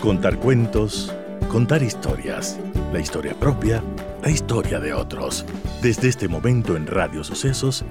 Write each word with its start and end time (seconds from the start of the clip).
Contar 0.00 0.38
cuentos, 0.38 1.12
contar 1.50 1.82
historias, 1.82 2.58
la 2.90 3.00
historia 3.00 3.34
propia, 3.34 3.84
la 4.22 4.30
historia 4.30 4.80
de 4.80 4.94
otros. 4.94 5.44
Desde 5.82 6.08
este 6.08 6.26
momento 6.26 6.74
en 6.74 6.86
Radio 6.86 7.22
Sucesos, 7.22 7.84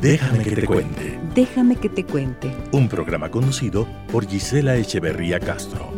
Déjame 0.00 0.44
que 0.44 0.54
te 0.54 0.64
cuente. 0.64 1.18
Déjame 1.34 1.74
que 1.74 1.88
te 1.88 2.04
cuente. 2.04 2.54
Un 2.70 2.88
programa 2.88 3.32
conducido 3.32 3.88
por 4.12 4.28
Gisela 4.28 4.76
Echeverría 4.76 5.40
Castro. 5.40 5.92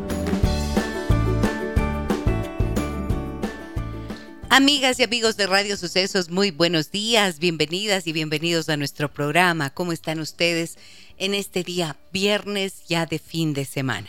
Amigas 4.49 4.99
y 5.01 5.03
amigos 5.03 5.37
de 5.37 5.47
Radio 5.47 5.77
Sucesos, 5.77 6.31
muy 6.31 6.51
buenos 6.51 6.91
días, 6.91 7.39
bienvenidas 7.41 8.07
y 8.07 8.15
bienvenidos 8.15 8.71
a 8.71 8.79
nuestro 8.79 9.13
programa. 9.13 9.69
¿Cómo 9.69 9.93
están 9.93 10.19
ustedes 10.19 10.79
en 11.19 11.35
este 11.35 11.63
día 11.63 11.99
viernes 12.11 12.85
ya 12.89 13.05
de 13.05 13.19
fin 13.19 13.53
de 13.53 13.67
semana? 13.67 14.09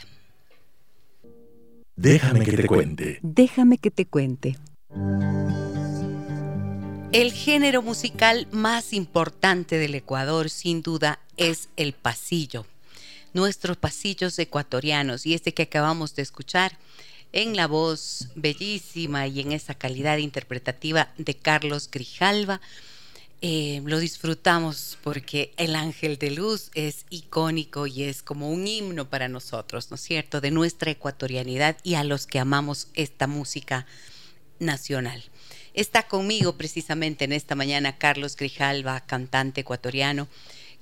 Déjame 1.97 2.45
que 2.45 2.57
te 2.57 2.69
cuente. 2.69 3.19
Déjame 3.23 3.79
que 3.79 3.91
te 3.91 4.07
cuente. 4.07 4.57
El 7.11 7.33
género 7.33 7.83
musical 7.83 8.47
más 8.53 8.93
importante 8.93 9.79
del 9.79 9.97
Ecuador, 9.97 10.49
sin 10.49 10.81
duda, 10.81 11.19
es 11.37 11.71
el 11.77 11.93
pasillo. 11.93 12.67
Nuestros 13.35 13.77
pasillos 13.77 14.39
ecuatorianos 14.39 15.27
y 15.27 15.35
este 15.35 15.53
que 15.53 15.65
acabamos 15.65 16.15
de 16.15 16.23
escuchar 16.23 16.79
en 17.33 17.57
la 17.57 17.67
voz 17.67 18.29
bellísima 18.37 19.27
y 19.27 19.41
en 19.41 19.51
esa 19.51 19.75
calidad 19.75 20.19
interpretativa 20.19 21.13
de 21.19 21.35
Carlos 21.35 21.91
Grijalva. 21.91 22.61
Eh, 23.43 23.83
lo 23.85 23.99
disfrutamos 23.99 24.97
porque 25.03 25.53
el 25.57 25.75
ángel 25.75 26.17
de 26.17 26.31
luz 26.31 26.71
es 26.75 27.05
icónico 27.11 27.89
y 27.89 28.05
es 28.05 28.23
como 28.23 28.51
un 28.51 28.67
himno 28.67 29.11
para 29.11 29.29
nosotros, 29.29 29.91
¿no 29.91 29.97
es 29.97 30.01
cierto?, 30.01 30.41
de 30.41 30.53
nuestra 30.53 30.93
ecuatorianidad 30.93 31.77
y 31.83 31.97
a 31.97 32.05
los 32.05 32.27
que 32.27 32.39
amamos 32.39 32.87
esta 32.95 33.27
música 33.27 33.85
nacional. 34.61 35.25
Está 35.75 36.05
conmigo 36.05 36.57
precisamente 36.57 37.25
en 37.25 37.33
esta 37.33 37.57
mañana 37.57 37.99
Carlos 37.99 38.37
Grijalva, 38.37 39.01
cantante 39.01 39.63
ecuatoriano, 39.63 40.29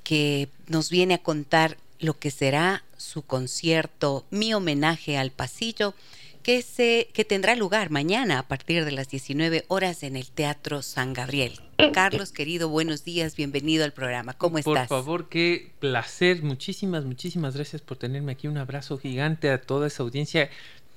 que 0.05 0.49
nos 0.67 0.91
viene 0.91 1.15
a 1.15 1.23
contar 1.23 1.79
lo 2.03 2.19
que 2.19 2.31
será 2.31 2.85
su 2.97 3.23
concierto, 3.23 4.27
mi 4.31 4.53
homenaje 4.53 5.17
al 5.17 5.31
pasillo, 5.31 5.95
que, 6.43 6.63
se, 6.63 7.09
que 7.13 7.25
tendrá 7.25 7.55
lugar 7.55 7.91
mañana 7.91 8.41
a 8.41 8.43
partir 8.49 8.85
de 8.85 8.91
las 8.91 9.09
19 9.09 9.65
horas 9.69 10.03
en 10.03 10.17
el 10.17 10.29
Teatro 10.31 10.83
San 10.83 11.13
Gabriel. 11.13 11.61
Carlos, 11.93 12.33
querido, 12.33 12.69
buenos 12.69 13.05
días, 13.05 13.37
bienvenido 13.37 13.85
al 13.85 13.93
programa. 13.93 14.35
¿Cómo 14.35 14.59
estás? 14.59 14.89
Por 14.89 14.99
favor, 14.99 15.29
qué 15.29 15.71
placer. 15.79 16.43
Muchísimas, 16.43 17.05
muchísimas 17.05 17.55
gracias 17.55 17.83
por 17.83 17.97
tenerme 17.97 18.33
aquí. 18.33 18.49
Un 18.49 18.59
abrazo 18.59 18.99
gigante 18.99 19.51
a 19.51 19.61
toda 19.61 19.87
esa 19.87 20.03
audiencia 20.03 20.51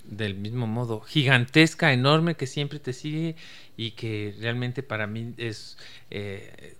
del 0.03 0.35
mismo 0.35 0.67
modo 0.67 1.01
gigantesca, 1.01 1.91
enorme 1.93 2.35
que 2.35 2.47
siempre 2.47 2.79
te 2.79 2.93
sigue 2.93 3.35
y 3.77 3.91
que 3.91 4.35
realmente 4.39 4.83
para 4.83 5.07
mí 5.07 5.33
es 5.37 5.77
eh, 6.11 6.74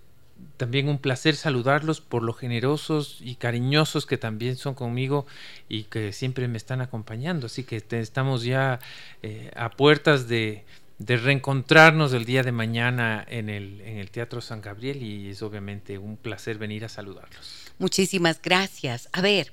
también 0.56 0.88
un 0.88 0.98
placer 0.98 1.36
saludarlos 1.36 2.00
por 2.00 2.22
lo 2.22 2.32
generosos 2.32 3.18
y 3.20 3.36
cariñosos 3.36 4.06
que 4.06 4.18
también 4.18 4.56
son 4.56 4.74
conmigo 4.74 5.26
y 5.68 5.84
que 5.84 6.12
siempre 6.12 6.48
me 6.48 6.56
están 6.56 6.80
acompañando. 6.80 7.46
Así 7.46 7.64
que 7.64 7.82
estamos 7.90 8.42
ya 8.42 8.78
eh, 9.22 9.50
a 9.56 9.70
puertas 9.70 10.28
de, 10.28 10.64
reencontrarnos 10.98 12.12
el 12.14 12.24
día 12.24 12.42
de 12.42 12.52
mañana 12.52 13.24
en 13.28 13.50
el, 13.50 13.82
en 13.82 13.98
el 13.98 14.10
Teatro 14.10 14.40
San 14.40 14.62
Gabriel 14.62 15.02
y 15.02 15.28
es 15.28 15.42
obviamente 15.42 15.98
un 15.98 16.16
placer 16.16 16.56
venir 16.56 16.84
a 16.84 16.88
saludarlos. 16.88 17.72
Muchísimas 17.78 18.40
gracias. 18.40 19.10
A 19.12 19.20
ver, 19.20 19.52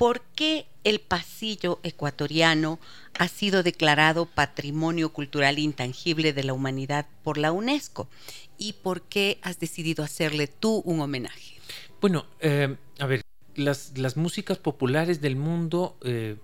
¿por 0.00 0.22
qué 0.34 0.64
el 0.82 0.98
pasillo 0.98 1.78
ecuatoriano 1.82 2.78
ha 3.18 3.28
sido 3.28 3.62
declarado 3.62 4.24
Patrimonio 4.24 5.12
Cultural 5.12 5.58
Intangible 5.58 6.32
de 6.32 6.42
la 6.42 6.54
Humanidad 6.54 7.06
por 7.22 7.36
la 7.36 7.52
UNESCO? 7.52 8.08
y 8.56 8.74
por 8.74 9.02
qué 9.02 9.38
has 9.42 9.58
decidido 9.58 10.02
hacerle 10.02 10.46
tú 10.46 10.82
un 10.84 11.00
homenaje? 11.00 11.56
Bueno, 12.00 12.26
eh, 12.40 12.76
a 12.98 13.06
ver, 13.06 13.22
las, 13.56 14.16
músicas 14.16 14.58
populares 14.58 15.20
del 15.20 15.34
mundo 15.36 15.98
eh, 16.02 16.36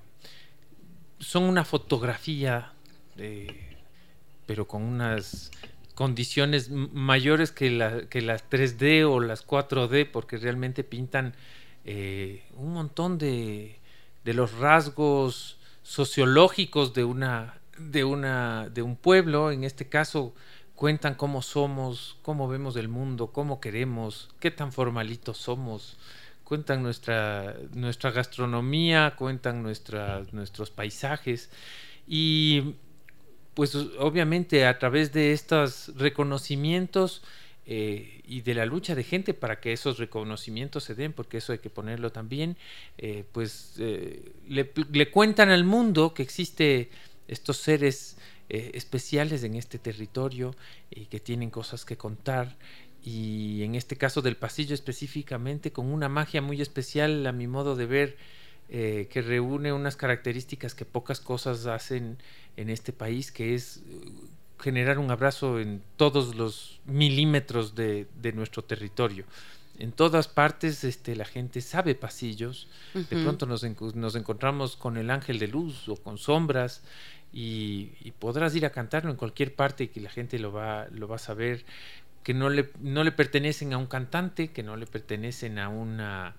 son 1.18 1.44
una 1.44 1.64
fotografía, 1.64 2.72
eh, 3.16 3.76
pero 4.46 4.66
con 4.66 4.82
unas 4.82 5.50
condiciones 5.94 6.70
mayores 6.70 7.52
que, 7.52 8.06
que 8.10 8.20
las 8.22 8.50
3D 8.50 9.08
o 9.08 9.20
las 9.20 9.46
4D, 9.46 10.10
porque 10.10 10.36
realmente 10.36 10.84
pintan 10.84 11.34
un 11.86 12.72
montón 12.72 13.18
de, 13.18 13.78
de 14.24 14.34
los 14.34 14.52
rasgos 14.58 15.58
sociológicos 15.82 16.94
de 16.94 17.04
una 17.04 17.60
de 17.78 18.04
una 18.04 18.68
de 18.68 18.82
un 18.82 18.96
pueblo. 18.96 19.50
En 19.50 19.64
este 19.64 19.88
caso 19.88 20.34
cuentan 20.74 21.14
cómo 21.14 21.42
somos, 21.42 22.16
cómo 22.22 22.48
vemos 22.48 22.76
el 22.76 22.88
mundo, 22.88 23.28
cómo 23.32 23.60
queremos, 23.60 24.28
qué 24.40 24.50
tan 24.50 24.72
formalitos 24.72 25.38
somos, 25.38 25.96
cuentan 26.44 26.82
nuestra, 26.82 27.56
nuestra 27.72 28.10
gastronomía, 28.10 29.14
cuentan 29.16 29.62
nuestros 29.62 30.70
paisajes. 30.70 31.50
Y 32.06 32.74
pues 33.54 33.74
obviamente 33.74 34.66
a 34.66 34.78
través 34.78 35.12
de 35.12 35.32
estos 35.32 35.92
reconocimientos 35.96 37.22
eh, 37.68 38.20
y 38.24 38.42
de 38.42 38.54
la 38.54 38.64
lucha 38.64 38.94
de 38.94 39.02
gente 39.02 39.34
para 39.34 39.58
que 39.58 39.72
esos 39.72 39.98
reconocimientos 39.98 40.84
se 40.84 40.94
den, 40.94 41.12
porque 41.12 41.38
eso 41.38 41.52
hay 41.52 41.58
que 41.58 41.68
ponerlo 41.68 42.12
también, 42.12 42.56
eh, 42.96 43.24
pues 43.32 43.74
eh, 43.78 44.32
le, 44.48 45.10
cuentan 45.10 45.50
al 45.50 45.64
mundo 45.64 46.14
que 46.14 46.22
existe 46.22 46.90
estos 47.26 47.56
seres 47.56 48.18
especiales 48.48 49.42
en 49.42 49.56
este 49.56 49.80
territorio 49.80 50.54
y 50.88 51.06
que 51.06 51.18
tienen 51.18 51.50
cosas 51.50 51.84
que 51.84 51.96
contar 51.96 52.56
y 53.02 53.64
en 53.64 53.74
este 53.74 53.96
caso 53.96 54.22
del 54.22 54.36
pasillo 54.36 54.72
específicamente 54.72 55.72
con 55.72 55.86
una 55.86 56.08
magia 56.08 56.40
muy 56.40 56.62
especial 56.62 57.26
a 57.26 57.32
mi 57.32 57.48
modo 57.48 57.74
de 57.74 57.86
ver 57.86 58.16
que 58.68 59.24
reúne 59.26 59.72
unas 59.72 59.96
características 59.96 60.76
que 60.76 60.84
pocas 60.84 61.18
cosas 61.18 61.66
hacen 61.66 62.18
en 62.56 62.70
este 62.70 62.92
país 62.92 63.32
que 63.32 63.56
es 63.56 63.82
generar 64.58 64.98
un 64.98 65.10
abrazo 65.10 65.60
en 65.60 65.82
todos 65.96 66.34
los 66.34 66.80
milímetros 66.86 67.74
de, 67.74 68.06
nuestro 68.34 68.64
territorio. 68.64 69.24
En 69.78 69.92
todas 69.92 70.28
partes 70.28 70.84
este, 70.84 71.14
la 71.16 71.26
gente 71.26 71.60
sabe 71.60 71.94
pasillos, 71.94 72.68
de 72.94 73.22
pronto 73.22 73.44
nos, 73.44 73.62
nos, 73.94 74.14
encontramos 74.14 74.76
con 74.76 74.96
el 74.96 75.10
ángel 75.10 75.38
de 75.38 75.48
luz 75.48 75.88
o 75.88 75.96
con 75.96 76.16
sombras 76.16 76.82
y, 77.32 78.12
podrás 78.18 78.54
ir 78.54 78.64
a 78.64 78.70
cantarlo 78.70 79.10
en 79.10 79.16
cualquier 79.16 79.54
parte 79.54 79.84
y 79.84 79.88
que 79.88 80.00
la 80.00 80.08
gente 80.08 80.38
lo 80.38 80.52
va, 80.52 80.86
lo 80.90 81.06
va 81.08 81.16
a 81.16 81.18
saber, 81.18 81.66
que 82.22 82.32
no 82.32 82.48
le, 82.48 82.70
no 82.80 83.04
le 83.04 83.12
pertenecen 83.12 83.74
a 83.74 83.78
un 83.78 83.86
cantante, 83.86 84.48
que 84.48 84.62
no 84.62 84.76
le 84.76 84.86
pertenecen 84.86 85.58
a 85.58 85.68
una, 85.68 86.34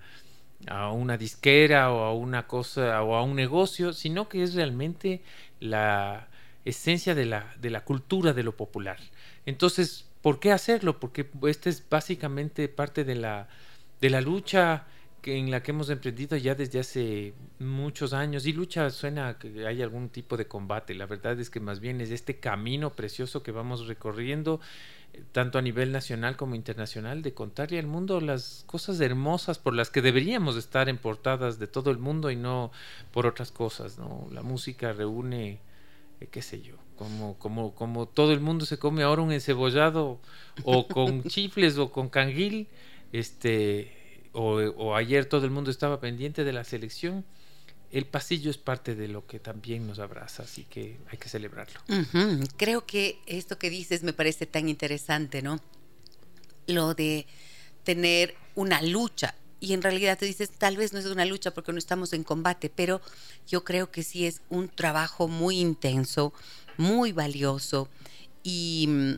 a 0.66 0.90
una 0.90 1.16
disquera 1.16 1.92
o 1.92 2.02
a 2.02 2.12
una 2.12 2.48
cosa 2.48 3.00
o 3.04 3.14
a 3.14 3.22
un 3.22 3.36
negocio, 3.36 3.92
sino 3.92 4.28
que 4.28 4.42
es 4.42 4.54
realmente 4.54 5.22
la 5.60 6.28
esencia 6.68 7.14
de 7.14 7.26
la, 7.26 7.54
de 7.60 7.70
la 7.70 7.84
cultura 7.84 8.32
de 8.32 8.42
lo 8.42 8.56
popular. 8.56 8.98
Entonces, 9.46 10.06
¿por 10.22 10.40
qué 10.40 10.52
hacerlo? 10.52 11.00
Porque 11.00 11.28
esta 11.46 11.68
es 11.68 11.82
básicamente 11.88 12.68
parte 12.68 13.04
de 13.04 13.14
la, 13.14 13.48
de 14.00 14.10
la 14.10 14.20
lucha 14.20 14.86
en 15.24 15.50
la 15.50 15.62
que 15.62 15.72
hemos 15.72 15.90
emprendido 15.90 16.36
ya 16.36 16.54
desde 16.54 16.80
hace 16.80 17.34
muchos 17.58 18.12
años. 18.12 18.46
Y 18.46 18.52
lucha 18.52 18.88
suena 18.90 19.38
que 19.38 19.66
hay 19.66 19.82
algún 19.82 20.08
tipo 20.08 20.36
de 20.36 20.46
combate. 20.46 20.94
La 20.94 21.06
verdad 21.06 21.38
es 21.40 21.50
que 21.50 21.60
más 21.60 21.80
bien 21.80 22.00
es 22.00 22.10
este 22.10 22.38
camino 22.38 22.94
precioso 22.94 23.42
que 23.42 23.52
vamos 23.52 23.86
recorriendo, 23.86 24.60
eh, 25.12 25.22
tanto 25.32 25.58
a 25.58 25.62
nivel 25.62 25.92
nacional 25.92 26.36
como 26.36 26.54
internacional, 26.54 27.22
de 27.22 27.34
contarle 27.34 27.78
al 27.78 27.86
mundo 27.86 28.20
las 28.20 28.64
cosas 28.66 29.00
hermosas 29.00 29.58
por 29.58 29.74
las 29.74 29.90
que 29.90 30.02
deberíamos 30.02 30.56
estar 30.56 30.88
en 30.88 30.98
portadas 30.98 31.58
de 31.58 31.66
todo 31.66 31.90
el 31.90 31.98
mundo 31.98 32.30
y 32.30 32.36
no 32.36 32.70
por 33.12 33.26
otras 33.26 33.52
cosas. 33.52 33.98
¿no? 33.98 34.28
La 34.32 34.42
música 34.42 34.92
reúne, 34.92 35.60
qué 36.26 36.42
sé 36.42 36.60
yo. 36.60 36.74
Como, 36.96 37.38
como, 37.38 37.74
como 37.74 38.06
todo 38.08 38.32
el 38.32 38.40
mundo 38.40 38.66
se 38.66 38.78
come 38.78 39.04
ahora 39.04 39.22
un 39.22 39.32
encebollado 39.32 40.20
o 40.64 40.88
con 40.88 41.22
chifles 41.28 41.78
o 41.78 41.92
con 41.92 42.08
canguil, 42.08 42.66
este, 43.12 44.22
o, 44.32 44.94
ayer 44.94 45.26
todo 45.26 45.44
el 45.44 45.50
mundo 45.50 45.70
estaba 45.70 46.00
pendiente 46.00 46.44
de 46.44 46.52
la 46.52 46.64
selección, 46.64 47.24
el 47.90 48.04
pasillo 48.04 48.50
es 48.50 48.58
parte 48.58 48.94
de 48.94 49.08
lo 49.08 49.26
que 49.26 49.38
también 49.38 49.86
nos 49.86 49.98
abraza, 49.98 50.42
así 50.42 50.64
que 50.64 50.98
hay 51.10 51.18
que 51.18 51.28
celebrarlo. 51.28 51.80
Creo 52.56 52.84
que 52.84 53.18
esto 53.26 53.58
que 53.58 53.70
dices 53.70 54.02
me 54.02 54.12
parece 54.12 54.44
tan 54.44 54.68
interesante, 54.68 55.40
¿no? 55.40 55.60
Lo 56.66 56.94
de 56.94 57.26
tener 57.84 58.34
una 58.54 58.82
lucha 58.82 59.34
y 59.60 59.72
en 59.72 59.82
realidad 59.82 60.18
te 60.18 60.26
dices, 60.26 60.50
tal 60.50 60.76
vez 60.76 60.92
no 60.92 60.98
es 60.98 61.06
una 61.06 61.24
lucha 61.24 61.52
porque 61.52 61.72
no 61.72 61.78
estamos 61.78 62.12
en 62.12 62.24
combate, 62.24 62.70
pero 62.70 63.00
yo 63.46 63.64
creo 63.64 63.90
que 63.90 64.02
sí 64.02 64.26
es 64.26 64.40
un 64.48 64.68
trabajo 64.68 65.28
muy 65.28 65.58
intenso, 65.58 66.32
muy 66.76 67.12
valioso 67.12 67.88
y 68.42 68.86
mm, 68.88 69.12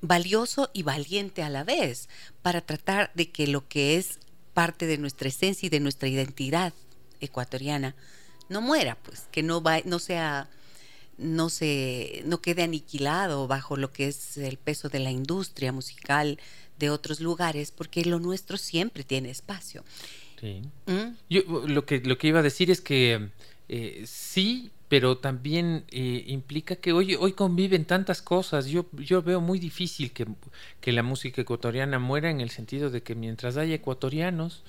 valioso 0.00 0.70
y 0.72 0.82
valiente 0.82 1.42
a 1.42 1.50
la 1.50 1.64
vez 1.64 2.08
para 2.42 2.60
tratar 2.60 3.10
de 3.14 3.30
que 3.30 3.46
lo 3.46 3.68
que 3.68 3.96
es 3.96 4.18
parte 4.54 4.86
de 4.86 4.98
nuestra 4.98 5.28
esencia 5.28 5.66
y 5.66 5.70
de 5.70 5.80
nuestra 5.80 6.08
identidad 6.08 6.72
ecuatoriana 7.20 7.94
no 8.48 8.60
muera, 8.60 8.96
pues, 9.02 9.26
que 9.30 9.42
no 9.42 9.62
va, 9.62 9.80
no 9.84 9.98
sea, 9.98 10.48
no 11.16 11.48
se, 11.48 12.22
no 12.26 12.40
quede 12.40 12.62
aniquilado 12.62 13.46
bajo 13.46 13.76
lo 13.76 13.92
que 13.92 14.08
es 14.08 14.36
el 14.36 14.58
peso 14.58 14.88
de 14.88 15.00
la 15.00 15.10
industria 15.10 15.72
musical 15.72 16.38
de 16.78 16.90
otros 16.90 17.20
lugares, 17.20 17.70
porque 17.70 18.04
lo 18.04 18.18
nuestro 18.18 18.56
siempre 18.56 19.04
tiene 19.04 19.30
espacio. 19.30 19.84
Sí. 20.40 20.62
¿Mm? 20.86 21.16
Yo 21.30 21.42
lo 21.66 21.86
que 21.86 22.00
lo 22.00 22.18
que 22.18 22.28
iba 22.28 22.40
a 22.40 22.42
decir 22.42 22.70
es 22.70 22.80
que 22.80 23.30
eh, 23.68 24.02
sí, 24.06 24.70
pero 24.88 25.18
también 25.18 25.84
eh, 25.90 26.24
implica 26.26 26.76
que 26.76 26.92
hoy, 26.92 27.14
hoy 27.14 27.32
conviven 27.32 27.84
tantas 27.84 28.22
cosas. 28.22 28.66
Yo, 28.66 28.86
yo 28.92 29.22
veo 29.22 29.40
muy 29.40 29.58
difícil 29.58 30.12
que, 30.12 30.26
que, 30.80 30.92
la 30.92 31.02
música 31.02 31.42
ecuatoriana 31.42 31.98
muera 31.98 32.30
en 32.30 32.40
el 32.40 32.50
sentido 32.50 32.90
de 32.90 33.02
que 33.02 33.14
mientras 33.14 33.56
haya 33.56 33.74
ecuatorianos, 33.74 34.62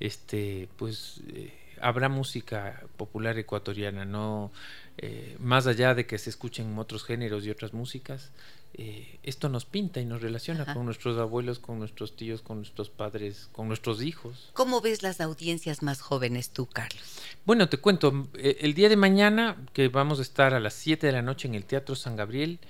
este, 0.00 0.68
pues 0.76 1.20
eh, 1.28 1.52
habrá 1.80 2.08
música 2.08 2.82
popular 2.96 3.38
ecuatoriana, 3.38 4.04
no 4.04 4.50
eh, 4.98 5.36
más 5.38 5.66
allá 5.66 5.94
de 5.94 6.06
que 6.06 6.18
se 6.18 6.30
escuchen 6.30 6.76
otros 6.78 7.04
géneros 7.04 7.46
y 7.46 7.50
otras 7.50 7.72
músicas. 7.72 8.32
Eh, 8.74 9.18
esto 9.24 9.48
nos 9.48 9.64
pinta 9.64 10.00
y 10.00 10.04
nos 10.04 10.22
relaciona 10.22 10.72
con 10.72 10.84
nuestros 10.84 11.18
abuelos, 11.18 11.58
con 11.58 11.78
nuestros 11.78 12.14
tíos, 12.16 12.40
con 12.40 12.58
nuestros 12.58 12.88
padres, 12.88 13.48
con 13.52 13.68
nuestros 13.68 14.02
hijos. 14.02 14.50
¿Cómo 14.52 14.80
ves 14.80 15.02
las 15.02 15.20
audiencias 15.20 15.82
más 15.82 16.00
jóvenes 16.00 16.50
tú, 16.50 16.66
Carlos? 16.66 17.02
Bueno, 17.44 17.68
te 17.68 17.78
cuento, 17.78 18.28
eh, 18.34 18.58
el 18.60 18.74
día 18.74 18.88
de 18.88 18.96
mañana, 18.96 19.56
que 19.72 19.88
vamos 19.88 20.20
a 20.20 20.22
estar 20.22 20.54
a 20.54 20.60
las 20.60 20.74
7 20.74 21.06
de 21.06 21.12
la 21.12 21.22
noche 21.22 21.48
en 21.48 21.54
el 21.56 21.64
Teatro 21.64 21.94
San 21.96 22.16
Gabriel, 22.16 22.60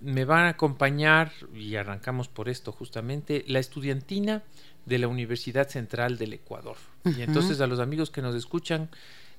me 0.00 0.24
van 0.24 0.46
a 0.46 0.48
acompañar, 0.50 1.32
y 1.54 1.76
arrancamos 1.76 2.28
por 2.28 2.48
esto 2.48 2.72
justamente, 2.72 3.44
la 3.46 3.58
estudiantina 3.58 4.42
de 4.86 4.98
la 4.98 5.08
Universidad 5.08 5.68
Central 5.68 6.18
del 6.18 6.32
Ecuador. 6.32 6.76
Y 7.04 7.22
entonces 7.22 7.60
a 7.60 7.66
los 7.66 7.80
amigos 7.80 8.10
que 8.10 8.22
nos 8.22 8.34
escuchan, 8.34 8.88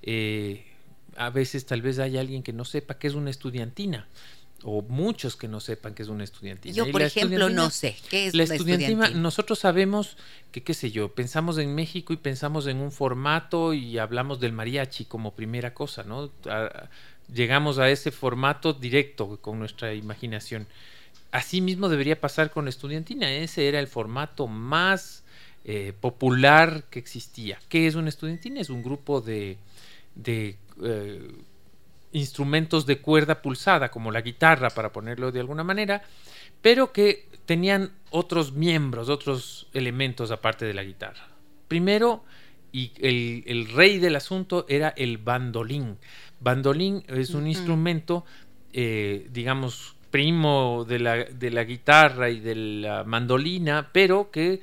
eh, 0.03 0.65
a 1.15 1.29
veces 1.29 1.65
tal 1.65 1.81
vez 1.81 1.97
hay 1.99 2.17
alguien 2.17 2.43
que 2.43 2.53
no 2.53 2.65
sepa 2.65 2.99
qué 2.99 3.07
es 3.07 3.15
una 3.15 3.29
estudiantina 3.29 4.07
o 4.67 4.81
muchos 4.81 5.35
que 5.35 5.47
no 5.47 5.59
sepan 5.59 5.93
qué 5.93 6.01
es 6.01 6.09
una 6.09 6.23
estudiantina. 6.23 6.73
Yo, 6.73 6.91
por 6.91 7.03
ejemplo, 7.03 7.49
no 7.49 7.69
sé 7.69 7.95
qué 8.09 8.25
es 8.25 8.33
la 8.33 8.43
estudiantina, 8.43 9.11
Nosotros 9.11 9.59
sabemos 9.59 10.17
que, 10.51 10.63
qué 10.63 10.73
sé 10.73 10.89
yo, 10.89 11.13
pensamos 11.13 11.59
en 11.59 11.75
México 11.75 12.13
y 12.13 12.17
pensamos 12.17 12.65
en 12.65 12.77
un 12.77 12.91
formato 12.91 13.73
y 13.75 13.99
hablamos 13.99 14.39
del 14.39 14.53
mariachi 14.53 15.05
como 15.05 15.35
primera 15.35 15.73
cosa, 15.73 16.03
¿no? 16.03 16.31
llegamos 17.31 17.77
a 17.77 17.89
ese 17.89 18.11
formato 18.11 18.73
directo 18.73 19.37
con 19.39 19.59
nuestra 19.59 19.93
imaginación. 19.93 20.67
Así 21.31 21.61
mismo 21.61 21.87
debería 21.87 22.19
pasar 22.19 22.49
con 22.49 22.65
la 22.65 22.69
estudiantina. 22.69 23.31
Ese 23.31 23.67
era 23.67 23.79
el 23.79 23.87
formato 23.87 24.47
más 24.47 25.23
eh, 25.63 25.93
popular 25.99 26.85
que 26.89 26.97
existía. 26.97 27.59
¿Qué 27.69 27.85
es 27.85 27.95
una 27.95 28.09
estudiantina? 28.09 28.61
Es 28.61 28.69
un 28.69 28.81
grupo 28.81 29.21
de, 29.21 29.57
de 30.15 30.57
eh, 30.83 31.31
instrumentos 32.15 32.85
de 32.85 32.99
cuerda 32.99 33.41
pulsada, 33.41 33.91
como 33.91 34.11
la 34.11 34.21
guitarra, 34.21 34.69
para 34.69 34.91
ponerlo 34.91 35.31
de 35.31 35.41
alguna 35.41 35.63
manera, 35.63 36.01
pero 36.61 36.91
que 36.91 37.27
tenían 37.45 37.91
otros 38.09 38.53
miembros, 38.53 39.09
otros 39.09 39.67
elementos 39.73 40.31
aparte 40.31 40.65
de 40.65 40.73
la 40.73 40.83
guitarra. 40.83 41.27
Primero, 41.67 42.23
y 42.71 42.91
el, 42.99 43.67
rey 43.69 43.99
del 43.99 44.15
asunto 44.15 44.65
era 44.69 44.89
el 44.89 45.17
bandolín. 45.17 45.97
Bandolín 46.39 47.03
es 47.07 47.31
un 47.31 47.47
instrumento, 47.47 48.25
eh, 48.73 49.27
digamos, 49.31 49.95
primo 50.09 50.85
de 50.87 50.99
la, 50.99 51.15
de 51.25 51.51
la 51.51 51.63
guitarra 51.63 52.29
y 52.29 52.39
de 52.39 52.55
la 52.55 53.03
mandolina, 53.03 53.89
pero 53.91 54.31
que 54.31 54.61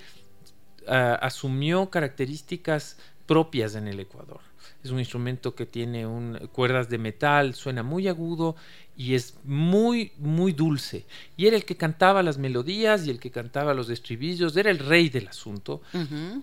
asumió 0.86 1.90
características 1.90 2.98
propias 3.26 3.76
en 3.76 3.86
el 3.86 4.00
Ecuador. 4.00 4.40
Es 4.84 4.90
un 4.90 4.98
instrumento 4.98 5.54
que 5.54 5.66
tiene 5.66 6.06
cuerdas 6.52 6.88
de 6.88 6.98
metal, 6.98 7.54
suena 7.54 7.82
muy 7.82 8.08
agudo 8.08 8.56
y 8.96 9.14
es 9.14 9.36
muy, 9.44 10.12
muy 10.18 10.52
dulce. 10.52 11.04
Y 11.36 11.46
era 11.46 11.56
el 11.56 11.64
que 11.64 11.76
cantaba 11.76 12.22
las 12.22 12.38
melodías 12.38 13.06
y 13.06 13.10
el 13.10 13.18
que 13.18 13.30
cantaba 13.30 13.74
los 13.74 13.90
estribillos, 13.90 14.56
era 14.56 14.70
el 14.70 14.78
rey 14.78 15.08
del 15.08 15.28
asunto. 15.28 15.82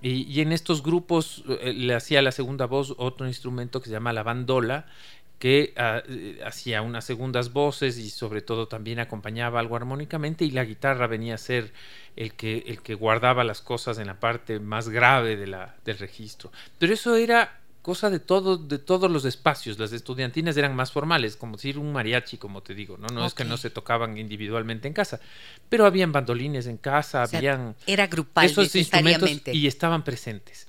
y, 0.01 0.41
en 0.41 0.51
estos 0.51 0.81
grupos 0.81 1.44
eh, 1.62 1.74
le 1.74 1.94
hacía 1.94 2.21
la 2.21 2.31
segunda 2.31 2.65
voz 2.65 2.95
otro 2.97 3.27
instrumento 3.27 3.81
que 3.81 3.88
se 3.88 3.94
llama 3.94 4.13
la 4.13 4.24
bandola, 4.24 4.86
que 5.38 5.74
ah, 5.77 6.03
eh, 6.07 6.39
hacía 6.45 6.81
unas 6.81 7.06
segundas 7.06 7.53
voces 7.53 7.97
y 7.97 8.09
sobre 8.09 8.41
todo 8.41 8.68
también 8.68 9.00
acompañaba 9.00 9.59
algo 9.62 9.77
armónicamente 9.77 10.44
y 10.44 10.51
la 10.51 10.65
guitarra 10.65 11.07
venía 11.07 11.36
a 11.36 11.38
ser 11.38 11.71
el 12.18 12.33
que, 12.33 12.65
el 12.68 12.81
que 12.81 12.94
guardaba 12.94 13.45
las 13.45 13.62
cosas 13.62 14.00
en 14.00 14.07
la 14.07 14.19
parte 14.19 14.59
más 14.59 14.89
grave 14.89 15.38
de 15.38 15.47
la, 15.47 15.75
del 15.86 15.97
registro. 15.97 16.51
Pero 16.77 16.94
eso 16.94 17.15
era 17.15 17.59
cosa 17.81 18.10
de 18.10 18.20
todo, 18.20 18.58
de 18.58 18.78
todos 18.78 19.10
los 19.10 19.26
espacios. 19.26 19.80
Las 19.80 19.92
estudiantinas 19.94 20.58
eran 20.58 20.76
más 20.76 20.92
formales, 20.92 21.36
como 21.36 21.56
decir 21.56 21.78
un 21.78 21.92
mariachi, 21.92 22.38
como 22.38 22.62
te 22.62 22.76
digo, 22.76 22.98
¿no? 22.98 23.08
No 23.08 23.26
es 23.26 23.34
que 23.34 23.46
no 23.46 23.58
se 23.58 23.70
tocaban 23.70 24.18
individualmente 24.18 24.88
en 24.88 24.94
casa, 24.94 25.20
pero 25.70 25.86
habían 25.86 26.12
bandolines 26.12 26.68
en 26.68 26.78
casa, 26.78 27.24
habían 27.24 27.76
era 27.88 28.08
grupal 28.08 28.46
esos 28.46 28.76
instrumentos 28.76 29.30
y 29.48 29.68
estaban 29.68 30.04
presentes. 30.04 30.68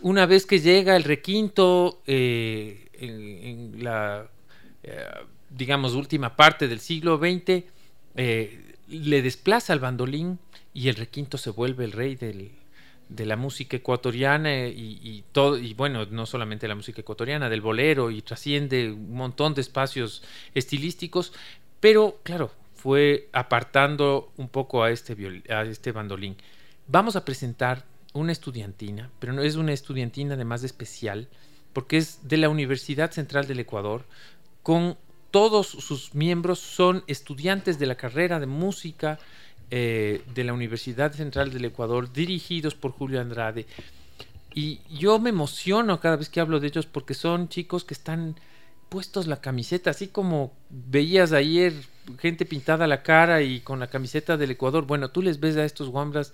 Una 0.00 0.26
vez 0.26 0.46
que 0.46 0.60
llega 0.60 0.96
el 0.96 1.04
requinto 1.04 2.02
eh, 2.06 2.88
en, 2.94 3.84
la 3.84 4.28
eh, 4.82 5.04
digamos 5.50 5.94
última 5.94 6.36
parte 6.36 6.68
del 6.68 6.80
siglo 6.80 7.18
XX, 7.18 7.64
eh, 8.16 8.74
le 8.88 9.22
desplaza 9.22 9.72
al 9.72 9.80
bandolín 9.80 10.38
y 10.72 10.88
el 10.88 10.96
requinto 10.96 11.38
se 11.38 11.50
vuelve 11.50 11.84
el 11.84 11.92
rey 11.92 12.16
del, 12.16 12.52
de 13.08 13.26
la 13.26 13.36
música 13.36 13.76
ecuatoriana 13.76 14.66
y, 14.66 15.24
todo 15.32 15.56
y 15.58 15.74
bueno 15.74 16.04
no 16.06 16.26
solamente 16.26 16.68
la 16.68 16.74
música 16.74 17.00
ecuatoriana 17.00 17.48
del 17.48 17.60
bolero 17.60 18.10
y 18.10 18.22
trasciende 18.22 18.92
un 18.92 19.14
montón 19.14 19.54
de 19.54 19.62
espacios 19.62 20.22
estilísticos 20.54 21.32
pero 21.80 22.18
claro 22.22 22.50
fue 22.74 23.28
apartando 23.32 24.30
un 24.36 24.48
poco 24.48 24.84
a 24.84 24.90
este 24.90 25.16
a 25.48 25.62
este 25.62 25.90
bandolín. 25.90 26.36
Vamos 26.86 27.16
a 27.16 27.24
presentar 27.24 27.84
una 28.12 28.32
estudiantina 28.32 29.10
pero 29.18 29.32
no 29.32 29.42
es 29.42 29.56
una 29.56 29.72
estudiantina 29.72 30.34
además 30.34 30.62
especial 30.62 31.28
porque 31.72 31.96
es 31.96 32.28
de 32.28 32.36
la 32.36 32.48
Universidad 32.48 33.10
Central 33.10 33.46
del 33.46 33.60
Ecuador 33.60 34.04
con 34.62 34.96
todos 35.30 35.66
sus 35.66 36.14
miembros 36.14 36.58
son 36.58 37.04
estudiantes 37.06 37.78
de 37.78 37.86
la 37.86 37.96
carrera 37.96 38.40
de 38.40 38.46
música 38.46 39.18
eh, 39.70 40.22
de 40.34 40.44
la 40.44 40.52
Universidad 40.52 41.12
Central 41.12 41.52
del 41.52 41.66
Ecuador, 41.66 42.12
dirigidos 42.12 42.74
por 42.74 42.92
Julio 42.92 43.20
Andrade. 43.20 43.66
Y 44.54 44.80
yo 44.90 45.18
me 45.18 45.30
emociono 45.30 46.00
cada 46.00 46.16
vez 46.16 46.28
que 46.28 46.40
hablo 46.40 46.58
de 46.60 46.68
ellos 46.68 46.86
porque 46.86 47.14
son 47.14 47.48
chicos 47.48 47.84
que 47.84 47.94
están 47.94 48.36
puestos 48.88 49.26
la 49.26 49.40
camiseta, 49.40 49.90
así 49.90 50.08
como 50.08 50.52
veías 50.70 51.32
ayer 51.32 51.74
gente 52.18 52.46
pintada 52.46 52.86
la 52.86 53.02
cara 53.02 53.42
y 53.42 53.60
con 53.60 53.80
la 53.80 53.88
camiseta 53.88 54.36
del 54.36 54.52
Ecuador. 54.52 54.86
Bueno, 54.86 55.10
tú 55.10 55.20
les 55.22 55.40
ves 55.40 55.56
a 55.56 55.64
estos 55.64 55.90
guambras 55.90 56.32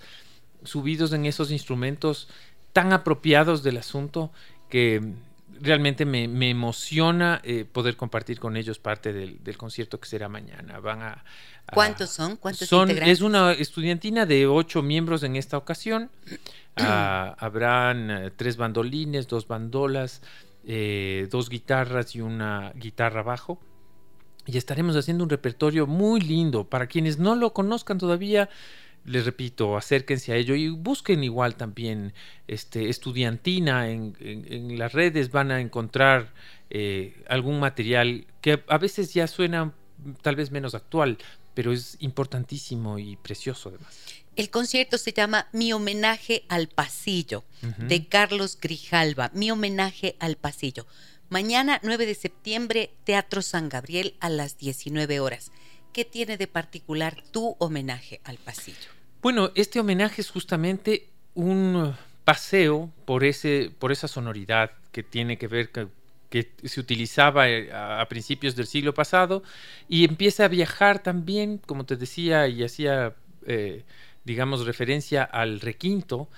subidos 0.62 1.12
en 1.12 1.26
esos 1.26 1.50
instrumentos 1.50 2.28
tan 2.72 2.92
apropiados 2.92 3.62
del 3.62 3.78
asunto 3.78 4.30
que 4.68 5.14
realmente 5.60 6.04
me, 6.04 6.24
emociona 6.50 7.40
eh, 7.44 7.64
poder 7.64 7.96
compartir 7.96 8.38
con 8.38 8.56
ellos 8.56 8.78
parte 8.78 9.12
del, 9.12 9.56
concierto 9.56 10.00
que 10.00 10.08
será 10.08 10.28
mañana. 10.28 10.80
Van 10.80 11.02
a, 11.02 11.24
¿Cuántos 11.72 12.10
son? 12.10 12.36
¿Cuántos 12.36 12.68
son, 12.68 12.90
Es 12.90 13.20
una 13.20 13.52
estudiantina 13.52 14.26
de 14.26 14.46
ocho 14.46 14.82
miembros 14.82 15.22
en 15.22 15.36
esta 15.36 15.56
ocasión. 15.56 16.10
Ah, 16.76 17.36
habrán 17.38 18.10
eh, 18.10 18.32
tres 18.34 18.56
bandolines, 18.56 19.28
dos 19.28 19.46
bandolas, 19.46 20.22
eh, 20.64 21.28
dos 21.30 21.48
guitarras 21.48 22.16
y 22.16 22.20
una 22.20 22.72
guitarra 22.74 23.22
bajo. 23.22 23.60
Y 24.44 24.58
estaremos 24.58 24.96
haciendo 24.96 25.22
un 25.22 25.30
repertorio 25.30 25.86
muy 25.86 26.20
lindo. 26.20 26.64
Para 26.64 26.88
quienes 26.88 27.20
no 27.20 27.36
lo 27.36 27.52
conozcan 27.52 27.98
todavía, 27.98 28.48
les 29.04 29.24
repito, 29.24 29.76
acérquense 29.76 30.32
a 30.32 30.36
ello 30.36 30.54
y 30.54 30.68
busquen 30.68 31.24
igual 31.24 31.56
también 31.56 32.14
este, 32.48 32.88
estudiantina 32.88 33.90
en, 33.90 34.78
las 34.78 34.92
redes, 34.92 35.30
van 35.30 35.50
a 35.50 35.60
encontrar 35.60 36.32
eh, 36.70 37.22
algún 37.28 37.60
material 37.60 38.26
que 38.40 38.62
a 38.66 38.78
veces 38.78 39.12
ya 39.12 39.26
suena 39.26 39.72
tal 40.22 40.36
vez 40.36 40.50
menos 40.50 40.74
actual, 40.74 41.18
pero 41.54 41.72
es 41.72 41.96
importantísimo 42.00 42.98
y 42.98 43.16
precioso 43.16 43.68
además. 43.68 43.94
El 44.36 44.50
concierto 44.50 44.98
se 44.98 45.12
llama 45.12 45.48
Mi 45.52 45.72
homenaje 45.72 46.44
al 46.48 46.68
pasillo, 46.68 47.44
de 47.78 48.06
Carlos 48.08 48.58
Grijalva, 48.60 49.30
Mi 49.32 49.50
homenaje 49.50 50.16
al 50.18 50.36
pasillo. 50.36 50.86
Mañana, 51.28 51.80
9 51.82 52.04
de 52.06 52.14
septiembre, 52.14 52.90
Teatro 53.04 53.42
San 53.42 53.68
Gabriel 53.68 54.14
a 54.20 54.28
las 54.28 54.58
19 54.58 55.20
horas. 55.20 55.52
¿Qué 55.92 56.04
tiene 56.04 56.36
de 56.36 56.48
particular 56.48 57.22
tu 57.30 57.54
homenaje 57.60 58.20
al 58.24 58.38
pasillo? 58.38 58.93
Bueno, 59.24 59.52
este 59.54 59.80
homenaje 59.80 60.20
es 60.20 60.30
justamente 60.30 61.08
un 61.32 61.94
paseo 62.26 62.92
por, 63.06 63.24
ese, 63.24 63.72
por 63.78 63.90
esa 63.90 64.06
sonoridad 64.06 64.72
que 64.92 65.02
tiene 65.02 65.38
que 65.38 65.48
ver 65.48 65.70
que, 65.70 65.88
se 66.62 66.78
utilizaba 66.78 67.48
eh, 67.48 67.72
a, 67.72 68.06
principios 68.10 68.54
del 68.54 68.66
siglo 68.66 68.92
pasado 68.92 69.42
y 69.88 70.04
empieza 70.04 70.44
a 70.44 70.48
viajar 70.48 71.02
también, 71.02 71.56
como 71.56 71.86
te 71.86 71.96
decía, 71.96 72.48
y 72.48 72.64
hacía 72.64 73.14
eh, 73.46 73.84
digamos, 74.24 74.66
referencia 74.66 75.22
al 75.22 75.60
requinto. 75.60 76.28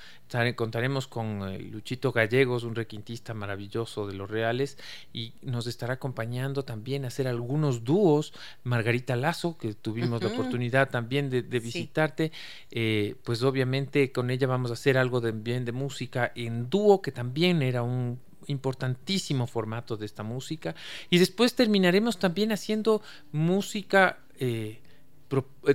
Contaremos 0.56 1.06
con 1.06 1.48
eh, 1.48 1.58
Luchito 1.60 2.12
Gallegos, 2.12 2.64
un 2.64 2.74
requintista 2.74 3.32
maravilloso 3.32 4.06
de 4.06 4.14
los 4.14 4.28
Reales, 4.28 4.76
y 5.12 5.34
nos 5.40 5.66
estará 5.66 5.94
acompañando 5.94 6.64
también 6.64 7.04
a 7.04 7.08
hacer 7.08 7.28
algunos 7.28 7.84
dúos. 7.84 8.34
Margarita 8.64 9.14
Lazo, 9.14 9.56
que 9.56 9.74
tuvimos 9.74 10.22
la 10.22 10.30
oportunidad 10.30 10.90
también 10.90 11.30
de, 11.30 11.42
visitarte, 11.42 12.32
eh, 12.70 13.14
pues 13.24 13.42
obviamente 13.44 14.10
con 14.12 14.30
ella 14.30 14.46
vamos 14.46 14.70
a 14.70 14.74
hacer 14.74 14.98
algo 14.98 15.20
de, 15.20 15.32
bien 15.32 15.64
de 15.64 15.72
música 15.72 16.32
en 16.34 16.68
dúo, 16.68 17.00
que 17.00 17.12
también 17.12 17.62
era 17.62 17.82
un 17.82 18.18
importantísimo 18.48 19.46
formato 19.46 19.96
de 19.96 20.06
esta 20.06 20.22
música. 20.22 20.74
Y 21.08 21.18
después 21.18 21.54
terminaremos 21.54 22.18
también 22.18 22.52
haciendo 22.52 23.00
música. 23.32 24.18
Eh, 24.38 24.80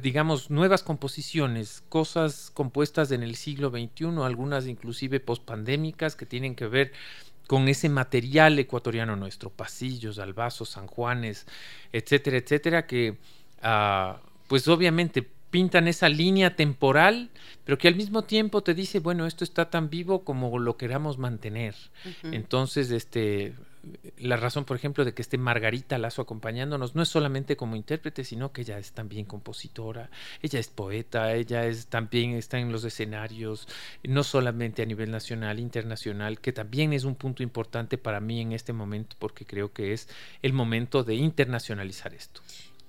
digamos, 0.01 0.49
nuevas 0.49 0.83
composiciones, 0.83 1.83
cosas 1.89 2.51
compuestas 2.53 3.11
en 3.11 3.23
el 3.23 3.35
siglo 3.35 3.69
XXI, 3.69 4.23
algunas 4.23 4.67
inclusive 4.67 5.19
pospandémicas 5.19 6.15
que 6.15 6.25
tienen 6.25 6.55
que 6.55 6.67
ver 6.67 6.93
con 7.47 7.67
ese 7.67 7.89
material 7.89 8.57
ecuatoriano 8.59 9.15
nuestro, 9.17 9.49
pasillos, 9.49 10.19
albazos, 10.19 10.69
San 10.69 10.87
Juanes, 10.87 11.45
etcétera, 11.91 12.37
etcétera, 12.37 12.87
que 12.87 13.17
ah, 13.61 14.21
pues 14.47 14.67
obviamente 14.69 15.27
pintan 15.49 15.89
esa 15.89 16.07
línea 16.07 16.55
temporal, 16.55 17.29
pero 17.65 17.77
que 17.77 17.89
al 17.89 17.95
mismo 17.95 18.23
tiempo 18.23 18.63
te 18.63 18.73
dice, 18.73 18.99
bueno, 18.99 19.27
esto 19.27 19.43
está 19.43 19.69
tan 19.69 19.89
vivo 19.89 20.23
como 20.23 20.57
lo 20.57 20.77
queramos 20.77 21.17
mantener. 21.17 21.75
Entonces, 22.23 22.89
este, 22.89 23.53
la 24.17 24.37
razón, 24.37 24.65
por 24.65 24.77
ejemplo, 24.77 25.05
de 25.05 25.13
que 25.13 25.21
esté 25.21 25.37
Margarita 25.37 25.97
Lazo 25.97 26.21
acompañándonos 26.21 26.95
no 26.95 27.01
es 27.01 27.09
solamente 27.09 27.55
como 27.55 27.75
intérprete, 27.75 28.23
sino 28.23 28.51
que 28.51 28.61
ella 28.61 28.77
es 28.77 28.91
también 28.91 29.25
compositora, 29.25 30.11
ella 30.41 30.59
es 30.59 30.67
poeta, 30.67 31.33
ella 31.33 31.65
es 31.65 31.87
también 31.87 32.31
está 32.31 32.59
en 32.59 32.71
los 32.71 32.83
escenarios, 32.83 33.67
no 34.03 34.23
solamente 34.23 34.81
a 34.83 34.85
nivel 34.85 35.09
nacional, 35.09 35.59
internacional, 35.59 36.39
que 36.39 36.53
también 36.53 36.93
es 36.93 37.03
un 37.03 37.15
punto 37.15 37.43
importante 37.43 37.97
para 37.97 38.19
mí 38.19 38.41
en 38.41 38.51
este 38.51 38.73
momento 38.73 39.15
porque 39.17 39.45
creo 39.45 39.73
que 39.73 39.93
es 39.93 40.07
el 40.41 40.53
momento 40.53 41.03
de 41.03 41.15
internacionalizar 41.15 42.13
esto. 42.13 42.41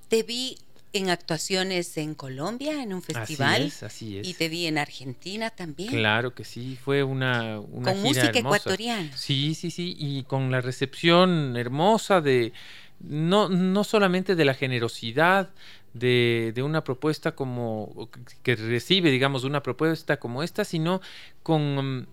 Te 0.08 0.22
vi 0.22 0.58
en 0.92 1.10
actuaciones 1.10 1.96
en 1.96 2.14
Colombia, 2.14 2.82
en 2.82 2.92
un 2.92 3.02
festival. 3.02 3.62
Así 3.62 3.66
es, 3.66 3.82
así 3.82 4.18
es. 4.18 4.28
Y 4.28 4.34
te 4.34 4.48
vi 4.48 4.66
en 4.66 4.78
Argentina 4.78 5.50
también. 5.50 5.90
Claro 5.90 6.34
que 6.34 6.44
sí, 6.44 6.78
fue 6.82 7.02
una, 7.02 7.60
una 7.60 7.92
Con 7.92 8.02
música 8.02 8.30
ecuatoriana. 8.38 9.10
Sí, 9.16 9.54
sí, 9.54 9.70
sí, 9.70 9.96
y 9.98 10.24
con 10.24 10.50
la 10.50 10.60
recepción 10.60 11.56
hermosa 11.56 12.20
de, 12.20 12.52
no, 13.00 13.48
no 13.48 13.84
solamente 13.84 14.34
de 14.34 14.44
la 14.44 14.54
generosidad 14.54 15.50
de, 15.94 16.52
de 16.54 16.62
una 16.62 16.84
propuesta 16.84 17.32
como, 17.32 18.08
que 18.42 18.56
recibe, 18.56 19.10
digamos, 19.10 19.44
una 19.44 19.62
propuesta 19.62 20.18
como 20.18 20.42
esta, 20.42 20.64
sino 20.64 21.00
con 21.42 22.08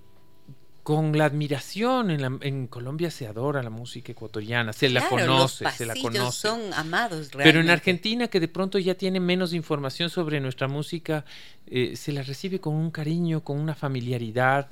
con 0.89 1.15
la 1.15 1.25
admiración. 1.25 2.10
En, 2.10 2.39
en, 2.41 2.65
Colombia 2.65 3.12
se 3.12 3.27
adora 3.27 3.62
la 3.62 3.69
música 3.69 4.12
ecuatoriana, 4.12 4.74
se 4.74 4.89
la 4.89 5.08
conoce, 5.08 5.69
se 5.69 5.86
la 5.86 5.93
conoce. 5.93 6.48
Son 6.48 6.74
amados 6.74 7.29
realmente. 7.31 7.43
Pero 7.43 7.60
en 7.60 7.69
Argentina, 7.69 8.27
que 8.27 8.39
de 8.39 8.48
pronto 8.48 8.79
ya 8.79 8.96
tiene 8.96 9.19
menos 9.19 9.53
información 9.53 10.10
sobre 10.10 10.39
nuestra 10.39 10.67
música, 10.67 11.25
eh, 11.67 11.96
se 11.96 12.12
la 12.12 12.24
recibe 12.24 12.60
con 12.60 12.74
un 12.74 12.89
cariño, 12.89 13.43
con 13.43 13.60
una 13.60 13.75
familiaridad. 13.75 14.72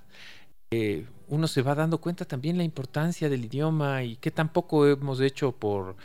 Eh, 0.71 1.05
uno 1.27 1.47
se 1.47 1.61
va 1.61 1.75
dando 1.75 1.99
cuenta 1.99 2.25
también 2.25 2.57
la 2.57 2.63
importancia 2.63 3.29
del 3.29 3.45
idioma 3.45 4.01
y 4.01 4.15
que 4.15 4.31
tampoco 4.31 4.87
hemos 4.87 5.21
hecho 5.21 5.51
por 5.51 5.97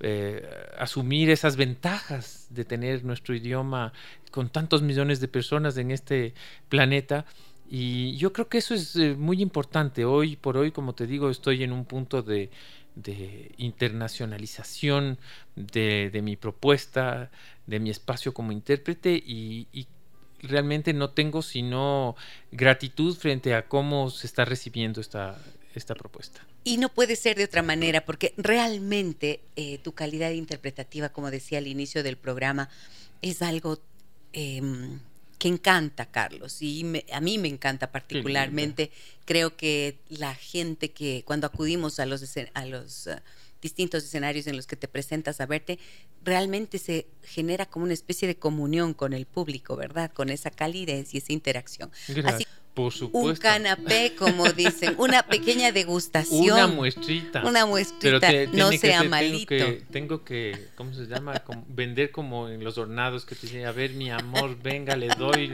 eh, 0.00 0.48
asumir 0.78 1.28
esas 1.28 1.56
ventajas 1.56 2.46
de 2.48 2.64
tener 2.64 3.04
nuestro 3.04 3.34
idioma 3.34 3.92
con 4.30 4.48
tantos 4.48 4.80
millones 4.80 5.20
de 5.20 5.28
personas 5.28 5.76
en 5.76 5.90
este 5.90 6.32
planeta 6.70 7.26
y 7.70 8.16
yo 8.16 8.32
creo 8.32 8.48
que 8.48 8.58
eso 8.58 8.74
es 8.74 8.96
eh, 8.96 9.14
muy 9.14 9.42
importante. 9.42 10.04
Hoy 10.04 10.36
por 10.36 10.56
hoy, 10.56 10.72
como 10.72 10.94
te 10.94 11.06
digo, 11.06 11.28
estoy 11.28 11.62
en 11.62 11.72
un 11.72 11.84
punto 11.84 12.22
de, 12.22 12.50
internacionalización 13.58 15.18
de, 15.54 16.20
mi 16.22 16.36
propuesta, 16.36 17.30
de 17.66 17.78
mi 17.78 17.90
espacio 17.90 18.34
como 18.34 18.52
intérprete 18.52 19.12
y, 19.14 19.86
realmente 20.40 20.92
no 20.92 21.10
tengo 21.10 21.42
sino 21.42 22.14
gratitud 22.52 23.16
frente 23.16 23.54
a 23.54 23.66
cómo 23.66 24.08
se 24.08 24.28
está 24.28 24.44
recibiendo 24.44 25.00
esta, 25.00 25.36
esta 25.74 25.96
propuesta. 25.96 26.46
Y 26.62 26.76
no 26.76 26.90
puede 26.90 27.16
ser 27.16 27.36
de 27.36 27.44
otra 27.44 27.62
manera, 27.62 28.04
porque 28.04 28.34
realmente 28.36 29.40
eh, 29.56 29.78
tu 29.78 29.92
calidad 29.92 30.30
interpretativa, 30.30 31.08
como 31.08 31.32
decía 31.32 31.58
al 31.58 31.66
inicio 31.66 32.04
del 32.04 32.16
programa, 32.16 32.68
es 33.20 33.42
algo 33.42 33.80
em, 34.32 35.00
que 35.38 35.48
encanta, 35.48 36.06
Carlos, 36.06 36.60
y 36.60 36.84
a 37.12 37.20
mí 37.20 37.38
me 37.38 37.48
encanta 37.48 37.92
particularmente. 37.92 38.90
Creo 39.24 39.56
que 39.56 39.98
la 40.08 40.34
gente 40.34 40.90
que 40.90 41.22
cuando 41.24 41.46
acudimos 41.46 42.00
a 42.00 42.06
los, 42.06 42.24
a 42.54 42.66
los 42.66 43.06
uh, 43.06 43.20
distintos 43.62 44.04
escenarios 44.04 44.46
en 44.46 44.56
los 44.56 44.66
que 44.66 44.76
te 44.76 44.88
presentas 44.88 45.40
a 45.40 45.46
verte, 45.46 45.78
realmente 46.24 46.78
se 46.78 47.06
genera 47.22 47.66
como 47.66 47.84
una 47.84 47.94
especie 47.94 48.26
de 48.26 48.36
comunión 48.36 48.94
con 48.94 49.12
el 49.12 49.26
público, 49.26 49.76
¿verdad? 49.76 50.12
Con 50.12 50.28
esa 50.28 50.50
calidez 50.50 51.14
y 51.14 51.18
esa 51.18 51.32
interacción. 51.32 51.90
Así 52.24 52.44
un 53.12 53.36
canapé, 53.36 54.14
como 54.16 54.50
dicen, 54.52 54.94
una 54.98 55.22
pequeña 55.22 55.72
degustación. 55.72 56.54
Una 56.54 56.66
muestrita. 56.66 57.44
Una 57.44 57.66
muestrita, 57.66 58.30
no 58.52 58.70
sea 58.72 59.02
malito. 59.04 59.48
Tengo 59.48 59.66
que, 59.66 59.82
tengo 59.90 60.24
que, 60.24 60.68
¿cómo 60.76 60.92
se 60.94 61.06
llama? 61.06 61.42
vender 61.68 62.10
como 62.10 62.48
en 62.48 62.62
los 62.62 62.78
hornados 62.78 63.24
que 63.24 63.34
te 63.34 63.46
dicen, 63.46 63.66
a 63.66 63.72
ver, 63.72 63.92
mi 63.92 64.10
amor, 64.10 64.56
venga, 64.62 64.96
le 64.96 65.08
doy. 65.08 65.50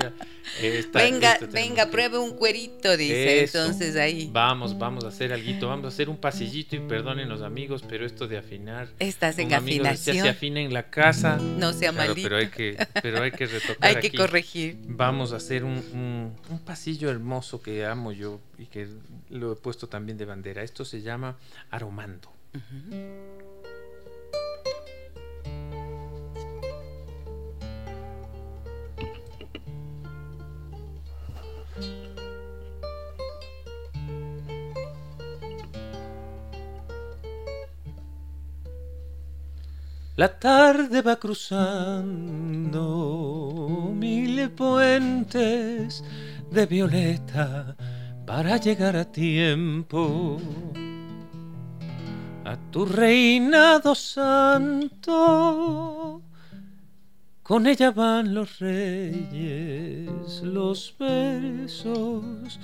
venga, 0.92 1.38
venga, 1.50 1.90
pruebe 1.90 2.18
un 2.18 2.36
cuerito, 2.36 2.96
dice. 2.96 3.44
Entonces 3.44 3.96
ahí. 3.96 4.28
Vamos, 4.32 4.78
vamos 4.78 5.04
a 5.04 5.08
hacer 5.08 5.32
algo, 5.32 5.68
vamos 5.68 5.86
a 5.86 5.88
hacer 5.88 6.08
un 6.08 6.16
pasillito 6.16 6.76
y 6.76 6.80
perdonen 6.80 7.28
los 7.28 7.42
amigos, 7.42 7.84
pero 7.88 8.06
esto 8.06 8.28
de 8.28 8.38
afinar. 8.38 8.88
Estás 8.98 9.38
en 9.38 9.52
afinación. 9.52 10.16
se 10.18 10.28
afina 10.28 10.60
en 10.60 10.72
la 10.72 10.90
casa. 10.90 11.36
No 11.36 11.72
sea 11.72 11.92
malito. 11.92 12.20
Pero 12.22 12.36
hay 12.36 12.48
que, 12.48 12.86
pero 13.02 13.22
hay 13.22 13.30
que 13.30 13.46
retocar. 13.46 13.96
hay 13.96 13.96
que 13.96 14.16
corregir. 14.16 14.76
Vamos 14.86 15.32
a 15.32 15.36
hacer 15.36 15.64
un, 15.64 15.78
un, 15.92 16.34
un 16.50 16.58
pasillo 16.60 17.10
hermoso 17.14 17.62
que 17.62 17.86
amo 17.86 18.12
yo 18.12 18.40
y 18.58 18.66
que 18.66 18.88
lo 19.30 19.52
he 19.52 19.56
puesto 19.56 19.88
también 19.88 20.18
de 20.18 20.26
bandera. 20.26 20.62
Esto 20.62 20.84
se 20.84 21.00
llama 21.02 21.36
aromando. 21.70 22.30
La 40.16 40.38
tarde 40.38 41.02
va 41.02 41.16
cruzando 41.16 42.62
mil 43.92 44.48
puentes 44.50 46.04
de 46.54 46.66
violeta 46.66 47.76
para 48.24 48.56
llegar 48.56 48.96
a 48.96 49.04
tiempo 49.04 50.40
a 52.44 52.56
tu 52.70 52.86
reinado 52.86 53.94
santo. 53.94 55.12
Con 57.42 57.66
ella 57.66 57.90
van 57.90 58.32
los 58.32 58.60
reyes, 58.60 60.42
los 60.42 60.94
versos 60.98 62.60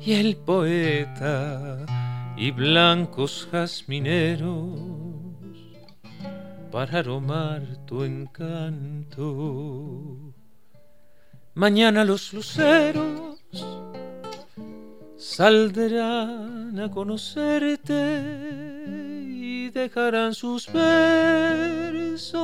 y 0.00 0.12
el 0.12 0.36
poeta 0.36 1.84
y 2.36 2.50
blancos 2.50 3.46
jazmineros 3.52 4.80
para 6.72 7.00
aromar 7.00 7.62
tu 7.86 8.02
encanto. 8.02 9.30
Mañana 11.54 12.04
los 12.04 12.32
luceros 12.32 13.38
saldrán 15.16 16.78
a 16.78 16.88
conocerte 16.90 18.22
y 19.26 19.68
dejarán 19.70 20.32
sus 20.32 20.72
versos 20.72 22.38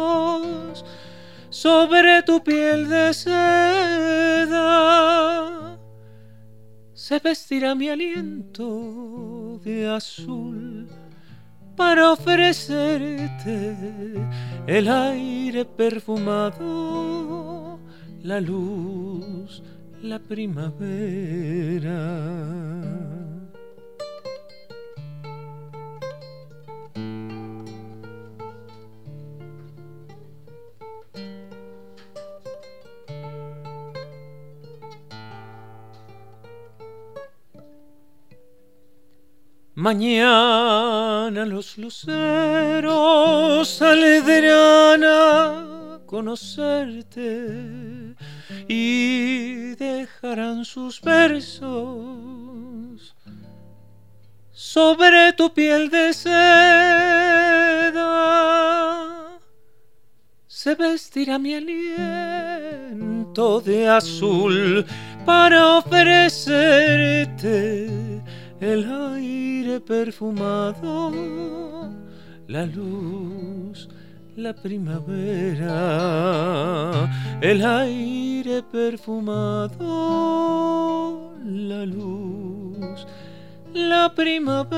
sobre 1.51 2.25
tu 2.25 2.43
piel 2.43 2.89
de 2.89 3.15
seda. 3.15 4.59
Se 6.93 7.21
vestirá 7.21 7.77
mi 7.77 7.89
aliento 7.89 9.61
de 9.65 9.89
azul 9.89 10.89
para 11.77 12.11
ofrecerte 12.11 13.77
el 14.67 14.89
aire 14.89 15.65
perfumado 15.65 17.66
la 18.27 18.41
luz, 18.41 19.63
la 20.03 20.19
primavera. 20.19 22.01
Mañana 39.77 41.45
los 41.47 41.79
luceros 41.79 43.69
saldrán 43.69 45.05
a 45.05 46.01
conocerte 46.07 47.86
y 48.69 49.75
dejarán 49.77 50.65
sus 50.65 51.01
versos 51.01 51.65
sobre 54.53 55.33
tu 55.35 55.53
piel 55.53 55.89
de 55.91 56.13
seda. 56.13 56.33
Se 60.47 60.75
vestirá 60.75 61.39
mi 61.39 61.55
aliento 61.55 63.61
de 63.61 63.89
azul 63.89 64.85
para 65.25 65.77
ofrecerte 65.77 67.87
el 68.61 68.93
aire 69.15 69.81
perfumado, 69.81 71.13
la 72.49 72.67
luz, 72.67 73.89
la 74.37 74.55
primavera, 74.55 75.71
el 77.41 77.65
aire 77.65 78.63
perfumado, 78.63 79.79
la 81.43 81.87
luz, 81.87 83.07
la 83.73 84.13
primavera. 84.15 84.77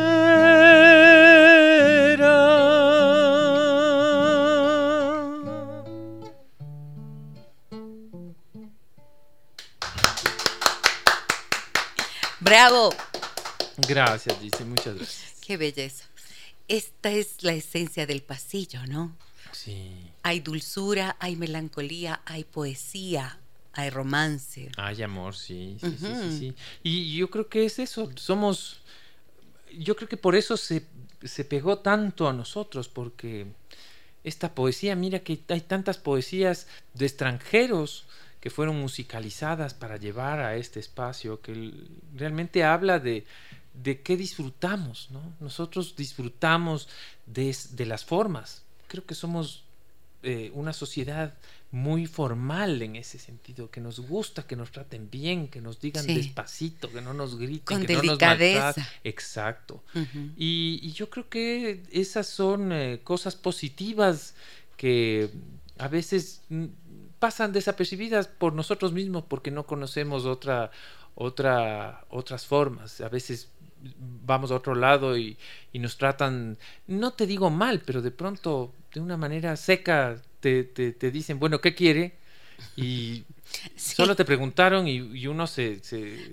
Bravo. 12.40 12.94
Gracias, 13.88 14.40
dice, 14.40 14.64
muchas 14.64 14.94
gracias. 14.94 15.34
Qué 15.44 15.56
belleza. 15.56 16.04
Esta 16.68 17.10
es 17.10 17.42
la 17.42 17.52
esencia 17.52 18.06
del 18.06 18.22
pasillo, 18.22 18.86
¿no? 18.86 19.16
Sí. 19.52 20.10
Hay 20.22 20.40
dulzura, 20.40 21.16
hay 21.20 21.36
melancolía, 21.36 22.20
hay 22.24 22.44
poesía, 22.44 23.38
hay 23.72 23.90
romance. 23.90 24.70
Hay 24.76 25.02
amor, 25.02 25.34
sí, 25.34 25.78
sí, 25.80 25.96
sí, 25.98 26.06
sí, 26.06 26.38
sí. 26.38 26.54
Y 26.82 27.16
yo 27.16 27.30
creo 27.30 27.48
que 27.48 27.64
es 27.64 27.78
eso, 27.78 28.10
somos, 28.16 28.80
yo 29.72 29.96
creo 29.96 30.08
que 30.08 30.16
por 30.16 30.34
eso 30.34 30.56
se, 30.56 30.86
se 31.22 31.44
pegó 31.44 31.78
tanto 31.78 32.28
a 32.28 32.32
nosotros, 32.32 32.88
porque 32.88 33.46
esta 34.24 34.54
poesía, 34.54 34.96
mira 34.96 35.20
que 35.20 35.40
hay 35.48 35.60
tantas 35.60 35.98
poesías 35.98 36.66
de 36.94 37.06
extranjeros 37.06 38.06
que 38.40 38.50
fueron 38.50 38.80
musicalizadas 38.80 39.74
para 39.74 39.96
llevar 39.96 40.40
a 40.40 40.56
este 40.56 40.80
espacio, 40.80 41.40
que 41.40 41.72
realmente 42.14 42.64
habla 42.64 42.98
de, 42.98 43.26
de 43.74 44.00
qué 44.02 44.16
disfrutamos, 44.16 45.08
¿no? 45.10 45.34
Nosotros 45.40 45.96
disfrutamos 45.96 46.88
de, 47.26 47.56
de 47.70 47.86
las 47.86 48.04
formas. 48.04 48.62
Creo 48.88 49.06
que 49.06 49.14
somos 49.14 49.64
eh, 50.24 50.50
una 50.54 50.72
sociedad 50.72 51.34
muy 51.70 52.06
formal 52.06 52.82
en 52.82 52.96
ese 52.96 53.20
sentido, 53.20 53.70
que 53.70 53.80
nos 53.80 54.00
gusta 54.00 54.42
que 54.46 54.56
nos 54.56 54.72
traten 54.72 55.08
bien, 55.10 55.46
que 55.46 55.60
nos 55.60 55.80
digan 55.80 56.06
despacito, 56.06 56.90
que 56.90 57.00
no 57.00 57.14
nos 57.14 57.38
griten, 57.38 57.86
que 57.86 57.94
no 57.94 58.02
nos 58.02 58.20
maltraten. 58.20 58.84
Exacto. 59.04 59.84
y, 60.36 60.90
yo 60.92 61.08
creo 61.08 61.28
que 61.28 61.84
esas 61.92 62.26
son 62.26 62.72
eh, 62.72 63.00
cosas 63.04 63.36
positivas 63.36 64.34
que 64.76 65.30
a 65.78 65.86
veces 65.86 66.42
mm, 66.48 66.66
pasan 67.18 67.52
desapercibidas 67.52 68.26
por 68.26 68.54
nosotros 68.54 68.92
mismos 68.92 69.24
porque 69.28 69.52
no 69.52 69.66
conocemos 69.66 70.24
otra, 70.24 70.72
otra, 71.14 72.04
otras 72.08 72.46
formas. 72.46 73.00
A 73.00 73.08
veces 73.08 73.50
vamos 74.24 74.50
a 74.50 74.56
otro 74.56 74.74
lado 74.74 75.16
y, 75.16 75.36
nos 75.74 75.96
tratan, 75.96 76.58
no 76.88 77.12
te 77.12 77.26
digo 77.26 77.50
mal, 77.50 77.82
pero 77.84 78.02
de 78.02 78.10
pronto 78.10 78.74
de 78.92 79.00
una 79.00 79.16
manera 79.16 79.56
seca 79.56 80.20
te, 80.40 80.64
te, 80.64 81.10
dicen, 81.10 81.38
bueno, 81.38 81.60
¿qué 81.60 81.74
quiere? 81.74 82.16
Y 82.76 83.24
solo 83.76 84.16
te 84.16 84.24
preguntaron 84.24 84.88
y, 84.88 85.26
uno 85.28 85.46
se, 85.46 85.80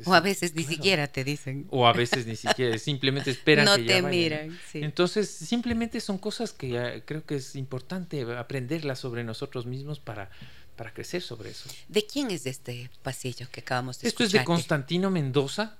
O 0.05 0.15
a 0.15 0.19
veces 0.19 0.55
ni 0.55 0.63
siquiera 0.63 1.07
te 1.07 1.23
dicen. 1.23 1.67
O 1.69 1.85
a 1.85 1.93
veces 1.93 2.25
ni 2.25 2.35
siquiera, 2.35 2.77
simplemente 2.79 3.29
esperan 3.29 3.65
no 3.65 3.75
que 3.75 3.83
te 3.83 4.01
miran. 4.01 4.57
Entonces, 4.73 5.29
simplemente 5.29 6.01
son 6.01 6.17
cosas 6.17 6.51
que 6.51 6.79
ah, 6.79 7.01
creo 7.05 7.23
que 7.25 7.35
es 7.35 7.55
importante 7.55 8.23
aprenderlas 8.35 8.99
sobre 8.99 9.23
nosotros 9.23 9.67
mismos 9.67 9.99
para, 9.99 10.31
para 10.75 10.91
crecer 10.91 11.21
sobre 11.21 11.51
eso. 11.51 11.69
¿De 11.87 12.05
quién 12.07 12.31
es 12.31 12.47
este 12.47 12.89
pasillo 13.03 13.47
que 13.51 13.61
acabamos 13.61 13.99
de 13.99 14.07
Esto 14.07 14.23
es 14.23 14.31
de 14.31 14.43
Constantino 14.43 15.11
Mendoza 15.11 15.77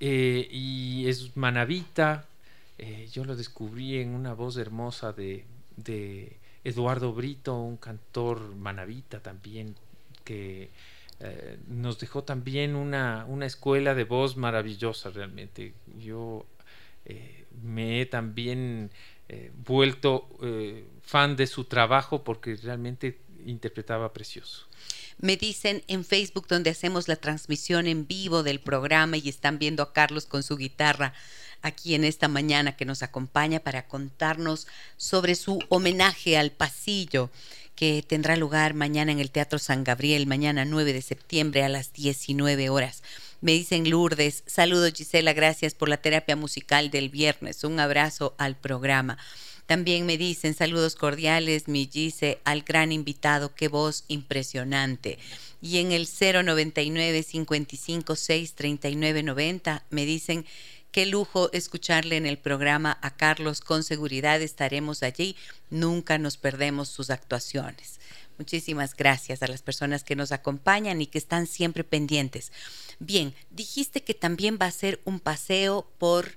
eh, 0.00 0.48
y 0.50 1.08
es 1.08 1.36
manavita. 1.36 2.26
Eh, 2.78 3.08
yo 3.12 3.24
lo 3.24 3.36
descubrí 3.36 3.98
en 3.98 4.14
una 4.14 4.34
voz 4.34 4.56
hermosa 4.56 5.12
de, 5.12 5.44
Eduardo 6.64 7.12
Brito, 7.12 7.58
un 7.58 7.76
cantor 7.76 8.54
manavita 8.54 9.20
también, 9.20 9.74
que 10.24 10.70
eh, 11.20 11.58
nos 11.68 11.98
dejó 11.98 12.22
también 12.22 12.76
una, 12.76 13.24
una, 13.28 13.46
escuela 13.46 13.94
de 13.94 14.04
voz 14.04 14.36
maravillosa 14.36 15.10
realmente. 15.10 15.74
Yo 15.98 16.46
me 17.62 18.00
he 18.00 18.06
también 18.06 18.90
vuelto 19.66 20.28
fan 21.02 21.36
de 21.36 21.46
su 21.46 21.64
trabajo 21.64 22.22
porque 22.22 22.56
realmente 22.56 23.18
interpretaba 23.44 24.12
precioso. 24.12 24.66
Me 25.22 25.36
dicen 25.36 25.84
en 25.86 26.04
Facebook 26.04 26.48
donde 26.48 26.70
hacemos 26.70 27.06
la 27.06 27.14
transmisión 27.14 27.86
en 27.86 28.08
vivo 28.08 28.42
del 28.42 28.58
programa 28.58 29.16
y 29.16 29.28
están 29.28 29.60
viendo 29.60 29.84
a 29.84 29.92
Carlos 29.92 30.26
con 30.26 30.42
su 30.42 30.56
guitarra 30.56 31.14
aquí 31.62 31.94
en 31.94 32.02
esta 32.02 32.26
mañana 32.26 32.76
que 32.76 32.84
nos 32.84 33.04
acompaña 33.04 33.60
para 33.60 33.86
contarnos 33.86 34.66
sobre 34.96 35.36
su 35.36 35.60
homenaje 35.68 36.36
al 36.36 36.50
pasillo 36.50 37.30
que 37.76 38.04
tendrá 38.04 38.34
lugar 38.34 38.74
mañana 38.74 39.12
en 39.12 39.20
el 39.20 39.30
Teatro 39.30 39.60
San 39.60 39.84
Gabriel, 39.84 40.26
mañana 40.26 40.64
9 40.64 40.92
de 40.92 41.02
septiembre 41.02 41.62
a 41.62 41.68
las 41.68 41.92
19 41.92 42.68
horas. 42.68 43.04
Me 43.40 43.52
dicen 43.52 43.88
Lourdes, 43.88 44.42
saludos 44.46 44.92
Gisela, 44.92 45.34
gracias 45.34 45.74
por 45.74 45.88
la 45.88 45.98
terapia 45.98 46.34
musical 46.34 46.90
del 46.90 47.10
viernes, 47.10 47.62
un 47.62 47.78
abrazo 47.78 48.34
al 48.38 48.56
programa. 48.56 49.18
También 49.72 50.04
me 50.04 50.18
dicen 50.18 50.52
saludos 50.52 50.96
cordiales, 50.96 51.66
mi 51.66 51.88
Gise, 51.90 52.42
al 52.44 52.60
gran 52.60 52.92
invitado, 52.92 53.54
qué 53.54 53.68
voz 53.68 54.04
impresionante. 54.06 55.18
Y 55.62 55.78
en 55.78 55.92
el 55.92 56.06
099 56.06 57.24
556 57.24 58.52
3990 58.52 59.82
me 59.88 60.04
dicen 60.04 60.44
qué 60.90 61.06
lujo 61.06 61.50
escucharle 61.54 62.18
en 62.18 62.26
el 62.26 62.36
programa 62.36 62.98
a 63.00 63.16
Carlos, 63.16 63.62
con 63.62 63.82
seguridad 63.82 64.42
estaremos 64.42 65.02
allí, 65.02 65.36
nunca 65.70 66.18
nos 66.18 66.36
perdemos 66.36 66.90
sus 66.90 67.08
actuaciones. 67.08 67.98
Muchísimas 68.36 68.94
gracias 68.94 69.42
a 69.42 69.46
las 69.46 69.62
personas 69.62 70.04
que 70.04 70.16
nos 70.16 70.32
acompañan 70.32 71.00
y 71.00 71.06
que 71.06 71.16
están 71.16 71.46
siempre 71.46 71.82
pendientes. 71.82 72.52
Bien, 72.98 73.34
dijiste 73.50 74.04
que 74.04 74.12
también 74.12 74.58
va 74.60 74.66
a 74.66 74.70
ser 74.70 75.00
un 75.06 75.18
paseo 75.18 75.90
por 75.96 76.32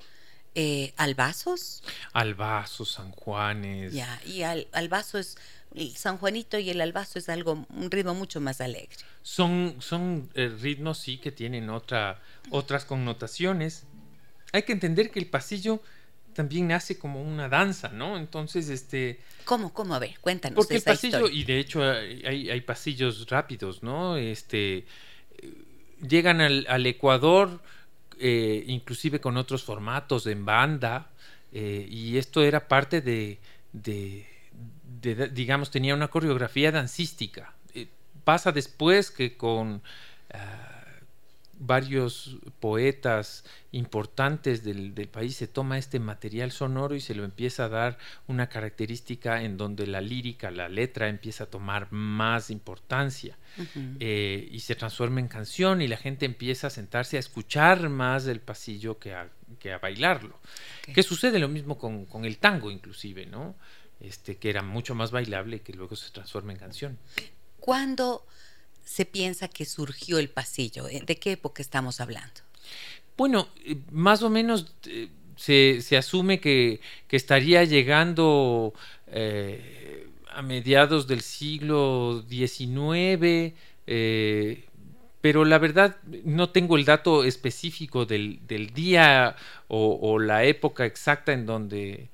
eh, 0.55 0.93
albazos. 0.95 1.83
Albazos, 2.13 2.91
San 2.91 3.11
Juanes. 3.11 3.93
Ya, 3.93 4.21
y 4.25 4.43
al, 4.43 4.67
albazo 4.71 5.17
es, 5.17 5.37
el 5.75 5.95
San 5.97 6.17
Juanito 6.17 6.57
y 6.57 6.69
el 6.69 6.79
albazo 6.79 7.19
es 7.19 7.27
algo, 7.27 7.65
un 7.69 7.91
ritmo 7.91 8.13
mucho 8.13 8.39
más 8.39 8.61
alegre. 8.61 8.95
Son, 9.21 9.75
son 9.79 10.29
eh, 10.33 10.47
ritmos, 10.47 10.97
sí, 10.97 11.17
que 11.17 11.33
tienen 11.33 11.69
otra, 11.69 12.21
otras 12.51 12.85
connotaciones. 12.85 13.83
Hay 14.53 14.63
que 14.63 14.71
entender 14.71 15.11
que 15.11 15.19
el 15.19 15.27
pasillo 15.27 15.81
también 16.33 16.69
nace 16.69 16.97
como 16.97 17.21
una 17.21 17.49
danza, 17.49 17.89
¿no? 17.89 18.17
Entonces, 18.17 18.69
este... 18.69 19.19
¿Cómo, 19.43 19.73
cómo? 19.73 19.93
A 19.93 19.99
ver, 19.99 20.17
cuéntanos. 20.21 20.55
Porque 20.55 20.75
el 20.75 20.83
pasillo, 20.83 21.27
y 21.27 21.43
de 21.43 21.59
hecho 21.59 21.83
hay, 21.83 22.49
hay, 22.49 22.61
pasillos 22.61 23.27
rápidos, 23.29 23.83
¿no? 23.83 24.15
Este, 24.15 24.85
llegan 26.01 26.39
al, 26.39 26.65
al 26.69 26.85
Ecuador 26.85 27.61
eh, 28.19 28.63
inclusive 28.67 29.19
con 29.19 29.37
otros 29.37 29.63
formatos 29.63 30.27
en 30.27 30.45
banda, 30.45 31.09
eh, 31.51 31.87
y 31.89 32.17
esto 32.17 32.43
era 32.43 32.67
parte 32.67 33.01
de, 33.01 33.39
digamos, 35.31 35.71
tenía 35.71 35.93
una 35.95 36.09
coreografía 36.09 36.71
dancística. 36.71 37.53
Eh, 37.73 37.87
pasa 38.23 38.51
después 38.51 39.11
que 39.11 39.37
con, 39.37 39.81
ah, 40.33 40.74
varios 41.57 42.37
poetas 42.59 43.43
importantes 43.71 44.63
del, 44.63 44.93
país 45.07 45.35
se 45.35 45.47
toma 45.47 45.77
este 45.77 45.99
material 45.99 46.51
sonoro 46.51 46.95
y 46.95 47.01
se 47.01 47.15
lo 47.15 47.23
empieza 47.23 47.65
a 47.65 47.69
dar 47.69 47.97
una 48.27 48.47
característica 48.47 49.43
en 49.43 49.57
donde 49.57 49.87
la 49.87 50.01
lírica, 50.01 50.51
la 50.51 50.69
letra 50.69 51.07
empieza 51.07 51.45
a 51.45 51.47
tomar 51.47 51.91
más 51.91 52.49
importancia 52.49 53.37
eh, 53.99 54.47
y 54.51 54.59
se 54.59 54.75
transforma 54.75 55.19
en 55.19 55.27
canción 55.27 55.81
y 55.81 55.87
la 55.87 55.97
gente 55.97 56.25
empieza 56.25 56.67
a 56.67 56.69
sentarse 56.69 57.17
a 57.17 57.19
escuchar 57.19 57.89
más 57.89 58.25
del 58.25 58.41
pasillo 58.41 58.99
que 58.99 59.13
a, 59.13 59.29
que 59.59 59.71
a 59.71 59.77
bailarlo. 59.77 60.39
Que 60.93 61.03
sucede 61.03 61.39
lo 61.39 61.47
mismo 61.47 61.77
con, 61.77 62.05
con, 62.05 62.25
el 62.25 62.37
tango 62.37 62.71
inclusive, 62.71 63.25
¿no? 63.25 63.55
Este, 63.99 64.37
que 64.37 64.49
era 64.49 64.61
mucho 64.61 64.93
más 64.93 65.11
bailable 65.11 65.57
y 65.57 65.59
que 65.61 65.73
luego 65.73 65.95
se 65.95 66.11
transforma 66.11 66.51
en 66.51 66.59
canción. 66.59 66.99
¿Cuándo 67.59 68.25
se 68.85 69.05
piensa 69.05 69.47
que 69.49 69.65
surgió 69.65 70.19
el 70.19 70.29
pasillo? 70.29 70.85
¿De 70.85 71.17
qué 71.17 71.33
época 71.33 71.61
estamos 71.61 71.99
hablando? 71.99 72.41
Bueno, 73.17 73.47
eh, 73.65 73.77
más 73.91 74.23
o 74.23 74.29
menos 74.29 74.73
eh, 74.87 75.09
se, 75.35 75.97
asume 75.97 76.39
que, 76.39 76.79
estaría 77.09 77.63
llegando 77.63 78.73
eh, 79.07 80.07
a 80.29 80.41
mediados 80.41 81.07
del 81.07 81.21
siglo 81.21 82.23
XIX, 82.29 83.53
pero 85.21 85.45
la 85.45 85.57
verdad 85.57 85.97
no 86.25 86.49
tengo 86.49 86.75
el 86.77 86.85
dato 86.85 87.23
específico 87.23 88.05
del, 88.05 88.39
día 88.73 89.35
o, 89.69 90.19
la 90.19 90.43
época 90.43 90.85
exacta 90.85 91.31
en 91.31 91.45
donde 91.45 92.09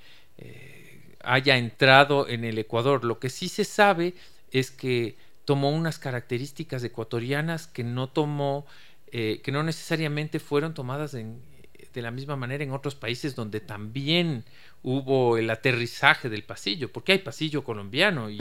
haya 1.23 1.57
entrado 1.57 2.27
en 2.27 2.43
el 2.43 2.57
Ecuador. 2.59 3.03
Lo 3.03 3.19
que 3.19 3.29
sí 3.29 3.49
se 3.49 3.65
sabe 3.65 4.13
es 4.51 4.69
que 4.69 5.15
tomó 5.51 5.69
unas 5.69 5.99
características 5.99 6.81
ecuatorianas 6.81 7.67
que 7.67 7.83
no 7.83 8.07
tomó, 8.07 8.65
eh, 9.11 9.41
que 9.43 9.51
no 9.51 9.63
necesariamente 9.63 10.39
fueron 10.39 10.73
tomadas 10.73 11.11
de 11.11 12.01
la 12.01 12.09
misma 12.09 12.37
manera 12.37 12.63
en 12.63 12.71
otros 12.71 12.95
países 12.95 13.35
donde 13.35 13.59
también 13.59 14.45
hubo 14.81 15.37
el 15.37 15.49
aterrizaje 15.49 16.29
del 16.29 16.43
pasillo, 16.43 16.89
porque 16.89 17.11
hay 17.11 17.17
pasillo 17.17 17.65
colombiano 17.65 18.29
y, 18.29 18.39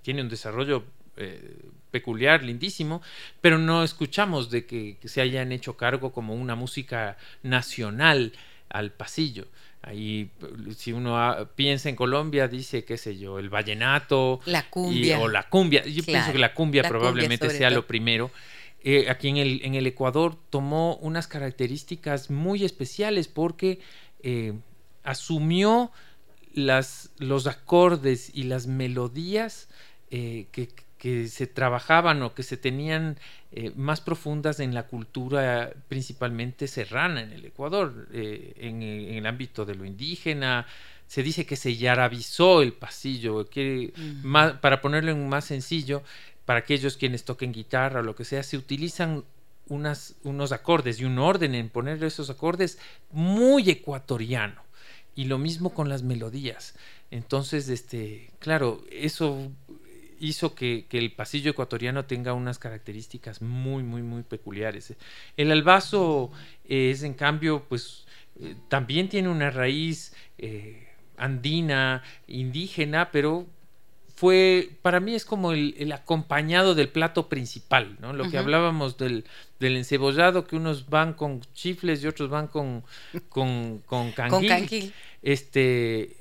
tiene 0.00 0.22
un 0.22 0.30
desarrollo 0.30 0.84
eh, 1.18 1.58
peculiar, 1.90 2.42
lindísimo, 2.42 3.02
pero 3.42 3.58
no 3.58 3.84
escuchamos 3.84 4.48
de 4.48 4.64
que, 4.64 4.96
se 5.04 5.20
hayan 5.20 5.52
hecho 5.52 5.76
cargo 5.76 6.10
como 6.10 6.34
una 6.34 6.54
música 6.54 7.18
nacional 7.42 8.32
al 8.70 8.92
pasillo. 8.92 9.44
Ahí, 9.86 10.30
si 10.76 10.92
uno 10.92 11.16
piensa 11.54 11.88
en 11.88 11.94
Colombia, 11.94 12.48
dice, 12.48 12.84
qué 12.84 12.98
sé 12.98 13.16
yo, 13.16 13.38
el 13.38 13.48
vallenato. 13.48 14.40
La 14.44 14.68
cumbia. 14.68 15.20
o 15.20 15.28
la 15.28 15.48
cumbia. 15.48 15.84
Yo 15.84 16.02
pienso 16.02 16.32
que 16.32 16.38
la 16.38 16.54
cumbia 16.54 16.82
probablemente 16.82 17.48
sea 17.50 17.70
lo 17.70 17.86
primero. 17.86 18.32
Eh, 18.82 19.08
aquí 19.08 19.28
en 19.28 19.36
el, 19.36 19.60
en 19.64 19.76
el 19.76 19.86
Ecuador 19.86 20.36
tomó 20.50 20.96
unas 20.96 21.28
características 21.28 22.30
muy 22.30 22.64
especiales 22.64 23.28
porque 23.28 23.78
eh, 24.24 24.54
asumió 25.04 25.92
las, 26.52 27.10
los 27.18 27.46
acordes 27.46 28.32
y 28.34 28.42
las 28.42 28.66
melodías 28.66 29.68
eh, 30.10 30.46
que, 30.50 30.68
que 30.98 31.28
se 31.28 31.46
trabajaban 31.46 32.22
o 32.22 32.34
que 32.34 32.42
se 32.42 32.56
tenían 32.56 33.18
eh, 33.52 33.72
más 33.76 34.00
profundas 34.00 34.60
en 34.60 34.74
la 34.74 34.86
cultura 34.86 35.72
principalmente 35.88 36.68
serrana 36.68 37.22
en 37.22 37.32
el 37.32 37.44
Ecuador, 37.44 38.08
eh, 38.12 38.54
en, 38.58 38.82
el 38.82 39.26
ámbito 39.26 39.64
de 39.64 39.74
lo 39.74 39.84
indígena. 39.84 40.66
Se 41.06 41.22
dice 41.22 41.46
que 41.46 41.56
se 41.56 41.76
yarabizó 41.76 42.62
el 42.62 42.72
pasillo, 42.72 43.48
que 43.48 43.92
para 44.60 44.80
ponerlo 44.80 45.12
en 45.12 45.28
más 45.28 45.44
sencillo, 45.44 46.02
para 46.44 46.60
aquellos 46.60 46.96
quienes 46.96 47.24
toquen 47.24 47.52
guitarra 47.52 48.00
o 48.00 48.02
lo 48.02 48.16
que 48.16 48.24
sea, 48.24 48.42
se 48.42 48.56
utilizan 48.56 49.24
unas, 49.68 50.16
unos 50.22 50.52
acordes 50.52 51.00
y 51.00 51.04
un 51.04 51.18
orden 51.18 51.54
en 51.54 51.68
poner 51.68 52.02
esos 52.02 52.30
acordes 52.30 52.78
muy 53.10 53.68
ecuatoriano. 53.70 54.62
Y 55.14 55.24
lo 55.24 55.38
mismo 55.38 55.72
con 55.72 55.88
las 55.88 56.02
melodías. 56.02 56.74
Entonces, 57.10 57.68
este, 57.68 58.30
claro, 58.38 58.84
eso 58.90 59.50
hizo 60.20 60.54
que, 60.54 60.86
el 60.90 61.12
pasillo 61.12 61.50
ecuatoriano 61.50 62.04
tenga 62.04 62.32
unas 62.32 62.58
características 62.58 63.42
muy, 63.42 63.82
muy, 63.82 64.02
muy 64.02 64.22
peculiares. 64.22 64.94
El 65.36 65.52
albazo 65.52 66.30
es, 66.64 67.02
en 67.02 67.14
cambio, 67.14 67.64
pues 67.68 68.06
eh, 68.40 68.54
también 68.68 69.08
tiene 69.08 69.28
una 69.28 69.50
raíz 69.50 70.14
eh, 70.38 70.88
andina, 71.16 72.02
indígena, 72.26 73.10
pero 73.10 73.46
fue, 74.14 74.70
para 74.80 74.98
mí 74.98 75.14
es 75.14 75.26
como 75.26 75.52
el, 75.52 75.92
acompañado 75.92 76.74
del 76.74 76.88
plato 76.88 77.28
principal, 77.28 77.96
¿no? 78.00 78.14
Lo 78.14 78.30
que 78.30 78.38
hablábamos 78.38 78.96
del, 78.96 79.24
del, 79.60 79.76
encebollado, 79.76 80.46
que 80.46 80.56
unos 80.56 80.88
van 80.88 81.12
con 81.12 81.42
chifles 81.52 82.02
y 82.02 82.06
otros 82.06 82.30
van 82.30 82.46
con, 82.46 82.82
con, 83.28 83.82
con 83.84 84.12
canguil. 84.12 84.48
Con 84.48 84.48
canguil. 84.48 84.92
Este, 85.22 86.16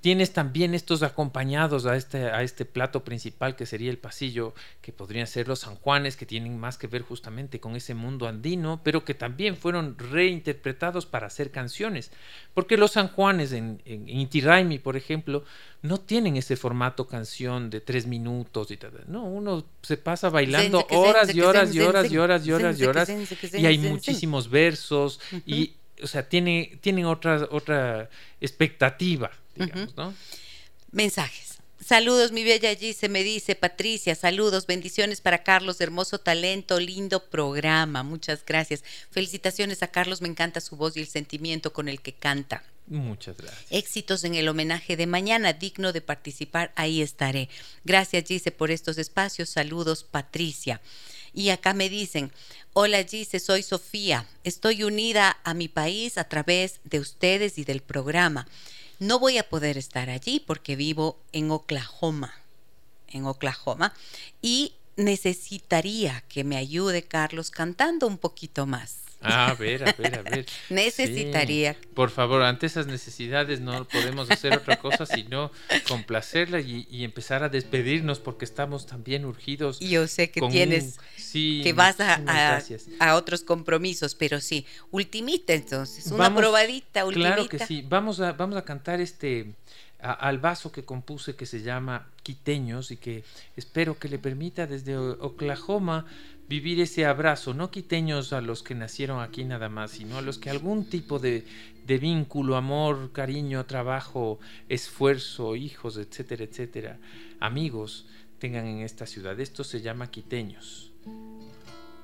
tienes 0.00 0.32
también 0.32 0.74
estos 0.74 1.02
acompañados 1.02 1.86
a 1.86 1.96
este, 1.96 2.24
a 2.24 2.42
este 2.42 2.64
plato 2.64 3.04
principal 3.04 3.56
que 3.56 3.66
sería 3.66 3.90
el 3.90 3.98
pasillo, 3.98 4.54
que 4.80 4.92
podrían 4.92 5.26
ser 5.26 5.48
los 5.48 5.60
San 5.60 5.76
Juanes, 5.76 6.16
que 6.16 6.26
tienen 6.26 6.58
más 6.58 6.78
que 6.78 6.86
ver 6.86 7.02
justamente 7.02 7.60
con 7.60 7.76
ese 7.76 7.94
mundo 7.94 8.28
andino, 8.28 8.80
pero 8.82 9.04
que 9.04 9.14
también 9.14 9.56
fueron 9.56 9.96
reinterpretados 9.98 11.06
para 11.06 11.26
hacer 11.26 11.50
canciones. 11.50 12.12
Porque 12.54 12.76
los 12.76 12.92
San 12.92 13.08
Juanes 13.08 13.52
en, 13.52 13.82
en 13.84 14.08
Inti 14.08 14.40
Raimi, 14.40 14.78
por 14.78 14.96
ejemplo, 14.96 15.44
no 15.82 15.98
tienen 15.98 16.36
ese 16.36 16.56
formato 16.56 17.06
canción 17.06 17.70
de 17.70 17.80
tres 17.80 18.06
minutos 18.06 18.70
y 18.70 18.76
tal. 18.76 18.92
No, 19.06 19.24
uno 19.24 19.64
se 19.82 19.96
pasa 19.96 20.30
bailando 20.30 20.86
horas 20.90 21.34
y 21.34 21.40
horas 21.40 21.74
y 21.74 21.80
horas 21.80 22.10
y 22.10 22.18
horas 22.18 22.46
y 22.46 22.52
horas 22.52 22.80
y 22.80 22.84
horas 22.84 23.08
y 23.54 23.66
hay 23.66 23.78
muchísimos 23.78 24.50
versos 24.50 25.20
y 25.44 25.74
o 26.02 26.06
sea, 26.06 26.28
tiene, 26.28 26.78
tienen 26.80 27.06
otra, 27.06 27.48
otra 27.50 28.10
expectativa 28.40 29.30
Mensajes. 30.92 31.46
Saludos, 31.84 32.32
mi 32.32 32.42
bella 32.42 32.74
se 32.94 33.08
me 33.08 33.22
dice 33.22 33.54
Patricia, 33.54 34.14
saludos, 34.14 34.66
bendiciones 34.66 35.20
para 35.20 35.42
Carlos, 35.44 35.80
hermoso 35.80 36.18
talento, 36.18 36.80
lindo 36.80 37.28
programa, 37.28 38.02
muchas 38.02 38.44
gracias. 38.44 38.82
Felicitaciones 39.10 39.82
a 39.82 39.88
Carlos, 39.88 40.22
me 40.22 40.28
encanta 40.28 40.60
su 40.60 40.76
voz 40.76 40.96
y 40.96 41.00
el 41.00 41.06
sentimiento 41.06 41.72
con 41.72 41.88
el 41.88 42.00
que 42.00 42.14
canta. 42.14 42.64
Muchas 42.86 43.36
gracias. 43.36 43.66
Éxitos 43.70 44.24
en 44.24 44.34
el 44.36 44.48
homenaje 44.48 44.96
de 44.96 45.06
mañana, 45.06 45.52
digno 45.52 45.92
de 45.92 46.00
participar, 46.00 46.72
ahí 46.76 47.02
estaré. 47.02 47.48
Gracias, 47.84 48.24
Gise, 48.26 48.52
por 48.52 48.70
estos 48.70 48.96
espacios. 48.96 49.50
Saludos, 49.50 50.02
Patricia. 50.02 50.80
Y 51.34 51.50
acá 51.50 51.74
me 51.74 51.90
dicen, 51.90 52.32
hola 52.72 53.04
Gise, 53.04 53.38
soy 53.38 53.62
Sofía, 53.62 54.26
estoy 54.42 54.82
unida 54.82 55.38
a 55.44 55.52
mi 55.52 55.68
país 55.68 56.16
a 56.16 56.24
través 56.24 56.80
de 56.84 57.00
ustedes 57.00 57.58
y 57.58 57.64
del 57.64 57.82
programa 57.82 58.48
no 58.98 59.18
voy 59.18 59.38
a 59.38 59.48
poder 59.48 59.76
estar 59.76 60.10
allí 60.10 60.40
porque 60.40 60.76
vivo 60.76 61.18
en 61.32 61.50
Oklahoma, 61.50 62.34
en 63.08 63.26
Oklahoma, 63.26 63.94
y 64.42 64.74
necesitaría 64.96 66.22
que 66.28 66.44
me 66.44 66.56
ayude 66.56 67.02
Carlos 67.02 67.50
cantando 67.50 68.06
un 68.06 68.18
poquito 68.18 68.66
más. 68.66 69.05
Ah, 69.22 69.50
a 69.50 69.54
ver, 69.54 69.88
a 69.88 69.92
ver, 69.92 70.18
a 70.18 70.22
ver. 70.22 70.46
Necesitaría. 70.70 71.76
Por 71.94 72.10
favor, 72.10 72.42
ante 72.42 72.66
esas 72.66 72.86
necesidades 72.86 73.60
no 73.60 73.84
podemos 73.84 74.30
hacer 74.30 74.54
otra 74.54 74.76
cosa 74.76 75.06
sino 75.06 75.50
complacerla 75.88 76.60
y, 76.60 77.04
empezar 77.04 77.42
a 77.42 77.48
despedirnos 77.48 78.18
porque 78.18 78.44
estamos 78.44 78.86
también 78.86 79.24
urgidos. 79.24 79.80
Yo 79.80 80.06
sé 80.06 80.30
que 80.30 80.40
tienes, 80.42 80.98
que 81.32 81.72
vas 81.74 82.00
a, 82.00 82.22
a, 82.98 83.14
otros 83.14 83.42
compromisos, 83.42 84.14
pero 84.14 84.40
sí, 84.40 84.66
ultimita 84.90 85.54
entonces, 85.54 86.06
una 86.08 86.34
probadita, 86.34 87.04
ultimita. 87.04 87.34
Claro 87.34 87.48
que 87.48 87.58
sí, 87.58 87.84
vamos 87.88 88.20
a, 88.20 88.32
vamos 88.32 88.56
a 88.56 88.64
cantar 88.64 89.00
este 89.00 89.54
al 89.98 90.38
vaso 90.38 90.70
que 90.70 90.84
compuse 90.84 91.36
que 91.36 91.46
se 91.46 91.62
llama 91.62 92.08
Quiteños 92.22 92.90
y 92.90 92.96
que 92.96 93.24
espero 93.56 93.98
que 93.98 94.08
le 94.08 94.18
permita 94.18 94.66
desde 94.66 94.96
Oklahoma 94.96 96.06
vivir 96.48 96.80
ese 96.80 97.06
abrazo, 97.06 97.54
no 97.54 97.70
quiteños 97.70 98.32
a 98.32 98.40
los 98.40 98.62
que 98.62 98.74
nacieron 98.74 99.20
aquí 99.20 99.44
nada 99.44 99.68
más, 99.68 99.92
sino 99.92 100.18
a 100.18 100.22
los 100.22 100.38
que 100.38 100.50
algún 100.50 100.88
tipo 100.88 101.18
de, 101.18 101.44
de 101.86 101.98
vínculo, 101.98 102.56
amor, 102.56 103.12
cariño, 103.12 103.66
trabajo, 103.66 104.38
esfuerzo, 104.68 105.56
hijos, 105.56 105.96
etcétera, 105.96 106.44
etcétera, 106.44 106.98
amigos 107.40 108.06
tengan 108.38 108.66
en 108.66 108.80
esta 108.80 109.06
ciudad. 109.06 109.38
Esto 109.40 109.64
se 109.64 109.80
llama 109.80 110.10
Quiteños. 110.10 110.92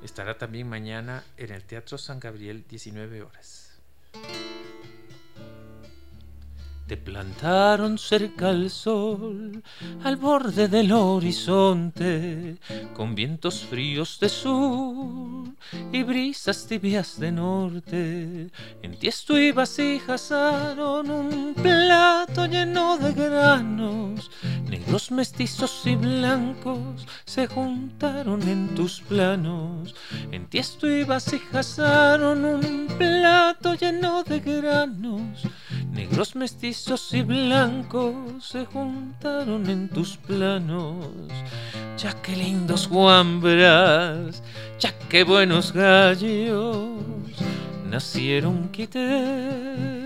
Estará 0.03 0.37
también 0.39 0.69
mañana 0.69 1.25
en 1.37 1.53
el 1.53 1.63
Teatro 1.63 1.99
San 1.99 2.19
Gabriel, 2.19 2.65
19 2.69 3.23
horas. 3.23 3.81
Plantaron 6.97 7.99
cerca 7.99 8.51
al 8.51 8.71
sol, 8.71 9.63
al 10.05 10.17
borde 10.17 10.69
del 10.69 10.93
horizonte, 10.93 12.59
con 12.95 13.15
vientos 13.15 13.65
fríos 13.65 14.19
de 14.21 14.29
sur 14.29 15.47
y 15.93 16.03
brisas 16.03 16.67
tibias 16.67 17.19
de 17.19 17.33
norte. 17.33 18.51
En 18.83 18.99
tiesto 18.99 19.39
y 19.39 19.53
vasijas 19.53 20.33
asaron 20.33 21.11
un 21.11 21.55
plato 21.55 22.47
lleno 22.47 22.99
de 22.99 23.13
granos, 23.13 24.31
Negros, 24.69 25.11
mestizos 25.11 25.87
y 25.87 25.97
blancos 25.97 27.07
se 27.25 27.47
juntaron 27.47 28.41
en 28.49 28.75
tus 28.75 29.01
planos. 29.03 29.95
En 30.31 30.47
tiesto 30.47 30.91
y 30.91 31.05
vasijazaron 31.05 32.45
un 32.45 32.87
plato 32.99 33.75
lleno 33.75 34.23
de 34.23 34.41
granos. 34.41 35.43
Negros, 35.93 36.35
mestizos 36.35 37.13
y 37.13 37.21
blancos 37.21 38.15
se 38.41 38.65
juntaron 38.65 39.69
en 39.69 39.91
tus 39.91 40.17
planos. 40.17 41.07
Ya 41.99 42.15
qué 42.23 42.35
lindos 42.35 42.89
guambras, 42.89 44.43
ya 44.81 44.99
qué 45.11 45.23
buenos 45.23 45.73
gallos 45.73 46.97
nacieron 47.91 48.71
quiteños. 48.71 50.02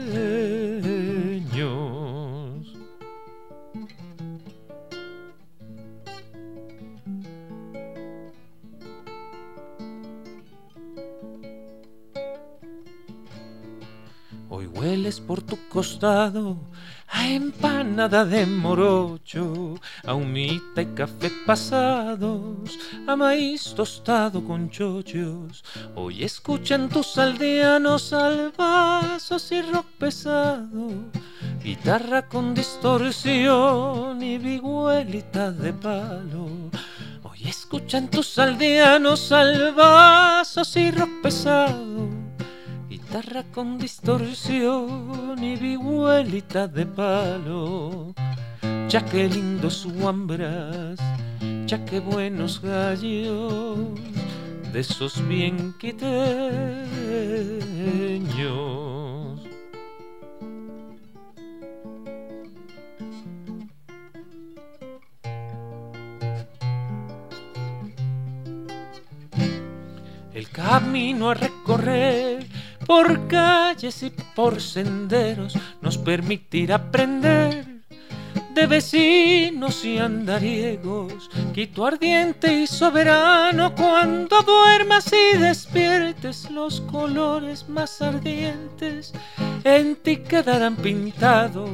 Por 15.26 15.42
tu 15.42 15.58
costado 15.68 16.56
a 17.08 17.26
empanada 17.26 18.24
de 18.24 18.46
morocho, 18.46 19.74
a 20.04 20.14
humita 20.14 20.80
y 20.80 20.86
café 20.94 21.28
pasados, 21.44 22.78
a 23.04 23.16
maíz 23.16 23.74
tostado 23.74 24.44
con 24.44 24.70
chochos. 24.70 25.64
Hoy 25.96 26.22
escuchan 26.22 26.88
tus 26.88 27.18
aldeanos 27.18 28.12
albazos 28.12 29.50
y 29.50 29.60
rock 29.62 29.86
pesado, 29.98 30.88
guitarra 31.64 32.28
con 32.28 32.54
distorsión 32.54 34.22
y 34.22 34.38
vihuelita 34.38 35.50
de 35.50 35.72
palo. 35.72 36.46
Hoy 37.24 37.40
escuchan 37.48 38.08
tus 38.08 38.38
aldeanos 38.38 39.32
albazos 39.32 40.76
y 40.76 40.92
rock 40.92 41.10
pesado 41.24 42.25
con 43.54 43.78
distorsión 43.78 45.42
y 45.42 45.56
vihuelita 45.56 46.68
de 46.68 46.84
palo. 46.84 48.14
Ya 48.88 49.02
que 49.04 49.26
lindos 49.26 49.86
guambras, 49.86 50.98
ya 51.66 51.82
que 51.86 52.00
buenos 52.00 52.60
gallos, 52.60 53.88
de 54.70 54.80
esos 54.80 55.26
bien 55.26 55.74
quiteños. 55.78 56.76
El 70.34 70.50
camino 70.50 71.30
a 71.30 71.34
recorrer 71.34 72.46
por 72.86 73.26
calles 73.26 74.02
y 74.02 74.10
por 74.34 74.60
senderos 74.60 75.54
nos 75.82 75.98
permitirá 75.98 76.76
aprender 76.76 77.65
de 78.56 78.66
vecinos 78.66 79.84
y 79.84 79.98
andariegos, 79.98 81.30
Quito 81.52 81.84
ardiente 81.84 82.62
y 82.62 82.66
soberano, 82.66 83.74
cuando 83.74 84.40
duermas 84.42 85.12
y 85.12 85.36
despiertes 85.36 86.50
los 86.50 86.80
colores 86.80 87.68
más 87.68 88.00
ardientes 88.00 89.12
en 89.62 89.96
ti 89.96 90.16
quedarán 90.16 90.76
pintados. 90.76 91.68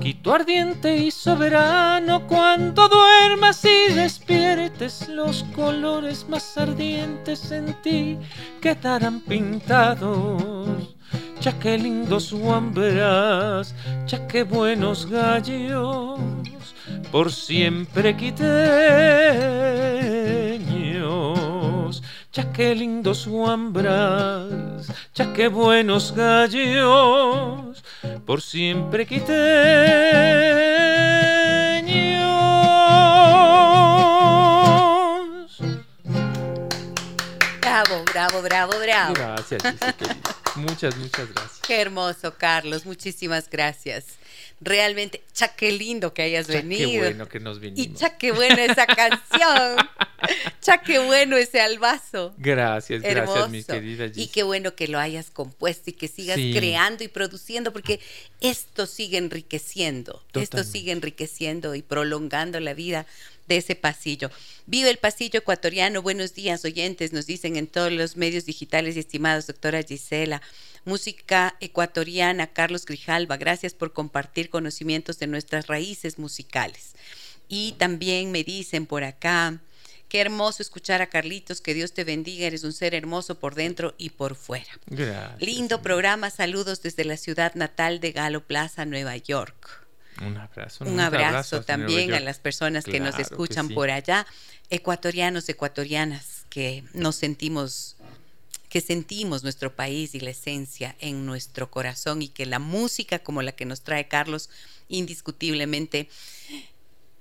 Quito 0.00 0.32
ardiente 0.32 0.96
y 0.96 1.10
soberano, 1.10 2.26
cuando 2.28 2.88
duermas 2.88 3.64
y 3.64 3.92
despiertes 3.92 5.08
los 5.08 5.42
colores 5.56 6.28
más 6.28 6.56
ardientes 6.56 7.50
en 7.50 7.74
ti 7.82 8.16
quedarán 8.60 9.20
pintados. 9.20 10.81
Ya 11.42 11.58
qué 11.58 11.76
lindos 11.76 12.32
guamberas, 12.32 13.74
ya 14.06 14.28
qué 14.28 14.44
buenos 14.44 15.10
gallos, 15.10 16.20
por 17.10 17.32
siempre 17.32 18.16
quiteños. 18.16 18.72
Ya 22.32 22.52
qué 22.52 22.76
lindos 22.76 23.26
guambras, 23.26 24.86
ya 25.16 25.32
qué 25.32 25.48
buenos 25.48 26.14
gallos, 26.14 27.82
por 28.24 28.40
siempre 28.40 29.04
quiteños. 29.04 29.32
Bravo, 37.60 38.04
bravo, 38.12 38.42
bravo, 38.42 38.72
bravo. 38.80 39.14
Gracias. 39.14 39.62
Muchas, 40.56 40.96
muchas 40.96 41.28
gracias. 41.32 41.60
Qué 41.66 41.80
hermoso, 41.80 42.34
Carlos. 42.36 42.84
Muchísimas 42.86 43.48
gracias. 43.48 44.04
Realmente, 44.60 45.22
cha, 45.32 45.48
qué 45.48 45.72
lindo 45.72 46.14
que 46.14 46.22
hayas 46.22 46.46
Cha, 46.46 46.54
venido. 46.54 46.88
Qué 46.90 46.98
bueno 46.98 47.28
que 47.28 47.40
nos 47.40 47.58
vinimos. 47.58 47.86
Y 47.86 47.94
cha, 47.94 48.16
qué 48.16 48.32
buena 48.32 48.64
esa 48.64 48.86
canción. 48.86 49.76
cha, 50.60 50.78
qué 50.82 50.98
bueno 51.00 51.36
ese 51.36 51.60
albazo. 51.60 52.32
Gracias, 52.38 53.02
gracias, 53.02 53.50
mi 53.50 53.64
querida 53.64 54.06
Y 54.14 54.28
qué 54.28 54.42
bueno 54.44 54.74
que 54.76 54.86
lo 54.88 54.98
hayas 55.00 55.30
compuesto 55.30 55.90
y 55.90 55.94
que 55.94 56.06
sigas 56.06 56.36
Sí. 56.36 56.52
creando 56.56 57.02
y 57.02 57.08
produciendo, 57.08 57.72
porque 57.72 57.98
esto 58.40 58.86
sigue 58.86 59.18
enriqueciendo, 59.18 60.22
esto 60.34 60.62
sigue 60.64 60.92
enriqueciendo 60.92 61.74
y 61.74 61.82
prolongando 61.82 62.60
la 62.60 62.74
vida 62.74 63.06
de 63.46 63.56
ese 63.56 63.74
pasillo. 63.74 64.30
Vive 64.66 64.90
el 64.90 64.98
pasillo 64.98 65.40
ecuatoriano. 65.40 66.02
Buenos 66.02 66.34
días, 66.34 66.64
oyentes, 66.64 67.12
nos 67.12 67.26
dicen 67.26 67.56
en 67.56 67.66
todos 67.66 67.92
los 67.92 68.16
medios 68.16 68.46
digitales, 68.46 68.96
estimados 68.96 69.46
doctora 69.46 69.82
Gisela. 69.82 70.42
Música 70.84 71.56
ecuatoriana, 71.60 72.48
Carlos 72.48 72.84
Grijalva, 72.84 73.36
gracias 73.36 73.74
por 73.74 73.92
compartir 73.92 74.50
conocimientos 74.50 75.18
de 75.18 75.28
nuestras 75.28 75.68
raíces 75.68 76.18
musicales. 76.18 76.94
Y 77.48 77.72
también 77.72 78.32
me 78.32 78.44
dicen 78.44 78.86
por 78.86 79.04
acá, 79.04 79.60
qué 80.08 80.20
hermoso 80.20 80.62
escuchar 80.62 81.00
a 81.00 81.08
Carlitos, 81.08 81.60
que 81.60 81.74
Dios 81.74 81.92
te 81.92 82.04
bendiga, 82.04 82.46
eres 82.46 82.64
un 82.64 82.72
ser 82.72 82.94
hermoso 82.94 83.38
por 83.38 83.54
dentro 83.54 83.94
y 83.96 84.10
por 84.10 84.34
fuera. 84.34 84.70
Gracias. 84.86 85.40
Lindo 85.40 85.82
programa, 85.82 86.30
saludos 86.30 86.82
desde 86.82 87.04
la 87.04 87.16
ciudad 87.16 87.54
natal 87.54 88.00
de 88.00 88.12
Galo 88.12 88.44
Plaza, 88.46 88.84
Nueva 88.84 89.16
York. 89.16 89.81
Un 90.26 90.36
abrazo. 90.36 90.84
Un 90.84 91.00
abrazo 91.00 91.62
también 91.62 92.14
a 92.14 92.20
las 92.20 92.38
personas 92.38 92.84
que 92.84 93.00
nos 93.00 93.16
que 93.16 93.22
escuchan 93.22 93.68
sí. 93.68 93.74
por 93.74 93.90
allá, 93.90 94.26
ecuatorianos, 94.70 95.48
ecuatorianas, 95.48 96.44
que 96.48 96.84
nos 96.92 97.16
sentimos, 97.16 97.96
que 98.68 98.80
sentimos 98.80 99.42
nuestro 99.42 99.74
país 99.74 100.14
y 100.14 100.20
la 100.20 100.30
esencia 100.30 100.96
en 101.00 101.26
nuestro 101.26 101.70
corazón 101.70 102.22
y 102.22 102.28
que 102.28 102.46
la 102.46 102.58
música 102.58 103.18
como 103.18 103.42
la 103.42 103.52
que 103.52 103.64
nos 103.64 103.82
trae 103.82 104.08
Carlos 104.08 104.48
indiscutiblemente 104.88 106.08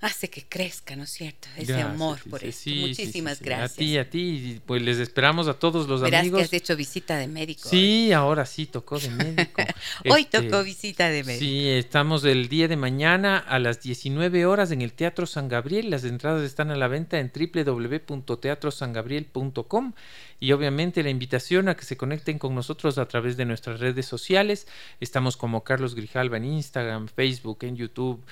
hace 0.02 0.30
que 0.30 0.44
crezca, 0.44 0.96
¿no 0.96 1.04
es 1.04 1.12
cierto? 1.12 1.48
Ese 1.56 1.74
Gracias, 1.74 1.90
amor 1.94 2.20
sí, 2.24 2.30
por 2.30 2.40
sí, 2.42 2.48
esto. 2.48 2.62
sí, 2.64 2.74
sí, 2.74 2.88
Muchísimas 2.88 3.42
gracias. 3.42 3.72
A 3.72 3.76
ti, 3.76 3.98
a 3.98 4.10
ti. 4.10 4.62
Pues 4.66 4.82
les 4.82 4.98
esperamos 4.98 5.48
a 5.48 5.54
todos 5.54 5.88
los 5.88 6.02
Verás 6.02 6.22
amigos. 6.22 6.40
que 6.40 6.46
has 6.46 6.54
hecho 6.54 6.76
visita 6.76 7.18
de 7.18 7.28
médico. 7.28 7.70
Sí, 7.70 8.12
ahora 8.12 8.46
sí 8.46 8.66
tocó 8.66 9.00
de 9.00 9.10
médico. 9.10 9.62
Hoy 10.10 10.22
Este, 10.24 10.42
tocó 10.42 10.64
visita 10.64 11.10
de 11.10 11.24
médico. 11.24 11.46
Sí, 11.46 11.70
estamos 11.70 12.24
el 12.26 12.50
día 12.50 12.68
de 12.68 12.76
mañana 12.78 13.38
a 13.38 13.60
las 13.60 13.82
19 13.82 14.46
horas 14.46 14.72
en 14.72 14.82
el 14.82 14.94
Teatro 14.94 15.26
San 15.26 15.48
Gabriel. 15.48 15.90
Las 15.92 16.04
entradas 16.04 16.44
están 16.44 16.72
a 16.72 16.76
la 16.76 16.88
venta 16.88 17.20
en 17.20 17.32
www.teatrosangabriel.com 17.34 19.94
y 20.40 20.52
obviamente 20.54 21.04
la 21.04 21.10
invitación 21.12 21.70
a 21.70 21.76
que 21.76 21.86
se 21.86 21.98
conecten 21.98 22.40
con 22.40 22.56
nosotros 22.56 22.98
a 22.98 23.08
través 23.08 23.38
de 23.38 23.46
nuestras 23.46 23.80
redes 23.80 24.08
sociales. 24.08 24.66
Estamos 25.00 25.38
como 25.38 25.64
Carlos 25.64 25.94
Grijalva 25.94 26.38
en 26.38 26.46
Instagram, 26.46 27.08
Facebook, 27.08 27.60
en 27.62 27.76
YouTube. 27.76 28.24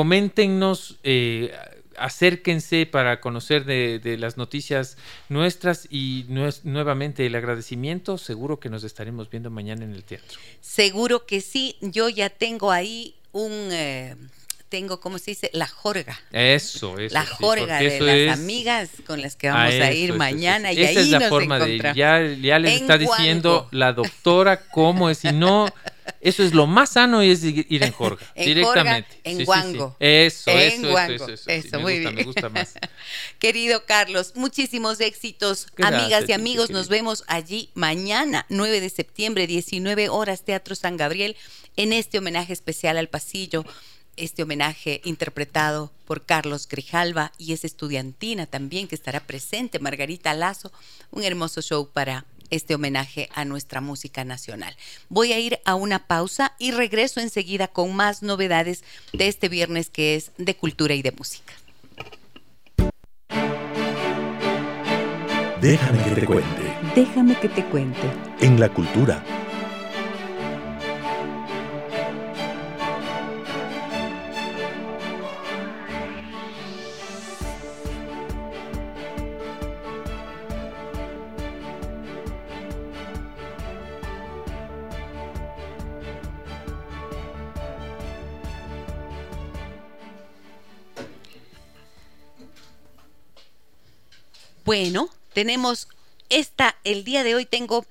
Coméntenos, 0.00 0.96
eh, 1.04 1.54
acérquense 1.96 2.84
para 2.84 3.18
conocer 3.22 3.64
de, 3.64 3.98
de 3.98 4.18
las 4.18 4.36
noticias 4.36 4.98
nuestras 5.30 5.88
y 5.90 6.26
nuevamente 6.64 7.24
el 7.24 7.34
agradecimiento. 7.34 8.18
Seguro 8.18 8.60
que 8.60 8.68
nos 8.68 8.84
estaremos 8.84 9.30
viendo 9.30 9.48
mañana 9.50 9.84
en 9.86 9.94
el 9.94 10.04
teatro. 10.04 10.38
Seguro 10.60 11.24
que 11.24 11.40
sí. 11.40 11.76
Yo 11.80 12.10
ya 12.10 12.28
tengo 12.28 12.72
ahí 12.72 13.14
un, 13.32 13.50
eh, 13.72 14.16
tengo, 14.68 15.00
¿cómo 15.00 15.16
se 15.18 15.30
dice? 15.30 15.48
La 15.54 15.66
jorga. 15.66 16.20
Eso, 16.30 16.98
eso. 16.98 17.14
la 17.14 17.24
jorga 17.24 17.78
de 17.78 17.98
las 17.98 18.16
es- 18.16 18.32
amigas 18.38 18.90
con 19.06 19.22
las 19.22 19.34
que 19.34 19.48
Ah, 19.48 19.54
vamos 19.54 19.74
a 19.80 19.92
ir 19.92 20.10
eso, 20.10 20.18
mañana 20.18 20.72
eso. 20.72 20.80
y 20.80 20.84
Esa 20.84 21.00
ahí 21.00 21.06
es 21.06 21.10
la 21.10 21.18
nos 21.20 21.28
forma 21.30 21.58
de 21.58 21.78
ya, 21.96 22.20
ya 22.20 22.58
les 22.58 22.72
En 22.74 22.82
está 22.82 22.98
diciendo 22.98 23.66
la 23.70 23.94
doctora 23.94 24.60
cómo 24.68 25.08
es, 25.08 25.16
si 25.16 25.32
no, 25.32 25.68
eso 26.20 26.42
es 26.42 26.54
lo 26.54 26.66
más 26.66 26.90
sano 26.90 27.22
y 27.22 27.30
es 27.30 27.42
ir 27.44 27.82
en 27.82 27.92
jorga, 27.92 28.24
En 28.34 28.46
directamente. 28.46 29.08
jorga, 29.10 29.20
en 29.24 29.36
Sí, 29.38 29.44
sí, 29.44 29.44
sí. 29.44 29.44
Huango. 29.48 29.96
Eso, 30.00 30.50
En 30.50 30.58
eso, 30.84 30.98
eso, 30.98 31.28
eso, 31.28 31.50
eso, 31.50 31.80
muy 31.80 31.94
gusta, 31.94 32.10
bien. 32.10 32.14
me 32.14 32.22
gusta 32.24 32.48
más. 32.48 32.74
Querido 33.38 33.84
Carlos, 33.86 34.32
muchísimos 34.36 35.00
éxitos. 35.00 35.66
Gracias, 35.76 36.00
Amigas 36.02 36.28
y 36.28 36.32
amigos, 36.32 36.70
nos 36.70 36.88
vemos 36.88 37.24
allí 37.26 37.70
mañana, 37.74 38.46
9 38.48 38.80
de 38.80 38.90
septiembre, 38.90 39.46
19 39.46 40.08
horas, 40.08 40.44
Teatro 40.44 40.74
San 40.74 40.96
Gabriel, 40.96 41.36
en 41.76 41.92
este 41.92 42.18
homenaje 42.18 42.52
especial 42.52 42.96
al 42.98 43.08
pasillo. 43.08 43.64
este 44.18 44.42
homenaje 44.44 45.02
interpretado 45.04 45.92
por 46.06 46.24
Carlos 46.24 46.68
Grijalva 46.68 47.32
y 47.36 47.52
es 47.52 47.64
estudiantina 47.64 48.46
también 48.46 48.88
que 48.88 48.94
estará 48.94 49.20
presente, 49.20 49.78
Margarita 49.78 50.32
Lazo, 50.32 50.72
un 51.10 51.22
hermoso 51.22 51.60
show 51.60 51.90
para 51.92 52.24
este 52.50 52.74
homenaje 52.74 53.28
a 53.34 53.44
nuestra 53.44 53.80
música 53.80 54.24
nacional. 54.24 54.76
Voy 55.08 55.32
a 55.32 55.38
ir 55.38 55.58
a 55.64 55.74
una 55.74 56.06
pausa 56.06 56.54
y 56.58 56.70
regreso 56.70 57.20
enseguida 57.20 57.68
con 57.68 57.94
más 57.94 58.22
novedades 58.22 58.84
de 59.12 59.28
este 59.28 59.48
viernes 59.48 59.90
que 59.90 60.14
es 60.16 60.32
de 60.38 60.54
cultura 60.56 60.94
y 60.94 61.02
de 61.02 61.12
música. 61.12 61.52
Déjame 65.60 66.04
que 66.04 66.20
te 66.20 66.26
cuente. 66.26 66.62
Déjame 66.94 67.40
que 67.40 67.48
te 67.48 67.64
cuente. 67.64 68.12
En 68.40 68.60
la 68.60 68.68
cultura 68.68 69.24
Bueno, 94.66 95.08
tenemos 95.32 95.86
esta, 96.28 96.74
el 96.82 97.04
día 97.04 97.22
de 97.22 97.36
hoy 97.36 97.46
tengo 97.46 97.86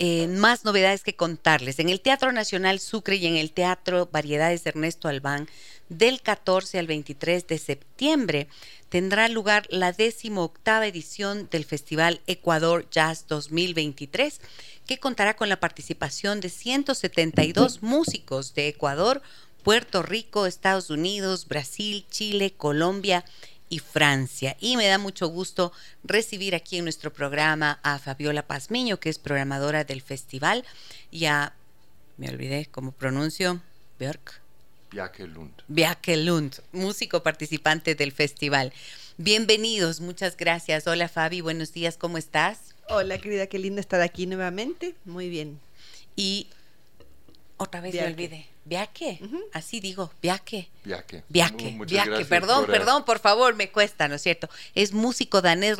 eh, 0.00 0.26
más 0.26 0.64
novedades 0.64 1.04
que 1.04 1.14
contarles. 1.14 1.78
En 1.78 1.88
el 1.88 2.00
Teatro 2.00 2.32
Nacional 2.32 2.80
Sucre 2.80 3.14
y 3.14 3.26
en 3.26 3.36
el 3.36 3.52
Teatro 3.52 4.08
Variedades 4.10 4.64
de 4.64 4.70
Ernesto 4.70 5.06
Albán, 5.06 5.48
del 5.88 6.20
14 6.20 6.80
al 6.80 6.88
23 6.88 7.46
de 7.46 7.58
septiembre, 7.58 8.48
tendrá 8.88 9.28
lugar 9.28 9.68
la 9.70 9.92
18 9.92 10.50
edición 10.82 11.48
del 11.48 11.64
Festival 11.64 12.20
Ecuador 12.26 12.90
Jazz 12.90 13.26
2023, 13.28 14.40
que 14.84 14.98
contará 14.98 15.36
con 15.36 15.48
la 15.48 15.60
participación 15.60 16.40
de 16.40 16.48
172 16.48 17.84
músicos 17.84 18.52
de 18.54 18.66
Ecuador, 18.66 19.22
Puerto 19.62 20.02
Rico, 20.02 20.46
Estados 20.46 20.90
Unidos, 20.90 21.46
Brasil, 21.46 22.04
Chile, 22.10 22.52
Colombia 22.56 23.24
y 23.68 23.78
Francia. 23.78 24.56
Y 24.60 24.76
me 24.76 24.86
da 24.86 24.98
mucho 24.98 25.28
gusto 25.28 25.72
recibir 26.04 26.54
aquí 26.54 26.78
en 26.78 26.84
nuestro 26.84 27.12
programa 27.12 27.80
a 27.82 27.98
Fabiola 27.98 28.46
Pazmiño, 28.46 29.00
que 29.00 29.08
es 29.08 29.18
programadora 29.18 29.84
del 29.84 30.02
festival, 30.02 30.64
y 31.10 31.26
a, 31.26 31.54
me 32.16 32.28
olvidé 32.28 32.66
cómo 32.66 32.92
pronuncio, 32.92 33.60
Björk. 33.98 34.40
Biake 35.68 36.16
Lund. 36.16 36.62
músico 36.72 37.22
participante 37.22 37.94
del 37.94 38.12
festival. 38.12 38.72
Bienvenidos, 39.18 40.00
muchas 40.00 40.36
gracias. 40.36 40.86
Hola 40.86 41.08
Fabi, 41.08 41.40
buenos 41.40 41.72
días, 41.72 41.96
¿cómo 41.96 42.18
estás? 42.18 42.74
Hola 42.88 43.18
querida, 43.18 43.46
qué 43.46 43.58
lindo 43.58 43.80
estar 43.80 44.00
aquí 44.00 44.26
nuevamente. 44.26 44.94
Muy 45.04 45.28
bien. 45.28 45.58
Y 46.14 46.46
otra 47.56 47.80
vez 47.80 47.94
me 47.94 48.06
olvidé. 48.06 48.55
Viaque, 48.66 49.20
así 49.52 49.78
digo, 49.78 50.10
Viaque. 50.20 50.68
Viaque. 50.84 51.22
Viaque, 51.28 51.78
Viaque, 51.86 52.24
perdón, 52.24 52.66
perdón, 52.66 53.04
por 53.04 53.20
favor, 53.20 53.54
me 53.54 53.70
cuesta, 53.70 54.08
¿no 54.08 54.16
es 54.16 54.22
cierto? 54.22 54.48
Es 54.74 54.92
músico 54.92 55.40
danés 55.40 55.78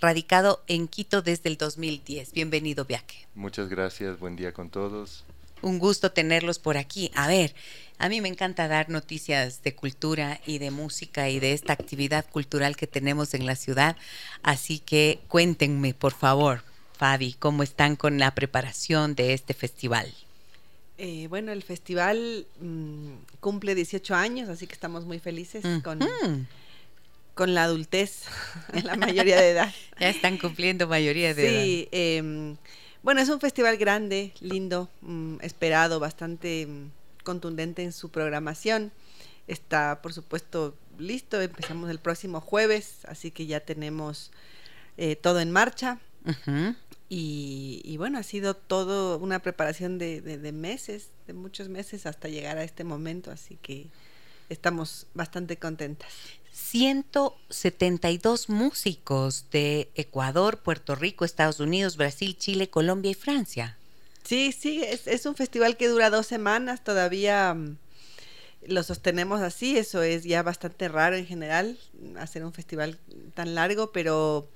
radicado 0.00 0.62
en 0.68 0.86
Quito 0.86 1.20
desde 1.20 1.48
el 1.48 1.56
2010. 1.56 2.32
Bienvenido, 2.32 2.84
Viaque. 2.84 3.26
Muchas 3.34 3.68
gracias, 3.68 4.20
buen 4.20 4.36
día 4.36 4.52
con 4.52 4.70
todos. 4.70 5.24
Un 5.62 5.80
gusto 5.80 6.12
tenerlos 6.12 6.60
por 6.60 6.76
aquí. 6.76 7.10
A 7.16 7.26
ver, 7.26 7.56
a 7.98 8.08
mí 8.08 8.20
me 8.20 8.28
encanta 8.28 8.68
dar 8.68 8.88
noticias 8.88 9.64
de 9.64 9.74
cultura 9.74 10.40
y 10.46 10.58
de 10.58 10.70
música 10.70 11.28
y 11.30 11.40
de 11.40 11.54
esta 11.54 11.72
actividad 11.72 12.24
cultural 12.30 12.76
que 12.76 12.86
tenemos 12.86 13.34
en 13.34 13.46
la 13.46 13.56
ciudad, 13.56 13.96
así 14.44 14.78
que 14.78 15.18
cuéntenme, 15.26 15.92
por 15.92 16.12
favor, 16.12 16.62
Fabi, 16.96 17.32
cómo 17.32 17.64
están 17.64 17.96
con 17.96 18.20
la 18.20 18.36
preparación 18.36 19.16
de 19.16 19.32
este 19.32 19.54
festival. 19.54 20.14
Eh, 21.00 21.28
bueno, 21.28 21.52
el 21.52 21.62
festival 21.62 22.46
mm, 22.60 23.12
cumple 23.38 23.76
18 23.76 24.16
años, 24.16 24.48
así 24.48 24.66
que 24.66 24.74
estamos 24.74 25.04
muy 25.04 25.20
felices 25.20 25.64
con, 25.84 26.00
con 27.34 27.54
la 27.54 27.64
adultez, 27.64 28.24
la 28.82 28.96
mayoría 28.96 29.40
de 29.40 29.50
edad. 29.50 29.72
ya 30.00 30.08
están 30.08 30.38
cumpliendo 30.38 30.88
mayoría 30.88 31.34
de 31.34 31.48
edad. 31.48 31.62
Sí, 31.62 31.88
em, 31.92 32.56
bueno, 33.04 33.20
es 33.20 33.28
un 33.28 33.38
festival 33.38 33.76
grande, 33.76 34.32
lindo, 34.40 34.90
mm, 35.02 35.36
esperado, 35.42 36.00
bastante 36.00 36.66
mm, 36.66 36.90
contundente 37.22 37.84
en 37.84 37.92
su 37.92 38.10
programación. 38.10 38.90
Está, 39.46 40.02
por 40.02 40.12
supuesto, 40.12 40.74
listo. 40.98 41.40
Empezamos 41.40 41.90
el 41.90 42.00
próximo 42.00 42.40
jueves, 42.40 43.04
así 43.06 43.30
que 43.30 43.46
ya 43.46 43.60
tenemos 43.60 44.32
eh, 44.96 45.14
todo 45.14 45.38
en 45.38 45.52
marcha. 45.52 46.00
Y, 47.10 47.96
bueno, 47.96 48.18
ha 48.18 48.22
sido 48.22 48.54
todo 48.54 49.18
una 49.18 49.38
preparación 49.38 49.96
de, 49.98 50.20
meses, 50.52 51.08
de 51.26 51.32
muchos 51.32 51.68
meses 51.68 52.04
hasta 52.04 52.28
llegar 52.28 52.58
a 52.58 52.64
este 52.64 52.84
momento, 52.84 53.30
así 53.30 53.56
que 53.62 53.86
estamos 54.50 55.06
bastante 55.14 55.56
contentas. 55.56 56.12
172 56.52 58.50
músicos 58.50 59.46
de 59.50 59.88
Ecuador, 59.94 60.58
Puerto 60.58 60.94
Rico, 60.96 61.24
Estados 61.24 61.60
Unidos, 61.60 61.96
Brasil, 61.96 62.36
Chile, 62.36 62.68
Colombia 62.68 63.12
y 63.12 63.14
Francia. 63.14 63.78
Sí, 64.24 64.52
sí, 64.52 64.82
es, 64.82 65.06
es 65.06 65.24
un 65.24 65.34
festival 65.34 65.78
que 65.78 65.88
dura 65.88 66.10
dos 66.10 66.26
semanas, 66.26 66.84
todavía 66.84 67.54
mm, 67.54 67.78
lo 68.66 68.82
sostenemos 68.82 69.40
así, 69.40 69.78
eso 69.78 70.02
es 70.02 70.24
ya 70.24 70.42
bastante 70.42 70.88
raro 70.88 71.16
en 71.16 71.26
general, 71.26 71.78
hacer 72.18 72.44
un 72.44 72.52
festival 72.52 72.98
tan 73.34 73.54
largo, 73.54 73.92
pero 73.92 74.48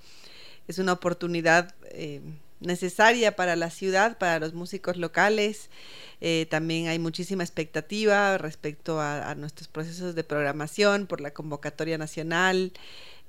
es 0.69 0.79
una 0.79 0.93
oportunidad 0.93 1.75
eh, 1.91 2.21
necesaria 2.61 3.37
para 3.37 3.57
la 3.57 3.71
ciudad, 3.71 4.19
para 4.19 4.39
los 4.39 4.55
músicos 4.55 4.97
locales. 4.97 5.71
Eh, 6.21 6.47
también 6.51 6.89
hay 6.89 6.99
muchísima 6.99 7.43
expectativa 7.43 8.39
respecto 8.39 9.01
a, 9.01 9.35
nuestros 9.35 9.69
procesos 9.69 10.15
de 10.15 10.25
programación 10.25 11.07
por 11.07 11.21
la 11.21 11.33
convocatoria 11.33 11.99
nacional, 11.99 12.73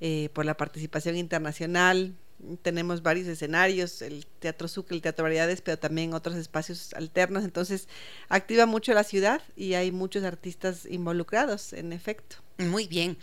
eh, 0.00 0.28
por 0.32 0.44
la 0.44 0.56
participación 0.56 1.16
internacional. 1.16 2.14
Tenemos 2.62 3.02
varios 3.02 3.26
escenarios, 3.26 4.02
el 4.02 4.26
Teatro 4.38 4.68
Sucre, 4.68 4.96
el 4.96 5.02
Teatro 5.02 5.22
Variedades, 5.22 5.62
pero 5.62 5.78
también 5.78 6.14
otros 6.14 6.36
espacios 6.36 6.92
alternos. 6.94 7.44
Entonces, 7.44 7.88
activa 8.28 8.66
mucho 8.66 8.92
la 8.92 9.04
ciudad 9.04 9.40
y 9.56 9.74
hay 9.74 9.92
muchos 9.92 10.24
artistas 10.24 10.86
involucrados, 10.86 11.72
en 11.72 11.92
efecto. 11.92 12.36
Muy 12.58 12.86
bien. 12.86 13.16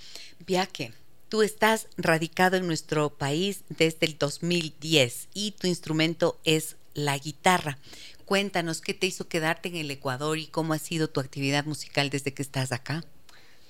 Viaque, 0.46 0.94
Tú 1.32 1.44
estás 1.44 1.88
radicado 1.96 2.58
en 2.58 2.68
nuestro 2.68 3.10
país 3.10 3.64
desde 3.70 4.06
el 4.06 4.18
2010 4.18 5.30
y 5.34 5.52
tu 5.52 5.66
instrumento 5.68 6.38
es 6.44 6.76
la 6.94 7.18
guitarra. 7.18 7.78
Cuéntanos 8.26 8.82
qué 8.82 8.94
te 8.94 9.08
hizo 9.08 9.30
quedarte 9.30 9.70
en 9.70 9.78
el 9.78 9.90
Ecuador 9.92 10.38
y 10.38 10.48
cómo 10.48 10.74
ha 10.74 10.78
sido 10.78 11.10
tu 11.10 11.22
actividad 11.22 11.64
musical 11.64 12.10
desde 12.10 12.34
que 12.34 12.42
estás 12.42 12.74
acá. 12.74 13.06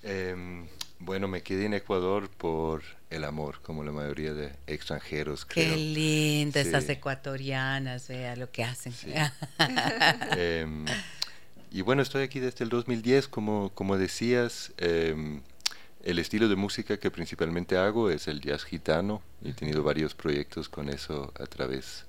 Em, 0.02 0.66
bueno, 0.98 1.28
me 1.28 1.44
quedé 1.44 1.66
en 1.66 1.76
Ecuador 1.76 2.32
por 2.32 2.82
el 3.12 3.24
amor, 3.26 3.62
como 3.62 3.84
la 3.84 3.92
mayoría 3.92 4.34
de 4.34 4.54
extranjeros. 4.66 5.46
Creo. 5.46 5.76
Qué 5.76 5.78
lindo 5.78 6.60
esas 6.60 6.90
ecuatorianas, 6.90 8.08
vea 8.08 8.36
lo 8.38 8.50
que 8.50 8.64
hacen. 8.64 8.96
Em, 10.36 10.86
y 11.72 11.82
bueno, 11.82 12.02
estoy 12.02 12.24
aquí 12.24 12.40
desde 12.40 12.64
el 12.64 12.72
2010, 12.72 13.28
como, 13.28 13.70
como 13.76 14.00
decías. 14.00 14.72
Em, 14.80 15.44
el 16.04 16.20
estilo 16.20 16.50
de 16.50 16.56
música 16.56 16.98
que 16.98 17.12
principalmente 17.12 17.78
hago 17.78 18.10
es 18.10 18.28
el 18.28 18.42
jazz 18.42 18.64
gitano. 18.64 19.22
He 19.44 19.54
tenido 19.54 19.84
varios 19.84 20.16
proyectos 20.16 20.70
con 20.70 20.90
eso 20.90 21.34
a 21.40 21.46
través 21.46 22.06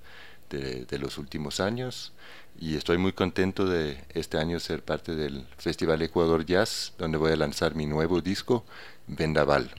de, 0.51 0.99
los 0.99 1.17
últimos 1.17 1.61
años 1.61 2.13
y 2.61 2.77
estoy 2.77 2.99
muy 2.99 3.13
contento 3.13 3.67
de 3.67 4.05
este 4.13 4.37
año 4.37 4.61
ser 4.61 4.85
parte 4.85 5.15
del 5.15 5.47
Festival 5.57 6.03
Ecuador 6.03 6.45
Jazz, 6.45 6.93
donde 6.99 7.17
voy 7.17 7.33
a 7.33 7.37
lanzar 7.37 7.75
mi 7.75 7.87
nuevo 7.87 8.21
disco, 8.21 8.65
Vendaval, 9.07 9.71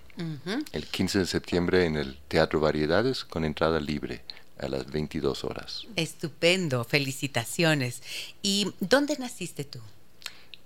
el 0.71 0.87
15 0.87 1.19
de 1.19 1.25
septiembre 1.27 1.85
en 1.85 1.95
el 1.95 2.17
Teatro 2.27 2.59
Variedades 2.59 3.23
con 3.23 3.45
entrada 3.45 3.79
libre 3.79 4.23
a 4.59 4.67
las 4.67 4.91
22 4.91 5.43
horas. 5.43 5.87
Estupendo, 5.95 6.83
felicitaciones. 6.83 8.01
¿Y 8.41 8.73
dónde 8.79 9.17
naciste 9.19 9.63
tú? 9.63 9.79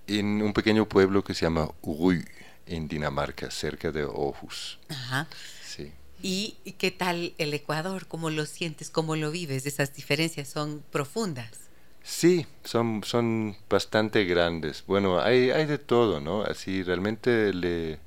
En 0.06 0.40
un 0.40 0.54
pequeño 0.54 0.88
pueblo 0.88 1.22
que 1.22 1.34
se 1.34 1.44
llama 1.44 1.70
Uruy 1.82 2.24
en 2.68 2.88
Dinamarca, 2.88 3.50
cerca 3.50 3.90
de 3.90 4.02
Aarhus. 4.02 4.78
Ajá. 4.88 5.26
¿Y 6.20 6.56
qué 6.78 6.90
tal 6.90 7.32
el 7.38 7.54
Ecuador? 7.54 8.06
¿Cómo 8.08 8.30
lo 8.30 8.44
sientes? 8.44 8.90
¿Cómo 8.90 9.14
lo 9.14 9.30
vives? 9.30 9.66
Esas 9.66 9.94
diferencias 9.94 10.48
son 10.48 10.82
profundas. 10.90 11.68
Sí, 12.02 12.46
son, 12.64 13.02
son 13.04 13.56
bastante 13.68 14.24
grandes. 14.24 14.82
Bueno, 14.86 15.20
hay, 15.20 15.50
hay 15.50 15.66
de 15.66 15.78
todo, 15.78 16.20
¿no? 16.20 16.42
Así 16.42 16.82
realmente 16.82 17.52
le, 17.52 18.00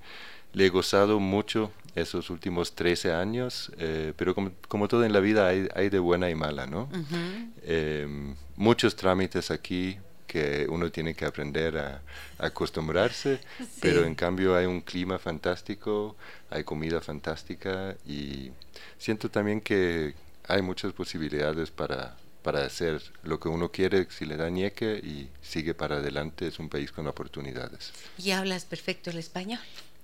he 0.55 0.69
gozado 0.69 1.19
mucho 1.19 1.71
esos 1.95 2.29
últimos 2.29 2.73
13 2.73 3.13
años, 3.13 3.71
eh, 3.77 4.13
pero 4.17 4.33
como, 4.33 4.51
como, 4.67 4.87
todo 4.87 5.03
en 5.03 5.13
la 5.13 5.19
vida 5.19 5.47
hay, 5.47 5.67
hay 5.75 5.89
de 5.89 5.99
buena 5.99 6.29
y 6.29 6.35
mala, 6.35 6.65
¿no? 6.65 6.89
Em, 7.63 8.35
muchos 8.55 8.95
trámites 8.95 9.51
aquí 9.51 9.97
que 10.31 10.65
uno 10.69 10.89
tiene 10.89 11.13
que 11.13 11.25
aprender 11.25 11.77
a, 11.77 12.01
acostumbrarse, 12.37 13.41
pero 13.81 14.05
en 14.05 14.15
cambio 14.15 14.55
hay 14.55 14.65
un 14.65 14.79
clima 14.79 15.19
fantástico, 15.19 16.15
hay 16.49 16.63
comida 16.63 17.01
fantástica 17.01 17.97
y 18.07 18.49
siento 18.97 19.29
también 19.29 19.59
que 19.59 20.13
hay 20.47 20.61
muchas 20.61 20.93
posibilidades 20.93 21.69
para, 21.69 22.15
para 22.43 22.63
hacer 22.63 23.01
lo 23.23 23.41
que 23.41 23.49
uno 23.49 23.73
quiere 23.73 24.07
si 24.09 24.23
le 24.25 24.37
da 24.37 24.49
ñeque 24.49 25.01
y 25.03 25.27
sigue 25.41 25.73
para 25.73 25.97
adelante. 25.97 26.47
Es 26.47 26.59
un 26.59 26.69
país 26.69 26.93
con 26.93 27.07
oportunidades. 27.07 27.91
Y 28.17 28.31
hablas 28.31 28.63
perfecto 28.63 29.09
el 29.09 29.17
español. 29.17 29.59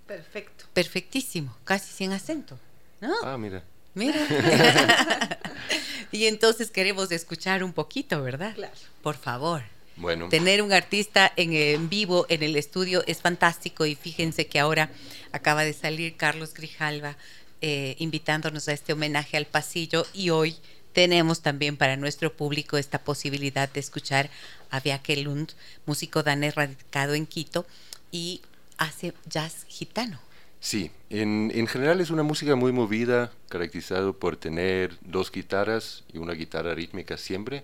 Perfecto. 0.05 0.65
Perfectísimo, 0.73 1.55
casi 1.63 1.93
sin 1.93 2.11
acento. 2.11 2.59
¿no? 2.99 3.15
Ah, 3.23 3.37
mira. 3.37 3.63
Mira. 3.93 4.19
y 6.11 6.25
entonces 6.25 6.69
queremos 6.69 7.13
escuchar 7.13 7.63
un 7.63 7.71
poquito, 7.71 8.21
¿verdad? 8.21 8.53
Claro. 8.55 8.75
Por 9.01 9.15
favor. 9.15 9.76
Bueno. 9.97 10.29
Tener 10.29 10.61
un 10.61 10.71
artista 10.73 11.31
en, 11.35 11.53
en, 11.53 11.89
vivo 11.89 12.25
en 12.29 12.43
el 12.43 12.55
estudio 12.55 13.03
es 13.07 13.21
fantástico 13.21 13.85
y 13.85 13.95
fíjense 13.95 14.47
que 14.47 14.59
ahora 14.59 14.91
acaba 15.31 15.63
de 15.63 15.73
salir 15.73 16.15
Carlos 16.15 16.53
Grijalva 16.53 17.17
eh, 17.61 17.95
invitándonos 17.97 18.67
a 18.67 18.73
este 18.73 18.93
homenaje 18.93 19.35
al 19.35 19.47
pasillo 19.47 20.05
y 20.13 20.29
hoy 20.29 20.55
tenemos 20.93 21.41
también 21.41 21.75
para 21.75 21.97
nuestro 21.97 22.31
público 22.31 22.77
esta 22.77 22.99
posibilidad 22.99 23.67
de 23.67 23.79
escuchar 23.79 24.29
a 24.69 24.79
Viake 24.79 25.17
Lund, 25.17 25.53
músico 25.87 26.21
danés 26.21 26.53
radicado 26.53 27.15
en 27.15 27.25
Quito 27.25 27.65
y 28.11 28.41
hace 28.77 29.13
jazz 29.27 29.65
gitano. 29.67 30.19
Sí, 30.59 30.91
en, 31.09 31.51
en, 31.53 31.65
general 31.65 31.99
es 31.99 32.11
una 32.11 32.23
música 32.23 32.55
muy 32.55 32.71
movida, 32.71 33.31
caracterizado 33.49 34.13
por 34.13 34.37
tener 34.37 34.95
dos 35.01 35.31
guitarras 35.31 36.03
y 36.13 36.19
una 36.19 36.33
guitarra 36.33 36.75
rítmica 36.75 37.17
siempre. 37.17 37.63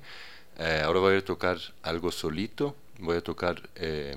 Eh, 0.59 0.81
ahora 0.83 0.99
voy 0.99 1.17
a 1.17 1.25
tocar 1.25 1.57
algo 1.81 2.11
solito, 2.11 2.75
voy 2.99 3.17
a 3.17 3.21
tocar 3.21 3.69
eh, 3.75 4.15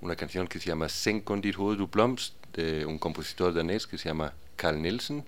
una 0.00 0.14
canción 0.14 0.46
que 0.46 0.58
se 0.60 0.66
llama 0.66 0.88
Sen 0.88 1.20
Kondir 1.20 1.56
du 1.56 1.86
Blomst, 1.86 2.34
de 2.52 2.84
un 2.86 2.98
compositor 2.98 3.52
danés 3.52 3.86
que 3.86 3.98
se 3.98 4.08
llama 4.08 4.32
Carl 4.56 4.80
Nielsen. 4.80 5.24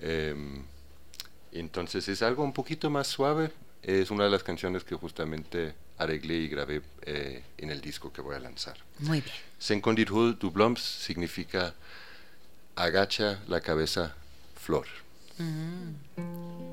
Eh, 0.00 0.34
entonces 1.52 2.08
es 2.08 2.22
algo 2.22 2.44
un 2.44 2.52
poquito 2.52 2.90
más 2.90 3.06
suave, 3.06 3.50
es 3.82 4.10
una 4.10 4.24
de 4.24 4.30
las 4.30 4.42
canciones 4.42 4.84
que 4.84 4.94
justamente 4.94 5.74
arreglé 5.98 6.34
y 6.34 6.48
grabé 6.48 6.82
eh, 7.02 7.42
en 7.58 7.70
el 7.70 7.80
disco 7.80 8.12
que 8.12 8.20
voy 8.20 8.36
a 8.36 8.40
lanzar. 8.40 8.76
Muy 8.98 9.20
bien. 9.20 9.34
Senkondir 9.58 10.08
du 10.08 10.50
Bloms 10.50 10.80
significa 10.80 11.74
agacha 12.76 13.40
la 13.48 13.60
cabeza 13.60 14.14
flor. 14.54 14.86
Mm. 15.38 16.69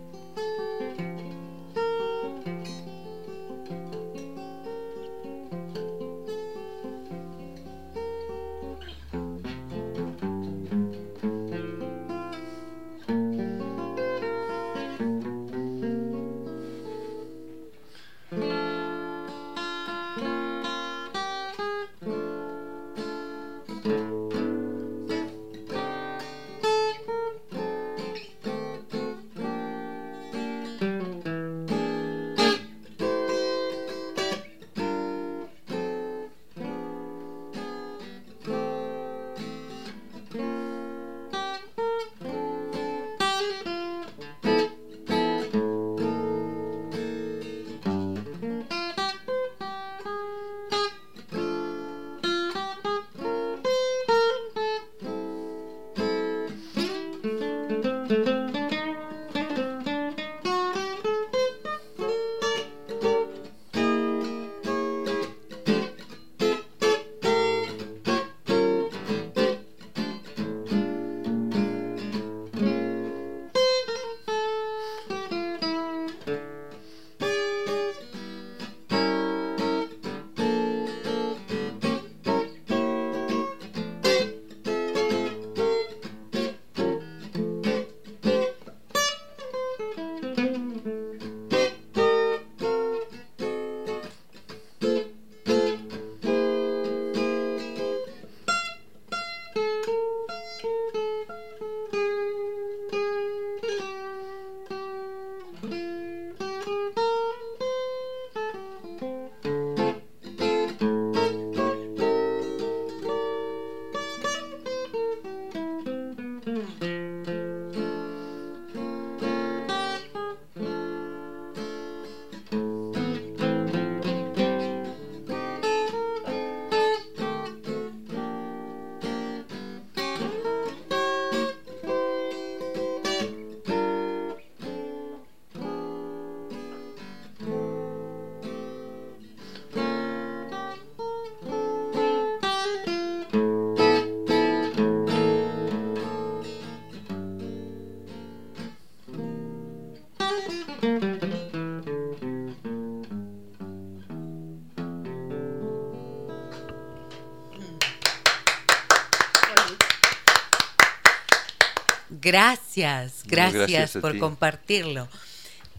Gracias, 162.27 163.23
gracias, 163.25 163.93
por 163.93 164.13
ti. 164.13 164.19
compartirlo. 164.19 165.07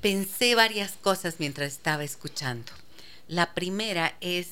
Pensé 0.00 0.54
varias 0.54 0.92
cosas 0.92 1.36
mientras 1.38 1.72
estaba 1.72 2.04
escuchando. 2.04 2.72
La 3.26 3.54
primera 3.54 4.16
es 4.20 4.48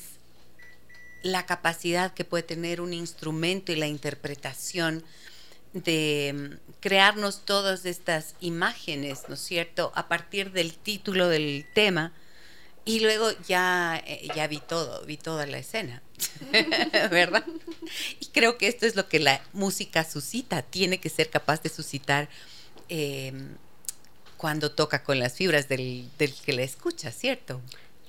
la 1.22 1.46
capacidad 1.46 2.12
que 2.14 2.24
puede 2.24 2.42
tener 2.42 2.80
un 2.80 2.92
instrumento 2.92 3.72
y 3.72 3.76
la 3.76 3.86
interpretación 3.86 5.04
de 5.72 6.34
mm, 6.34 6.72
crearnos 6.80 7.44
todas 7.44 7.84
estas 7.84 8.34
imágenes, 8.40 9.22
¿no 9.28 9.34
es 9.34 9.40
cierto?, 9.40 9.92
a 9.94 10.08
partir 10.08 10.52
del 10.52 10.74
título 10.74 11.28
del 11.28 11.66
tema. 11.74 12.12
Y 12.86 13.00
luego 13.00 13.32
ya, 13.48 14.00
eh, 14.06 14.28
ya 14.34 14.46
vi 14.46 14.60
todo, 14.60 15.04
vi 15.06 15.16
toda 15.16 15.44
la 15.46 15.58
escena, 15.58 16.02
¿verdad? 17.10 17.44
Y 18.20 18.26
creo 18.26 18.58
que 18.58 18.68
esto 18.68 18.86
es 18.86 18.94
lo 18.94 19.08
que 19.08 19.18
la 19.18 19.42
música 19.52 20.04
suscita, 20.04 20.62
tiene 20.62 21.00
que 21.00 21.08
ser 21.08 21.28
capaz 21.28 21.60
de 21.62 21.68
suscitar 21.68 22.28
eh, 22.88 23.32
cuando 24.36 24.70
toca 24.70 25.02
con 25.02 25.18
las 25.18 25.34
fibras 25.34 25.68
del, 25.68 26.08
del, 26.16 26.32
que 26.32 26.52
la 26.52 26.62
escucha, 26.62 27.10
¿cierto? 27.10 27.60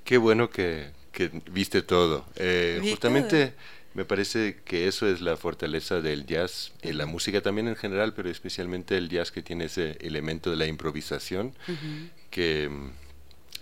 Qué 0.06 0.18
bueno 0.18 0.52
que, 0.52 0.92
que 1.12 1.32
viste 1.50 1.82
todo. 1.82 2.28
Eh, 2.36 2.78
Vi 2.80 2.92
justamente 2.92 3.48
todo. 3.48 3.58
me 3.96 4.06
parece 4.06 4.58
que 4.64 4.88
eso 4.88 5.10
es 5.10 5.22
la 5.22 5.38
fortaleza 5.38 6.02
del 6.02 6.28
jazz 6.28 6.72
y 6.84 6.94
la 6.94 7.08
música 7.08 7.42
también 7.42 7.68
en 7.68 7.76
general, 7.76 8.14
pero 8.14 8.30
especialmente 8.30 8.96
el 8.96 9.10
jazz 9.10 9.32
que 9.32 9.42
tiene 9.42 9.66
ese 9.66 9.98
elemento 10.02 10.52
de 10.52 10.58
la 10.58 10.68
improvisación, 10.68 11.56
que 12.30 12.70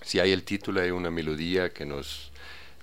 si 0.05 0.19
hay 0.19 0.31
el 0.31 0.43
título, 0.43 0.79
hay 0.81 0.91
una 0.91 1.11
melodía 1.11 1.73
que 1.73 1.85
nos 1.85 2.31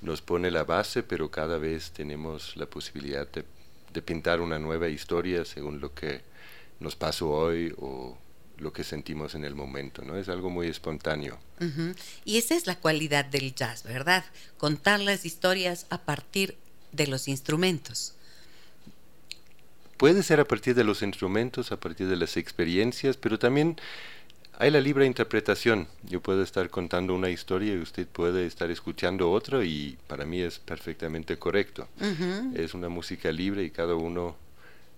nos 0.02 0.20
pone 0.20 0.50
la 0.50 0.64
base, 0.64 1.02
pero 1.02 1.30
cada 1.30 1.58
vez 1.58 1.92
tenemos 1.92 2.56
la 2.56 2.66
posibilidad 2.66 3.26
de, 3.30 3.44
de 3.92 4.02
pintar 4.02 4.40
una 4.40 4.58
nueva 4.58 4.88
historia 4.88 5.44
según 5.44 5.80
lo 5.80 5.94
que 5.94 6.20
nos 6.80 6.96
pasó 6.96 7.30
hoy 7.30 7.72
o 7.78 8.18
lo 8.58 8.72
que 8.72 8.84
sentimos 8.84 9.34
en 9.34 9.44
el 9.44 9.54
momento, 9.54 10.02
¿no? 10.02 10.16
Es 10.16 10.28
algo 10.28 10.50
muy 10.50 10.66
espontáneo. 10.66 11.38
Y 12.24 12.38
esa 12.38 12.56
es 12.56 12.66
la 12.66 12.76
cualidad 12.76 13.24
del 13.24 13.54
jazz, 13.54 13.84
¿verdad? 13.84 14.24
Contar 14.58 15.00
las 15.00 15.24
historias 15.24 15.86
a 15.90 15.98
partir 15.98 16.56
de 16.90 17.06
los 17.06 17.28
instrumentos. 17.28 18.14
Puede 19.96 20.24
ser 20.24 20.40
a 20.40 20.44
partir 20.44 20.74
de 20.74 20.82
los 20.82 21.02
instrumentos, 21.02 21.70
a 21.70 21.78
partir 21.78 22.08
de 22.08 22.16
las 22.16 22.36
experiencias, 22.36 23.16
pero 23.16 23.38
también 23.38 23.76
hay 24.59 24.70
la 24.70 24.80
libre 24.80 25.07
interpretación. 25.07 25.88
Yo 26.03 26.20
puedo 26.20 26.42
estar 26.42 26.70
contando 26.70 27.14
una 27.14 27.30
historia 27.30 27.74
y 27.74 27.78
usted 27.78 28.07
puede 28.07 28.46
estar 28.46 28.70
escuchando 28.70 29.30
otra 29.30 29.64
y 29.64 29.98
para 30.07 30.24
mí 30.24 30.40
es 30.40 30.59
perfectamente 30.59 31.38
correcto. 31.38 31.88
Es 32.55 32.74
una 32.74 32.88
música 32.88 33.32
libre 33.32 33.64
y 33.64 33.70
cada 33.70 33.94
uno 33.94 34.36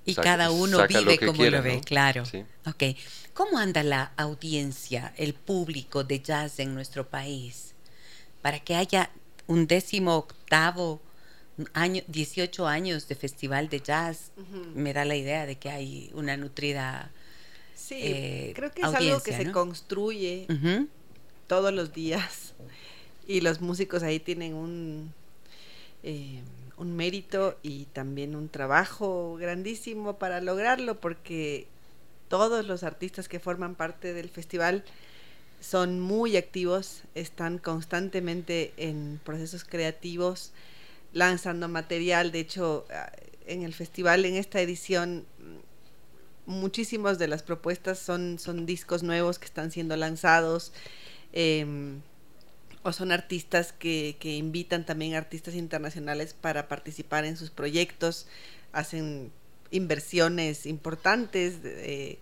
y 0.07 0.15
cada 0.15 0.51
uno 0.51 0.87
vive 0.87 1.19
como 1.19 1.45
lo 1.45 1.63
ve, 1.63 1.81
claro. 1.85 2.25
Okay. 2.67 2.97
¿Cómo 3.33 3.59
anda 3.59 3.83
la 3.83 4.13
audiencia, 4.17 5.13
el 5.17 5.35
público 5.35 6.05
de 6.05 6.21
jazz 6.21 6.59
en 6.59 6.75
nuestro 6.75 7.09
país? 7.09 7.75
Para 8.43 8.61
que 8.61 8.77
haya 8.77 9.11
un 9.47 9.67
décimo 9.67 10.17
octavo 10.17 11.01
año, 11.73 12.03
18 12.07 12.67
años 12.67 13.09
de 13.09 13.15
festival 13.15 13.69
de 13.69 13.81
jazz, 13.81 14.33
me 14.75 14.93
da 14.93 15.05
la 15.05 15.17
idea 15.17 15.47
de 15.47 15.57
que 15.57 15.71
hay 15.71 16.11
una 16.15 16.37
nutrida. 16.37 17.11
Sí, 17.75 17.99
eh, 18.01 18.53
creo 18.55 18.71
que 18.73 18.83
es 18.83 18.95
algo 18.95 19.21
que 19.21 19.33
se 19.33 19.51
construye 19.53 20.47
todos 21.47 21.73
los 21.73 21.93
días 21.93 22.55
y 23.27 23.41
los 23.41 23.61
músicos 23.61 24.03
ahí 24.03 24.21
tienen 24.21 24.55
un. 24.55 25.13
Eh, 26.03 26.43
un 26.77 26.97
mérito 26.97 27.57
y 27.63 27.85
también 27.87 28.35
un 28.35 28.49
trabajo 28.49 29.37
grandísimo 29.37 30.19
para 30.19 30.41
lograrlo 30.41 31.01
porque 31.01 31.69
todos 32.29 32.67
los 32.67 32.83
artistas 32.83 33.29
que 33.29 33.39
forman 33.39 33.75
parte 33.75 34.13
del 34.13 34.29
festival 34.29 34.85
son 35.61 36.01
muy 36.01 36.37
activos, 36.37 37.03
están 37.15 37.59
constantemente 37.59 38.75
en 38.77 39.21
procesos 39.25 39.65
creativos, 39.65 40.53
lanzando 41.13 41.69
material. 41.69 42.33
De 42.33 42.41
hecho, 42.41 42.87
ah, 42.91 43.11
en 43.47 43.63
el 43.63 43.73
festival, 43.73 44.25
en 44.27 44.35
esta 44.35 44.61
edición, 44.61 45.25
muchísimas 46.47 47.19
de 47.19 47.29
las 47.29 47.43
propuestas 47.43 47.99
son, 47.99 48.39
son 48.39 48.67
discos 48.67 49.03
nuevos 49.03 49.39
que 49.39 49.47
están 49.47 49.71
siendo 49.71 49.97
lanzados. 49.97 50.73
Em, 51.33 52.01
o 52.85 52.93
son 52.93 53.13
artistas 53.13 53.73
que, 53.73 54.17
que 54.21 54.37
invitan 54.37 54.85
también 54.85 55.15
artistas 55.15 55.55
internacionales 55.55 56.35
para 56.39 56.69
participar 56.69 57.25
en 57.25 57.39
sus 57.39 57.51
proyectos, 57.51 58.27
hacen 58.73 59.33
inversiones 59.71 60.67
importantes 60.67 61.63
de, 61.63 62.19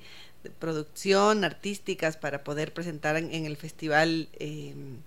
producción 0.58 1.44
artísticas 1.44 2.16
para 2.16 2.42
poder 2.42 2.72
presentar 2.72 3.16
en, 3.16 3.46
el 3.46 3.56
festival 3.56 4.28
em, 4.38 4.98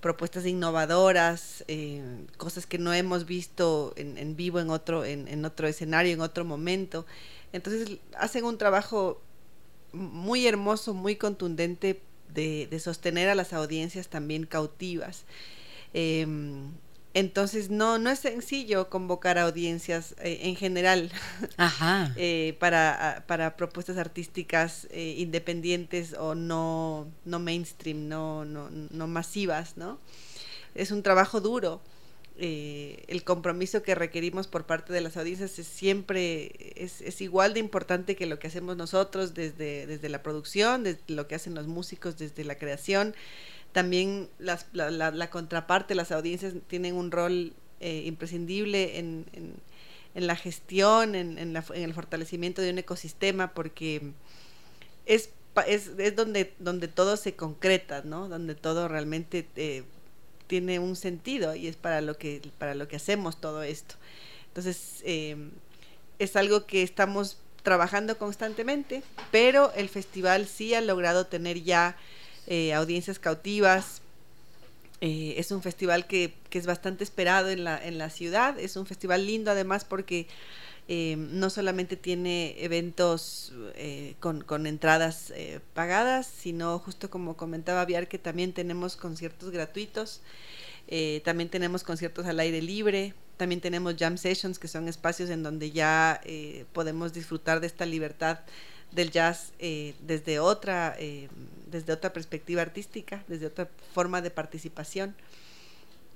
propuestas 0.00 0.46
innovadoras, 0.46 1.64
em, 1.66 2.26
cosas 2.36 2.66
que 2.66 2.78
no 2.78 2.92
hemos 2.92 3.26
visto 3.26 3.92
en, 3.96 4.16
en 4.16 4.36
vivo 4.36 4.60
en 4.60 4.70
otro, 4.70 5.04
en, 5.04 5.26
en, 5.28 5.44
otro 5.44 5.66
escenario, 5.66 6.12
en 6.12 6.20
otro 6.20 6.44
momento. 6.44 7.04
Entonces 7.52 7.98
hacen 8.16 8.44
un 8.44 8.58
trabajo 8.58 9.20
muy 9.92 10.46
hermoso, 10.46 10.94
muy 10.94 11.16
contundente 11.16 12.02
de, 12.32 12.80
sostener 12.80 13.28
a 13.28 13.34
las 13.34 13.52
audiencias 13.52 14.08
también 14.08 14.46
cautivas. 14.46 15.24
Em, 15.92 16.70
entonces 17.12 17.70
no, 17.70 17.98
no 17.98 18.10
es 18.10 18.20
sencillo 18.20 18.88
convocar 18.88 19.36
a 19.36 19.42
audiencias 19.42 20.14
eh, 20.20 20.40
en 20.42 20.54
general 20.54 21.10
eh, 22.16 22.56
para, 22.60 23.24
para, 23.26 23.56
propuestas 23.56 23.98
artísticas 23.98 24.86
eh, 24.90 25.16
independientes 25.18 26.12
o 26.12 26.36
no, 26.36 27.08
no 27.24 27.40
mainstream, 27.40 28.08
no, 28.08 28.44
no, 28.44 28.70
no 28.70 29.06
masivas, 29.08 29.76
¿no? 29.76 29.98
Es 30.76 30.92
un 30.92 31.02
trabajo 31.02 31.40
duro. 31.40 31.80
Eh, 32.42 33.04
el 33.08 33.22
compromiso 33.22 33.82
que 33.82 33.94
requerimos 33.94 34.46
por 34.46 34.64
parte 34.64 34.94
de 34.94 35.02
las 35.02 35.18
audiencias 35.18 35.58
es 35.58 35.66
siempre 35.66 36.72
es, 36.74 37.20
igual 37.20 37.52
de 37.52 37.60
importante 37.60 38.16
que 38.16 38.24
lo 38.24 38.38
que 38.38 38.46
hacemos 38.46 38.78
nosotros 38.78 39.34
desde, 39.34 39.86
desde 39.86 40.08
la 40.08 40.22
producción, 40.22 40.82
desde 40.82 41.02
lo 41.08 41.28
que 41.28 41.34
hacen 41.34 41.54
los 41.54 41.66
músicos, 41.66 42.16
desde 42.16 42.44
la 42.44 42.54
creación. 42.54 43.14
También 43.72 44.30
las, 44.38 44.68
la, 44.72 45.28
contraparte, 45.28 45.94
las 45.94 46.12
audiencias 46.12 46.54
tienen 46.66 46.96
un 46.96 47.10
rol 47.10 47.52
eh, 47.80 48.04
imprescindible 48.06 48.98
en, 48.98 49.26
en, 50.14 50.26
la 50.26 50.34
gestión, 50.34 51.14
en, 51.14 51.36
en, 51.36 51.56
el 51.74 51.92
fortalecimiento 51.92 52.62
de 52.62 52.70
un 52.70 52.78
ecosistema, 52.78 53.52
porque 53.52 54.12
es, 55.04 55.28
es, 55.66 55.90
es 55.98 56.16
donde, 56.16 56.54
donde 56.58 56.88
todo 56.88 57.18
se 57.18 57.34
concreta, 57.34 58.00
¿no? 58.02 58.30
Donde 58.30 58.54
todo 58.54 58.88
realmente... 58.88 59.46
Eh, 59.56 59.84
tiene 60.50 60.80
un 60.80 60.96
sentido 60.96 61.54
y 61.54 61.68
es 61.68 61.76
para 61.76 62.00
lo 62.00 62.18
que, 62.18 62.42
para 62.58 62.74
lo 62.74 62.88
que 62.88 62.96
hacemos 62.96 63.40
todo 63.40 63.62
esto. 63.62 63.94
Entonces, 64.48 65.00
eh, 65.04 65.36
es 66.18 66.34
algo 66.34 66.66
que 66.66 66.82
estamos 66.82 67.38
trabajando 67.62 68.18
constantemente, 68.18 69.04
pero 69.30 69.72
el 69.74 69.88
festival 69.88 70.48
sí 70.48 70.74
ha 70.74 70.80
logrado 70.80 71.28
tener 71.28 71.62
ya 71.62 71.96
eh, 72.48 72.74
audiencias 72.74 73.20
cautivas. 73.20 74.02
Eh, 75.00 75.34
es 75.36 75.52
un 75.52 75.62
festival 75.62 76.08
que, 76.08 76.34
que, 76.50 76.58
es 76.58 76.66
bastante 76.66 77.04
esperado 77.04 77.48
en 77.48 77.62
la, 77.62 77.78
en 77.78 77.96
la 77.96 78.10
ciudad, 78.10 78.58
es 78.58 78.74
un 78.74 78.86
festival 78.86 79.24
lindo 79.24 79.52
además 79.52 79.84
porque 79.84 80.26
no 81.16 81.50
solamente 81.50 81.96
tiene 81.96 82.56
eventos 82.64 83.52
con, 84.18 84.42
con, 84.42 84.66
entradas 84.66 85.32
pagadas, 85.72 86.26
sino 86.26 86.80
justo 86.80 87.10
como 87.10 87.36
comentaba 87.36 87.84
Viar 87.84 88.08
que 88.08 88.18
también 88.18 88.52
tenemos 88.52 88.96
conciertos 88.96 89.50
gratuitos 89.50 90.20
eh, 90.90 91.22
también 91.24 91.48
tenemos 91.48 91.84
conciertos 91.84 92.26
al 92.26 92.40
aire 92.40 92.60
libre, 92.60 93.14
también 93.36 93.60
tenemos 93.60 93.94
jam 93.96 94.18
sessions, 94.18 94.58
que 94.58 94.66
son 94.66 94.88
espacios 94.88 95.30
en 95.30 95.44
donde 95.44 95.70
ya 95.70 96.20
eh, 96.24 96.66
podemos 96.72 97.12
disfrutar 97.12 97.60
de 97.60 97.68
esta 97.68 97.86
libertad 97.86 98.40
del 98.90 99.12
jazz 99.12 99.52
eh, 99.60 99.94
desde, 100.00 100.40
otra, 100.40 100.96
desde 101.70 101.92
otra 101.92 102.12
perspectiva 102.12 102.62
artística, 102.62 103.22
desde 103.28 103.46
otra 103.46 103.68
forma 103.94 104.20
de 104.20 104.32
participación. 104.32 105.14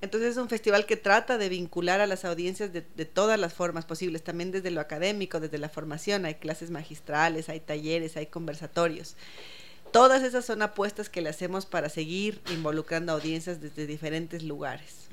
Entonces 0.01 0.31
es 0.31 0.37
un 0.37 0.49
festival 0.49 0.85
que 0.85 0.97
trata 0.97 1.37
de 1.37 1.49
vincular 1.49 2.01
a 2.01 2.07
las 2.07 2.25
audiencias 2.25 2.71
de, 2.71 2.85
de, 2.95 3.05
todas 3.05 3.39
las 3.39 3.53
formas 3.53 3.85
posibles, 3.85 4.23
también 4.23 4.51
desde 4.51 4.69
lo 4.69 4.81
académico, 4.81 5.39
desde 5.39 5.57
la 5.57 5.69
formación, 5.69 6.25
hay 6.25 6.35
clases 6.35 6.69
magistrales, 6.69 7.49
hay 7.49 7.59
talleres, 7.59 8.17
hay 8.17 8.27
conversatorios 8.27 9.15
todas 9.95 10.23
esas 10.23 10.43
son 10.43 10.61
apuestas 10.61 11.07
que 11.07 11.21
le 11.21 11.29
hacemos 11.29 11.65
para 11.65 11.87
seguir 11.87 12.41
involucrando 12.51 13.13
audiencias 13.13 13.61
desde 13.61 13.87
diferentes 13.87 14.43
lugares. 14.43 15.07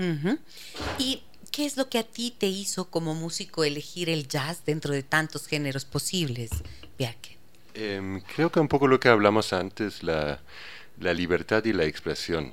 ¿Y 0.98 1.22
qué 1.52 1.66
es 1.66 1.76
lo 1.76 1.88
que 1.88 2.00
a 2.00 2.02
ti 2.02 2.34
te 2.36 2.48
hizo 2.48 2.86
como 2.86 3.14
músico 3.14 3.62
elegir 3.62 4.10
el 4.10 4.26
jazz 4.26 4.64
dentro 4.64 4.92
de 4.92 5.04
tantos 5.04 5.46
géneros 5.46 5.84
posibles, 5.84 6.50
Bjarke? 6.98 7.38
Em, 7.74 8.22
creo 8.34 8.50
que 8.50 8.58
un 8.58 8.66
poco 8.66 8.88
lo 8.88 8.98
que 8.98 9.08
hablamos 9.08 9.52
antes, 9.52 10.02
la, 10.02 10.40
libertad 10.98 11.64
y 11.64 11.72
la 11.72 11.84
expresión. 11.84 12.52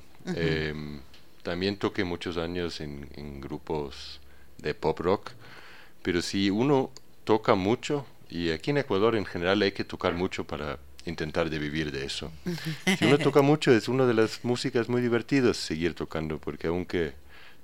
También 1.42 1.76
toqué 1.76 2.04
muchos 2.04 2.36
años 2.36 2.80
en, 2.80 3.08
en 3.16 3.40
grupos 3.40 4.20
de 4.58 4.74
pop 4.74 4.98
rock, 5.00 5.32
pero 6.02 6.22
si 6.22 6.50
uno 6.50 6.90
toca 7.24 7.54
mucho, 7.54 8.06
y 8.28 8.50
aquí 8.50 8.70
en 8.70 8.78
Ecuador 8.78 9.16
en 9.16 9.24
general 9.24 9.62
hay 9.62 9.72
que 9.72 9.84
tocar 9.84 10.14
mucho 10.14 10.44
para 10.44 10.78
intentar 11.06 11.50
de 11.50 11.58
vivir 11.58 11.90
de 11.92 12.04
eso. 12.04 12.30
Si 12.98 13.04
uno 13.04 13.18
toca 13.18 13.42
mucho, 13.42 13.72
es 13.72 13.88
una 13.88 14.06
de 14.06 14.14
las 14.14 14.44
músicas 14.44 14.88
muy 14.88 15.00
divertidas 15.00 15.56
seguir 15.56 15.94
tocando, 15.94 16.38
porque 16.38 16.68
aunque 16.68 17.12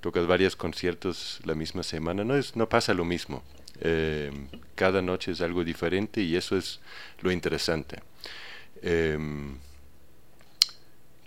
tocas 0.01 0.27
varios 0.27 0.55
conciertos 0.55 1.39
la 1.43 1.55
misma 1.55 1.83
semana, 1.83 2.23
no, 2.23 2.35
es, 2.35 2.55
no 2.55 2.69
pasa 2.69 2.93
lo 2.93 3.05
mismo. 3.05 3.43
Eh, 3.81 4.31
cada 4.75 5.01
noche 5.01 5.31
es 5.31 5.41
algo 5.41 5.63
diferente 5.63 6.21
y 6.21 6.35
eso 6.35 6.57
es 6.57 6.79
lo 7.21 7.31
interesante. 7.31 8.01
Em, 8.81 9.57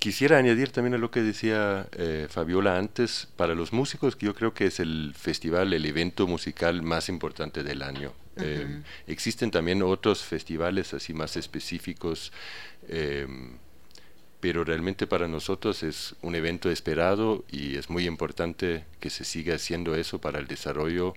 quisiera 0.00 0.38
añadir 0.38 0.72
también 0.72 0.94
a 0.94 0.98
lo 0.98 1.10
que 1.10 1.22
decía 1.22 1.86
eh, 1.92 2.26
Fabiola 2.28 2.78
antes, 2.78 3.28
para 3.36 3.54
los 3.54 3.72
músicos, 3.72 4.16
que 4.16 4.26
yo 4.26 4.34
creo 4.34 4.52
que 4.52 4.66
es 4.66 4.80
el 4.80 5.14
festival, 5.14 5.72
el 5.72 5.84
evento 5.84 6.26
musical 6.26 6.82
más 6.82 7.08
importante 7.08 7.62
del 7.62 7.82
año. 7.82 8.12
Em, 8.36 8.82
existen 9.06 9.50
también 9.50 9.82
otros 9.82 10.24
festivales 10.24 10.94
así 10.94 11.12
más 11.12 11.36
específicos, 11.36 12.32
em, 12.88 13.58
pero 14.40 14.64
realmente 14.64 15.06
para 15.06 15.28
nosotros 15.28 15.82
es 15.82 16.16
un 16.22 16.34
evento 16.34 16.70
esperado 16.70 17.44
y 17.50 17.76
es 17.76 17.90
muy 17.90 18.06
importante 18.06 18.86
que 19.00 19.10
se 19.10 19.24
siga 19.24 19.56
haciendo 19.56 19.94
eso 19.94 20.18
para 20.18 20.38
el 20.38 20.46
desarrollo 20.46 21.14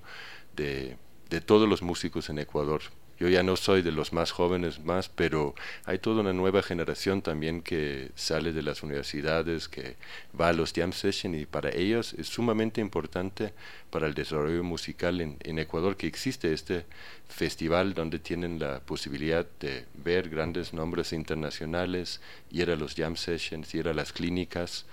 de, 0.58 0.98
todos 1.46 1.68
los 1.68 1.82
músicos 1.82 2.30
en 2.30 2.38
Ecuador, 2.38 2.82
yo 3.20 3.30
ya 3.30 3.44
no 3.44 3.56
soy 3.56 3.82
de 3.82 3.92
los 3.92 4.12
más 4.12 4.32
jóvenes 4.32 4.80
más, 4.84 5.10
pero 5.10 5.54
hay 5.86 6.00
toda 6.00 6.22
una 6.22 6.34
nueva 6.34 6.64
generación 6.64 7.22
también 7.22 7.62
que 7.62 8.12
sale 8.16 8.54
de 8.54 8.64
las 8.64 8.84
universidades, 8.84 9.68
que 9.68 9.96
va 10.40 10.50
a 10.50 10.54
los 10.54 10.74
jam 10.74 10.92
sessions 10.94 11.38
y 11.38 11.46
para 11.46 11.70
ellos 11.70 12.14
es 12.18 12.28
sumamente 12.28 12.82
importante 12.82 13.54
para 13.90 14.08
el 14.08 14.14
desarrollo 14.14 14.64
musical 14.64 15.22
en, 15.22 15.60
Ecuador 15.60 15.96
que 15.96 16.08
existe 16.08 16.52
este 16.52 16.86
festival 17.30 17.94
donde 17.94 18.20
tienen 18.20 18.60
la 18.60 18.80
posibilidad 18.80 19.46
de 19.60 19.86
ver 19.94 20.30
grandes 20.30 20.74
nombres 20.74 21.14
internacionales, 21.14 22.20
ir 22.52 22.72
a 22.72 22.76
los 22.76 22.96
jam 22.96 23.16
sessions, 23.16 23.74
ir 23.76 23.88
a 23.88 23.94
las 23.94 24.12
clínicas. 24.12 24.86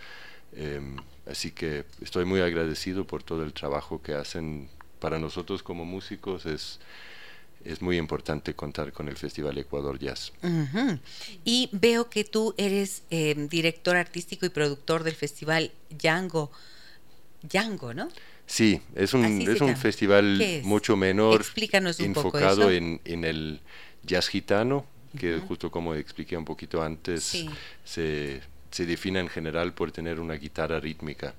Em, 0.54 0.96
así 1.26 1.52
que 1.52 1.84
estoy 2.02 2.24
muy 2.24 2.40
agradecido 2.40 3.06
por 3.06 3.22
todo 3.22 3.42
el 3.42 3.52
trabajo 3.52 4.02
que 4.02 4.14
hacen 4.14 4.68
para 5.00 5.18
nosotros 5.18 5.62
como 5.62 5.84
músicos. 5.84 6.46
Es, 6.46 6.78
es 7.64 7.82
muy 7.82 7.98
importante 7.98 8.54
contar 8.54 8.92
con 8.92 9.08
el 9.08 9.16
Festival 9.16 9.58
Ecuador 9.58 9.98
Jazz. 9.98 10.32
Y 11.44 11.68
veo 11.72 12.08
que 12.08 12.24
tú 12.24 12.54
eres 12.56 13.02
em, 13.10 13.48
director 13.48 13.96
artístico 13.96 14.46
y 14.46 14.48
productor 14.48 15.04
del 15.04 15.14
Festival 15.14 15.70
Django. 15.90 16.50
Django, 17.42 17.94
¿no? 17.94 18.08
Sí, 18.46 18.80
es 18.96 19.14
un, 19.14 19.24
es 19.48 19.60
un 19.60 19.76
festival 19.76 20.42
mucho 20.64 20.96
menor, 20.96 21.44
enfocado 22.00 22.70
en, 22.70 23.00
en, 23.04 23.24
el 23.24 23.60
jazz 24.02 24.26
gitano, 24.26 24.84
que 25.16 25.38
justo 25.38 25.70
como 25.70 25.94
expliqué 25.94 26.36
un 26.36 26.44
poquito 26.44 26.82
antes, 26.82 27.22
se, 27.84 28.40
se, 28.70 28.86
define 28.86 29.20
en 29.20 29.28
general 29.28 29.72
por 29.72 29.92
tener 29.92 30.18
una 30.18 30.34
guitarra 30.34 30.80
rítmica. 30.80 31.32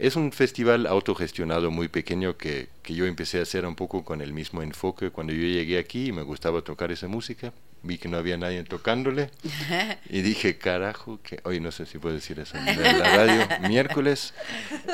Es 0.00 0.16
un 0.16 0.32
festival 0.32 0.86
autogestionado 0.86 1.70
muy 1.70 1.88
pequeño 1.88 2.38
que, 2.38 2.68
que, 2.82 2.94
yo 2.94 3.04
empecé 3.04 3.38
a 3.38 3.42
hacer 3.42 3.66
un 3.66 3.76
poco 3.76 4.02
con 4.02 4.22
el 4.22 4.32
mismo 4.32 4.62
enfoque. 4.62 5.10
Cuando 5.10 5.34
yo 5.34 5.42
llegué 5.42 5.78
aquí 5.78 6.06
y 6.06 6.12
me 6.12 6.22
gustaba 6.22 6.62
tocar 6.62 6.90
esa 6.90 7.06
música, 7.06 7.52
vi 7.82 7.98
que 7.98 8.08
no 8.08 8.16
había 8.16 8.38
nadie 8.38 8.64
tocándole 8.64 9.30
y 10.08 10.22
dije, 10.22 10.56
carajo, 10.56 11.20
que 11.22 11.40
hoy 11.44 11.60
no 11.60 11.70
sé 11.70 11.84
si 11.84 11.98
puedo 11.98 12.14
decir 12.14 12.40
eso 12.40 12.56
en 12.56 12.98
la 12.98 13.14
radio, 13.14 13.46
miércoles. 13.68 14.32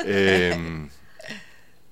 Eh, 0.03 0.89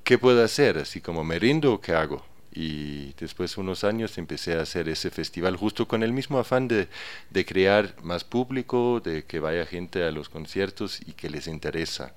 ¿qué 0.03 0.17
puedo 0.17 0.43
hacer? 0.43 0.77
Así 0.77 0.99
como 0.99 1.23
me 1.23 1.39
rindo 1.39 1.71
o 1.71 1.79
qué 1.79 1.93
hago. 1.93 2.25
Y 2.53 3.13
después 3.13 3.55
de 3.55 3.61
unos 3.61 3.85
años 3.85 4.17
empecé 4.17 4.55
a 4.55 4.61
hacer 4.61 4.89
ese 4.89 5.09
festival 5.09 5.55
justo 5.55 5.87
con 5.87 6.03
el 6.03 6.11
mismo 6.11 6.37
afán 6.37 6.67
de, 6.67 6.89
de 7.29 7.45
crear 7.45 7.95
más 8.03 8.25
público, 8.25 8.99
de 8.99 9.23
que 9.23 9.39
vaya 9.39 9.65
gente 9.65 10.03
a 10.03 10.11
los 10.11 10.27
conciertos 10.27 10.99
y 10.99 11.13
que 11.13 11.29
les 11.29 11.47
interesa. 11.47 12.13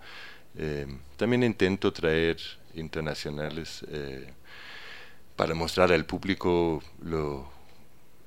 Eh, 0.58 0.86
también 1.16 1.44
intento 1.44 1.92
traer 1.92 2.36
internacionales 2.74 3.84
eh, 3.88 4.26
para 5.36 5.54
mostrar 5.54 5.92
al 5.92 6.04
público 6.04 6.82
lo, 7.00 7.50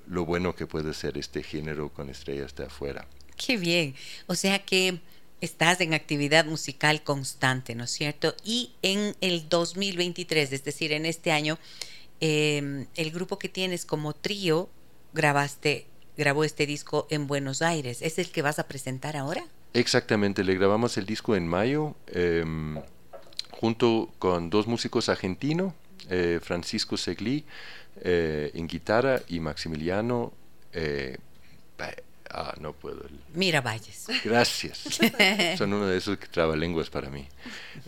lo 0.08 0.26
bueno 0.26 0.56
que 0.56 0.66
puede 0.66 0.94
ser 0.94 1.18
este 1.18 1.44
género 1.44 1.90
con 1.90 2.10
estrellas 2.10 2.56
de 2.56 2.66
afuera. 2.66 3.06
Qué 3.36 3.58
bien. 3.58 3.96
O 4.28 4.36
sea 4.36 4.60
que 4.64 5.02
estás 5.42 5.82
en 5.82 5.94
actividad 5.94 6.46
musical 6.46 7.04
constante, 7.04 7.76
¿no 7.76 7.84
es 7.84 7.92
cierto? 7.92 8.34
Y 8.46 8.72
en 8.82 9.16
el 9.20 9.50
2023, 9.50 10.54
es 10.54 10.64
decir, 10.64 10.94
en 10.94 11.06
este 11.06 11.32
año, 11.32 11.60
em, 12.22 12.86
el 12.96 13.12
grupo 13.12 13.40
que 13.40 13.50
tienes 13.50 13.86
como 13.86 14.14
trío 14.14 14.70
grabaste, 15.14 15.88
grabó 16.16 16.44
este 16.44 16.66
disco 16.66 17.08
en 17.10 17.28
Buenos 17.28 17.62
Aires. 17.62 18.02
¿Es 18.02 18.20
el 18.20 18.32
que 18.32 18.42
vas 18.42 18.60
a 18.60 18.68
presentar 18.68 19.18
ahora? 19.18 19.44
Exactamente, 19.74 20.44
le 20.44 20.56
grabamos 20.56 20.98
el 20.98 21.06
disco 21.06 21.36
en 21.36 21.48
mayo 21.48 21.96
em, 22.08 22.80
junto 23.52 24.12
con 24.20 24.50
dos 24.50 24.68
músicos 24.68 25.08
argentinos, 25.10 25.74
eh, 26.10 26.40
Francisco 26.42 26.98
Segli 26.98 27.46
eh, 28.02 28.52
en 28.54 28.68
guitarra 28.68 29.22
y 29.30 29.40
Maximiliano 29.40 30.34
eh, 30.74 31.18
Ah, 32.34 32.56
no 32.60 32.74
puedo. 32.74 33.06
Mira 33.34 33.62
Valles. 33.62 34.08
Gracias. 34.24 35.00
Son 35.58 35.74
uno 35.74 35.86
de 35.86 35.98
esos 35.98 36.18
trabalenguas 36.20 36.90
para 36.90 37.10
mí. 37.10 37.28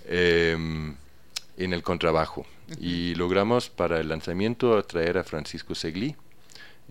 Em, 0.06 0.96
en 1.58 1.74
el 1.74 1.84
contrabajo. 1.84 2.46
Y 2.80 3.16
logramos 3.16 3.70
para 3.70 4.00
el 4.00 4.10
lanzamiento 4.10 4.84
traer 4.84 5.18
a 5.18 5.24
Francisco 5.24 5.76
Segli. 5.76 6.16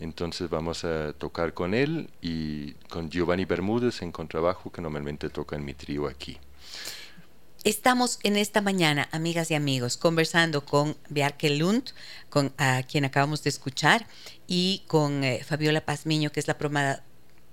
Entonces 0.03 0.51
vamos 0.51 0.85
a 0.85 1.13
tocar 1.13 1.55
con 1.55 1.75
él 1.75 2.11
y 2.21 2.73
con 2.91 3.09
Giovanni 3.09 3.45
Bermúdez 3.45 4.03
en 4.03 4.11
contrabajo, 4.11 4.73
que 4.73 4.83
normalmente 4.83 5.31
toca 5.31 5.55
en 5.55 5.65
mi 5.65 5.75
trío 5.75 6.09
aquí. 6.09 6.39
Estamos 7.63 8.19
en 8.25 8.37
esta 8.37 8.61
mañana, 8.61 9.09
amigas 9.13 9.53
y 9.53 9.55
amigos, 9.55 9.97
conversando 9.97 10.65
con 10.65 10.97
Bjarke 11.09 11.51
Lund, 11.51 11.91
con, 12.29 12.53
a 12.59 12.83
quien 12.83 13.05
acabamos 13.05 13.45
de 13.45 13.51
escuchar, 13.51 14.09
y 14.49 14.83
con 14.89 15.23
eh, 15.23 15.45
Fabiola 15.45 15.85
Pazmiño, 15.85 16.33
que 16.33 16.41
es 16.41 16.49
la 16.49 16.59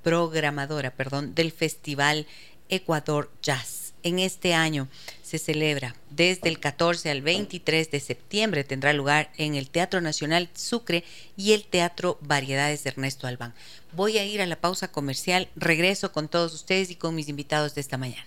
programadora 0.01 0.89
perdón, 0.89 1.35
del 1.35 1.51
Festival 1.51 2.25
Ecuador 2.67 3.31
Jazz. 3.43 3.93
En 4.01 4.17
este 4.17 4.55
año 4.55 4.87
se 5.29 5.37
celebra 5.37 5.95
desde 6.09 6.49
el 6.49 6.59
14 6.59 7.11
al 7.11 7.21
23 7.21 7.91
de 7.91 7.99
septiembre, 7.99 8.63
tendrá 8.63 8.93
lugar 8.93 9.31
en 9.37 9.53
el 9.53 9.69
Teatro 9.69 10.01
Nacional 10.01 10.49
Sucre 10.55 11.03
y 11.37 11.53
el 11.53 11.65
Teatro 11.65 12.17
Variedades 12.21 12.83
de 12.83 12.89
Ernesto 12.89 13.27
Albán. 13.27 13.53
Voy 13.93 14.17
a 14.17 14.25
ir 14.25 14.41
a 14.41 14.47
la 14.47 14.55
pausa 14.55 14.91
comercial, 14.91 15.47
regreso 15.55 16.11
con 16.11 16.27
todos 16.29 16.53
ustedes 16.53 16.89
y 16.89 16.95
con 16.95 17.13
mis 17.13 17.29
invitados 17.29 17.75
de 17.75 17.81
esta 17.81 17.97
mañana. 17.97 18.25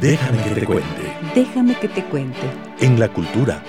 Déjame 0.00 0.42
que 0.44 0.60
te 0.60 0.66
cuente. 0.66 1.16
Déjame 1.34 1.78
que 1.80 1.88
te 1.88 2.04
cuente. 2.04 2.42
En 2.80 3.00
la 3.00 3.08
cultura 3.08 3.64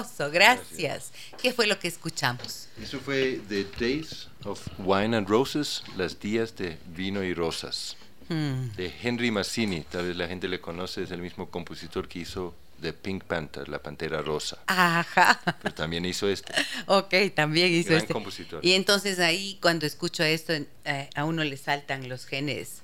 Hermoso, 0.00 0.30
gracias. 0.30 1.12
¿Qué 1.42 1.52
fue 1.52 1.66
lo 1.66 1.78
que 1.78 1.88
escuchamos? 1.88 2.68
Eso 2.82 2.98
fue 3.00 3.40
The 3.48 3.64
Days 3.78 4.28
of 4.44 4.60
Wine 4.78 5.14
and 5.16 5.28
Roses, 5.28 5.82
las 5.96 6.18
días 6.18 6.56
de 6.56 6.78
vino 6.94 7.22
y 7.22 7.34
rosas, 7.34 7.96
Mm. 8.28 8.76
de 8.76 8.94
Henry 9.02 9.30
Mazzini. 9.30 9.82
Tal 9.82 10.06
vez 10.06 10.16
la 10.16 10.26
gente 10.28 10.46
le 10.48 10.60
conoce, 10.60 11.02
es 11.02 11.10
el 11.10 11.20
mismo 11.20 11.50
compositor 11.50 12.06
que 12.08 12.20
hizo 12.20 12.54
The 12.80 12.92
Pink 12.94 13.24
Panther, 13.24 13.68
la 13.68 13.80
Pantera 13.82 14.22
Rosa. 14.22 14.58
Ajá. 14.68 15.38
Pero 15.62 15.74
también 15.74 16.04
hizo 16.06 16.28
este. 16.28 16.52
Ok, 16.86 17.12
también 17.34 17.72
hizo 17.72 17.90
Gran 17.90 18.00
este. 18.02 18.12
compositor. 18.14 18.64
Y 18.64 18.72
entonces 18.72 19.18
ahí 19.18 19.58
cuando 19.60 19.84
escucho 19.84 20.22
esto, 20.24 20.52
eh, 20.84 21.10
a 21.14 21.24
uno 21.24 21.44
le 21.44 21.56
saltan 21.58 22.08
los 22.08 22.24
genes 22.24 22.82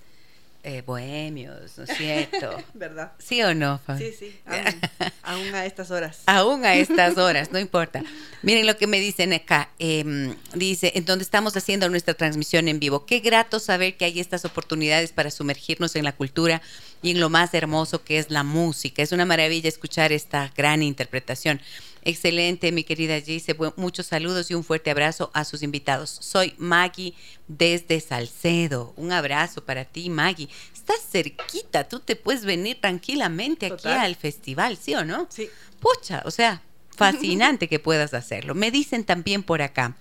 eh, 0.68 0.82
bohemios, 0.84 1.78
¿no 1.78 1.84
es 1.84 1.96
cierto? 1.96 2.50
¿Verdad? 2.74 3.12
¿Sí 3.18 3.40
o 3.40 3.54
no? 3.54 3.80
Sí, 3.96 4.12
sí, 4.18 4.36
aún, 4.44 4.64
aún 5.22 5.54
a 5.54 5.64
estas 5.64 5.92
horas. 5.92 6.22
Aún 6.26 6.64
a 6.64 6.74
estas 6.74 7.16
horas, 7.18 7.52
no 7.52 7.60
importa. 7.60 8.02
Miren 8.42 8.66
lo 8.66 8.76
que 8.76 8.88
me 8.88 8.98
dicen 8.98 9.32
acá. 9.32 9.70
eh, 9.78 10.34
dice, 10.54 10.90
en 10.96 11.04
donde 11.04 11.22
estamos 11.22 11.56
haciendo 11.56 11.88
nuestra 11.88 12.14
transmisión 12.14 12.66
en 12.66 12.80
vivo. 12.80 13.06
Qué 13.06 13.20
grato 13.20 13.60
saber 13.60 13.96
que 13.96 14.06
hay 14.06 14.18
estas 14.18 14.44
oportunidades 14.44 15.12
para 15.12 15.30
sumergirnos 15.30 15.94
en 15.94 16.02
la 16.02 16.16
cultura 16.16 16.60
y 17.03 17.11
en 17.11 17.20
lo 17.20 17.28
más 17.30 17.55
hermoso 17.55 18.03
que 18.03 18.18
es 18.18 18.30
la 18.30 18.42
música. 18.42 19.03
Es 19.03 19.12
una 19.12 19.24
maravilla 19.24 19.68
escuchar 19.68 20.12
esta 20.12 20.53
gran 20.57 20.82
interpretación. 20.82 21.61
Excelente, 22.03 22.70
mi 22.70 22.84
querida 22.84 23.20
Gise. 23.20 23.57
Muchos 23.74 24.07
saludos 24.07 24.49
y 24.53 24.55
un 24.55 24.62
fuerte 24.62 24.92
abrazo 24.92 25.30
a 25.34 25.44
sus 25.44 25.64
invitados. 25.64 26.16
Soy 26.20 26.55
Maggie 26.57 27.14
desde 27.49 27.99
Salcedo. 27.99 28.94
Un 28.97 29.11
abrazo 29.11 29.64
para 29.64 29.84
ti, 29.84 30.09
Maggie. 30.09 30.49
Estás 30.72 31.01
cerquita, 31.11 31.88
tú 31.88 31.99
te 31.99 32.14
puedes 32.14 32.44
venir 32.44 32.80
tranquilamente 32.80 33.66
aquí 33.66 33.88
al 33.88 34.14
festival, 34.14 34.76
¿sí 34.76 34.94
o 34.94 35.05
no? 35.05 35.26
Sí. 35.30 35.49
Pucha, 35.80 36.22
o 36.24 36.30
sea, 36.30 36.62
fascinante 36.97 37.68
que 37.68 37.80
puedas 37.80 38.14
hacerlo. 38.14 38.55
Me 38.55 38.70
dicen 38.70 39.03
también 39.03 39.42
por 39.42 39.61
acá, 39.61 39.97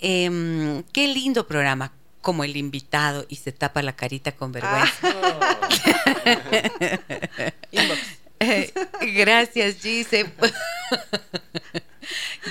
em, 0.00 0.82
qué 0.92 1.06
lindo 1.06 1.46
programa, 1.46 1.92
como 2.20 2.44
el 2.44 2.56
invitado 2.56 3.24
y 3.28 3.36
se 3.36 3.52
tapa 3.52 3.82
la 3.82 3.96
carita 3.96 4.32
con 4.32 4.52
vergüenza. 4.52 4.92
Inbox. 7.72 8.00
Eh, 8.40 8.72
Gracias, 9.14 9.76
Gise. 9.82 10.26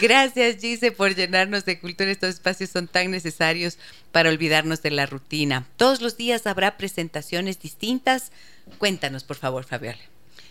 Gracias, 0.02 0.58
Gise, 0.62 0.92
por 0.92 1.16
llenarnos 1.16 1.66
de 1.66 1.80
cultura. 1.80 2.12
Estos 2.12 2.36
espacios 2.36 2.70
son 2.70 2.88
tan 2.88 3.12
necesarios 3.12 3.78
para 4.12 4.30
olvidarnos 4.30 4.82
de 4.82 4.92
la 4.92 5.06
rutina. 5.06 5.68
Todos 5.78 6.02
los 6.02 6.18
días 6.18 6.48
habrá 6.48 6.78
presentaciones 6.78 7.60
distintas. 7.60 8.32
Cuéntanos, 8.78 9.24
por 9.24 9.38
favor, 9.38 9.66
Fabiola. 9.66 9.98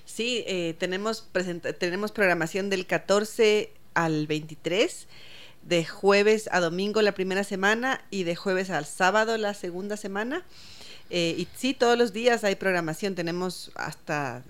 Sí, 0.05 0.45
eh, 0.47 0.75
tenemos, 0.79 1.27
presenta- 1.33 1.73
tenemos 1.73 2.13
programación 2.13 2.71
del 2.71 2.87
14 2.87 3.71
al 3.95 4.27
23, 4.27 5.07
de 5.69 5.85
jueves 5.85 6.49
a 6.51 6.61
domingo 6.61 7.03
la 7.03 7.13
primera 7.13 7.45
semana 7.45 8.03
y 8.11 8.25
de 8.25 8.35
jueves 8.35 8.71
al 8.71 8.87
sábado 8.87 9.37
la 9.37 9.53
segunda 9.53 9.99
semana. 9.99 10.43
Eh, 11.11 11.35
y 11.37 11.47
sí, 11.57 11.75
todos 11.75 11.99
los 11.99 12.15
días 12.15 12.43
hay 12.43 12.55
programación, 12.55 13.15
tenemos 13.15 13.71
hasta 13.75 14.43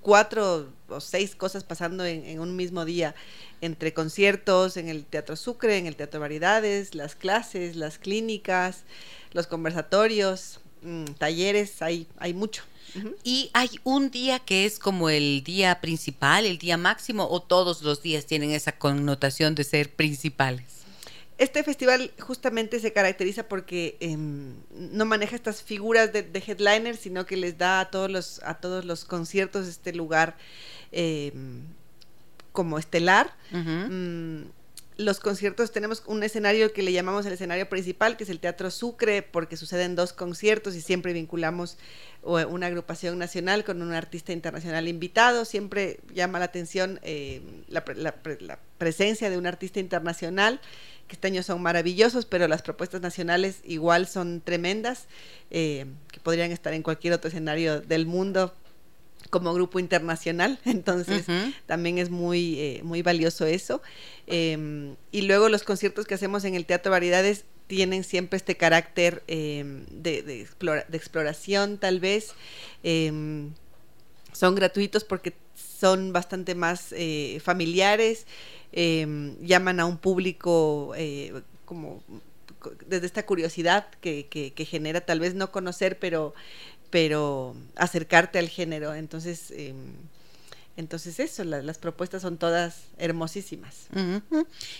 cuatro 0.00 0.68
o 0.88 1.00
seis 1.00 1.36
cosas 1.36 1.62
pasando 1.62 2.04
en, 2.04 2.24
en 2.24 2.40
un 2.40 2.56
mismo 2.56 2.84
día, 2.84 3.14
entre 3.60 3.94
conciertos 3.94 4.76
en 4.76 4.88
el 4.88 5.04
Teatro 5.04 5.36
Sucre, 5.36 5.78
en 5.78 5.86
el 5.86 5.94
Teatro 5.94 6.18
Variedades, 6.18 6.96
las 6.96 7.14
clases, 7.14 7.76
las 7.76 7.98
clínicas, 7.98 8.82
los 9.32 9.46
conversatorios, 9.46 10.60
mm, 10.82 11.04
talleres, 11.18 11.80
hay, 11.80 12.08
hay 12.18 12.34
mucho. 12.34 12.64
¿Y 13.24 13.50
hay 13.52 13.70
un 13.84 14.10
día 14.10 14.38
que 14.38 14.64
es 14.64 14.78
como 14.78 15.10
el 15.10 15.42
día 15.44 15.80
principal, 15.80 16.44
el 16.44 16.58
día 16.58 16.76
máximo, 16.76 17.28
o 17.28 17.40
todos 17.40 17.82
los 17.82 18.02
días 18.02 18.26
tienen 18.26 18.50
esa 18.50 18.72
connotación 18.72 19.54
de 19.54 19.64
ser 19.64 19.90
principales? 19.90 20.64
Este 21.38 21.62
festival 21.62 22.12
justamente 22.18 22.80
se 22.80 22.92
caracteriza 22.94 23.46
porque 23.46 23.98
em, 24.00 24.54
no 24.70 25.04
maneja 25.04 25.36
estas 25.36 25.62
figuras 25.62 26.10
de, 26.12 26.22
de 26.22 26.42
headliners, 26.46 26.98
sino 26.98 27.26
que 27.26 27.36
les 27.36 27.58
da 27.58 27.80
a 27.80 27.90
todos 27.90 28.10
los, 28.10 28.40
a 28.42 28.54
todos 28.54 28.86
los 28.86 29.04
conciertos 29.04 29.66
este 29.66 29.92
lugar 29.92 30.36
em, 30.92 31.60
como 32.52 32.78
estelar. 32.78 33.34
Mm, 33.52 34.44
los 34.96 35.20
conciertos 35.20 35.72
tenemos 35.72 36.02
un 36.06 36.22
escenario 36.22 36.72
que 36.72 36.82
le 36.82 36.92
llamamos 36.92 37.26
el 37.26 37.32
escenario 37.32 37.68
principal, 37.68 38.16
que 38.16 38.24
es 38.24 38.30
el 38.30 38.40
Teatro 38.40 38.70
Sucre, 38.70 39.22
porque 39.22 39.56
suceden 39.56 39.94
dos 39.94 40.12
conciertos 40.12 40.74
y 40.74 40.80
siempre 40.80 41.12
vinculamos 41.12 41.76
o, 42.22 42.38
una 42.46 42.66
agrupación 42.66 43.18
nacional 43.18 43.64
con 43.64 43.82
un 43.82 43.92
artista 43.92 44.32
internacional 44.32 44.88
invitado. 44.88 45.44
Siempre 45.44 46.00
llama 46.14 46.38
la 46.38 46.46
atención 46.46 46.98
eh, 47.02 47.42
la, 47.68 47.84
la 47.94 48.14
la 48.40 48.58
presencia 48.78 49.30
de 49.30 49.38
un 49.38 49.46
artista 49.46 49.80
internacional, 49.80 50.60
que 51.08 51.14
este 51.14 51.28
año 51.28 51.42
son 51.42 51.62
maravillosos, 51.62 52.26
pero 52.26 52.48
las 52.48 52.62
propuestas 52.62 53.00
nacionales 53.00 53.60
igual 53.64 54.06
son 54.06 54.40
tremendas, 54.40 55.06
eh, 55.50 55.86
que 56.10 56.20
podrían 56.20 56.52
estar 56.52 56.72
en 56.72 56.82
cualquier 56.82 57.12
otro 57.14 57.28
escenario 57.28 57.80
del 57.80 58.06
mundo 58.06 58.54
como 59.30 59.52
grupo 59.54 59.78
internacional. 59.78 60.58
Entonces, 60.64 61.26
también 61.66 61.98
es 61.98 62.10
muy, 62.10 62.58
eh, 62.60 62.80
muy 62.84 63.02
valioso 63.02 63.46
eso. 63.46 63.82
Eh, 64.26 64.94
y 65.12 65.22
luego 65.22 65.48
los 65.48 65.62
conciertos 65.62 66.06
que 66.06 66.14
hacemos 66.14 66.44
en 66.44 66.54
el 66.54 66.66
Teatro 66.66 66.90
Variedades 66.92 67.44
tienen 67.66 68.04
siempre 68.04 68.36
este 68.36 68.56
carácter 68.56 69.22
eh, 69.26 69.64
de, 69.90 70.22
de 70.22 70.40
explora- 70.46 70.86
de 70.86 70.96
exploración, 70.96 71.78
tal 71.78 71.98
vez. 72.00 72.32
Eh, 72.84 73.48
son 74.32 74.54
gratuitos 74.54 75.02
porque 75.04 75.32
son 75.54 76.12
bastante 76.12 76.54
más 76.54 76.92
eh, 76.92 77.40
familiares, 77.42 78.26
llaman 79.40 79.80
a 79.80 79.86
un 79.86 79.96
público 79.98 80.92
eh, 80.96 81.32
como 81.64 82.02
co- 82.58 82.72
desde 82.86 83.06
esta 83.06 83.24
curiosidad 83.24 83.86
que, 84.02 84.26
que- 84.28 84.52
que 84.52 84.64
genera 84.66 85.00
tal 85.00 85.20
vez 85.20 85.34
no 85.34 85.50
conocer, 85.50 85.98
pero, 85.98 86.34
pero 86.96 87.54
acercarte 87.74 88.38
al 88.38 88.48
género. 88.48 88.94
Entonces, 88.94 89.50
eh, 89.50 89.74
entonces 90.78 91.20
eso, 91.20 91.44
la- 91.44 91.60
las 91.62 91.76
propuestas 91.76 92.22
son 92.22 92.38
todas 92.38 92.84
hermosísimas. 92.96 93.74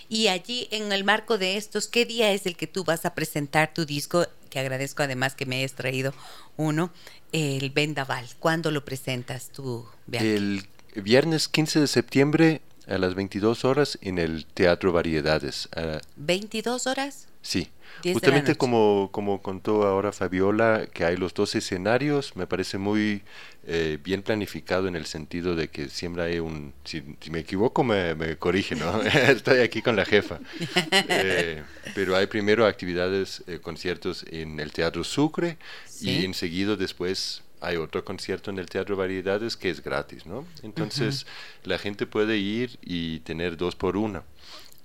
Y 0.09 0.27
allí, 0.27 0.67
en 0.71 0.91
el 0.91 1.03
marco 1.03 1.37
de 1.37 1.57
estos, 1.57 1.87
¿qué 1.87 2.07
día 2.07 2.31
es 2.31 2.47
el 2.47 2.57
que 2.57 2.65
tú 2.65 2.83
vas 2.83 3.05
a 3.05 3.13
presentar 3.13 3.71
tu 3.71 3.85
disco? 3.85 4.25
Que 4.49 4.57
agradezco 4.57 5.03
además 5.03 5.35
que 5.35 5.45
me 5.45 5.57
hayas 5.57 5.73
traído 5.73 6.11
uno, 6.55 6.91
el 7.33 7.69
Vendaval. 7.69 8.25
¿Cuándo 8.39 8.71
lo 8.71 8.83
presentas 8.83 9.49
tú, 9.49 9.85
Bianca? 10.07 10.27
El 10.27 10.65
viernes 10.95 11.47
15 11.47 11.79
de 11.81 11.85
septiembre 11.87 12.61
a 12.87 12.97
las 12.97 13.13
22 13.13 13.63
horas 13.63 13.99
en 14.01 14.17
el 14.17 14.47
Teatro 14.47 14.91
Variedades. 14.91 15.69
Ah, 15.75 15.99
¿22 16.19 16.89
horas? 16.89 17.27
Sí, 17.47 17.69
10 18.03 18.03
de 18.03 18.09
la 18.09 18.13
justamente 18.13 18.55
como, 18.55 19.09
como 19.11 19.41
contó 19.41 19.87
ahora 19.87 20.11
Fabiola, 20.11 20.87
que 20.93 21.05
hay 21.05 21.17
los 21.17 21.33
dos 21.33 21.55
escenarios, 21.55 22.35
me 22.35 22.45
parece 22.45 22.77
muy 22.77 23.23
eh, 23.65 23.97
bien 24.03 24.21
planificado 24.21 24.87
en 24.87 24.95
el 24.95 25.05
sentido 25.05 25.55
de 25.55 25.69
que 25.69 25.89
siempre 25.89 26.23
hay 26.23 26.39
un, 26.39 26.73
si, 26.83 27.01
si 27.19 27.31
me 27.31 27.39
equivoco 27.39 27.83
me, 27.83 28.13
me 28.15 28.37
corrige, 28.37 28.75
¿no? 28.75 29.01
Estoy 29.37 29.59
aquí 29.59 29.81
con 29.81 29.95
la 29.95 30.05
jefa. 30.05 30.39
Eh, 30.91 31.63
pero 31.95 32.15
hay 32.15 32.27
primero 32.27 32.65
actividades, 32.67 33.43
eh, 33.47 33.59
conciertos 33.59 34.25
en 34.29 34.59
el 34.59 34.71
Teatro 34.71 35.03
Sucre 35.03 35.57
Sí. 35.85 36.11
y 36.11 36.25
enseguida 36.25 36.75
después 36.75 37.41
hay 37.59 37.77
otro 37.77 38.05
concierto 38.05 38.51
en 38.51 38.59
el 38.59 38.67
Teatro 38.67 38.95
Variedades 38.95 39.57
que 39.57 39.71
es 39.71 39.81
gratis, 39.81 40.27
¿no? 40.27 40.45
Entonces 40.61 41.25
la 41.63 41.79
gente 41.79 42.05
puede 42.05 42.37
ir 42.37 42.77
y 42.83 43.19
tener 43.21 43.57
dos 43.57 43.75
por 43.75 43.97
una. 43.97 44.21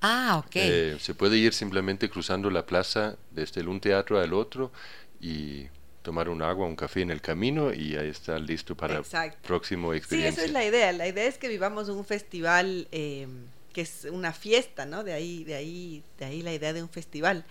Ah, 0.03 0.42
ok. 0.44 0.57
Eh, 0.57 0.96
se 1.00 1.14
puede 1.14 1.36
ir 1.38 1.55
simplemente 1.55 2.11
cruzando 2.11 2.50
la 2.50 2.66
plaza 2.66 3.16
desde 3.30 3.61
el 3.61 3.68
un 3.68 3.80
teatro 3.80 4.18
al 4.20 4.32
otro 4.34 4.72
y 5.20 5.66
tomar 6.03 6.28
un 6.28 6.42
agua, 6.42 6.66
un 6.66 6.74
café 6.76 7.00
en 7.03 7.11
el 7.11 7.20
camino 7.20 7.72
y 7.72 7.96
ahí 7.96 8.09
está 8.09 8.38
listo 8.38 8.76
para 8.76 8.98
Exacto. 8.98 9.38
próximo 9.46 9.92
Sí, 9.92 9.98
experiencia. 9.98 10.42
esa 10.42 10.44
es 10.46 10.53
la 10.53 10.64
idea. 10.64 10.92
La 10.92 11.07
idea 11.07 11.26
es 11.26 11.38
que 11.38 11.48
vivamos 11.48 11.88
un 11.88 12.05
festival 12.05 12.88
eh, 12.90 13.28
que 13.72 13.82
es 13.82 14.07
una 14.11 14.32
fiesta, 14.32 14.84
¿no? 14.84 15.05
De 15.05 15.12
ahí, 15.12 15.44
de 15.44 15.55
ahí, 15.55 16.03
de 16.18 16.24
ahí 16.24 16.42
la 16.42 16.53
idea 16.53 16.72
de 16.72 16.82
un 16.82 16.88
festival. 16.88 17.44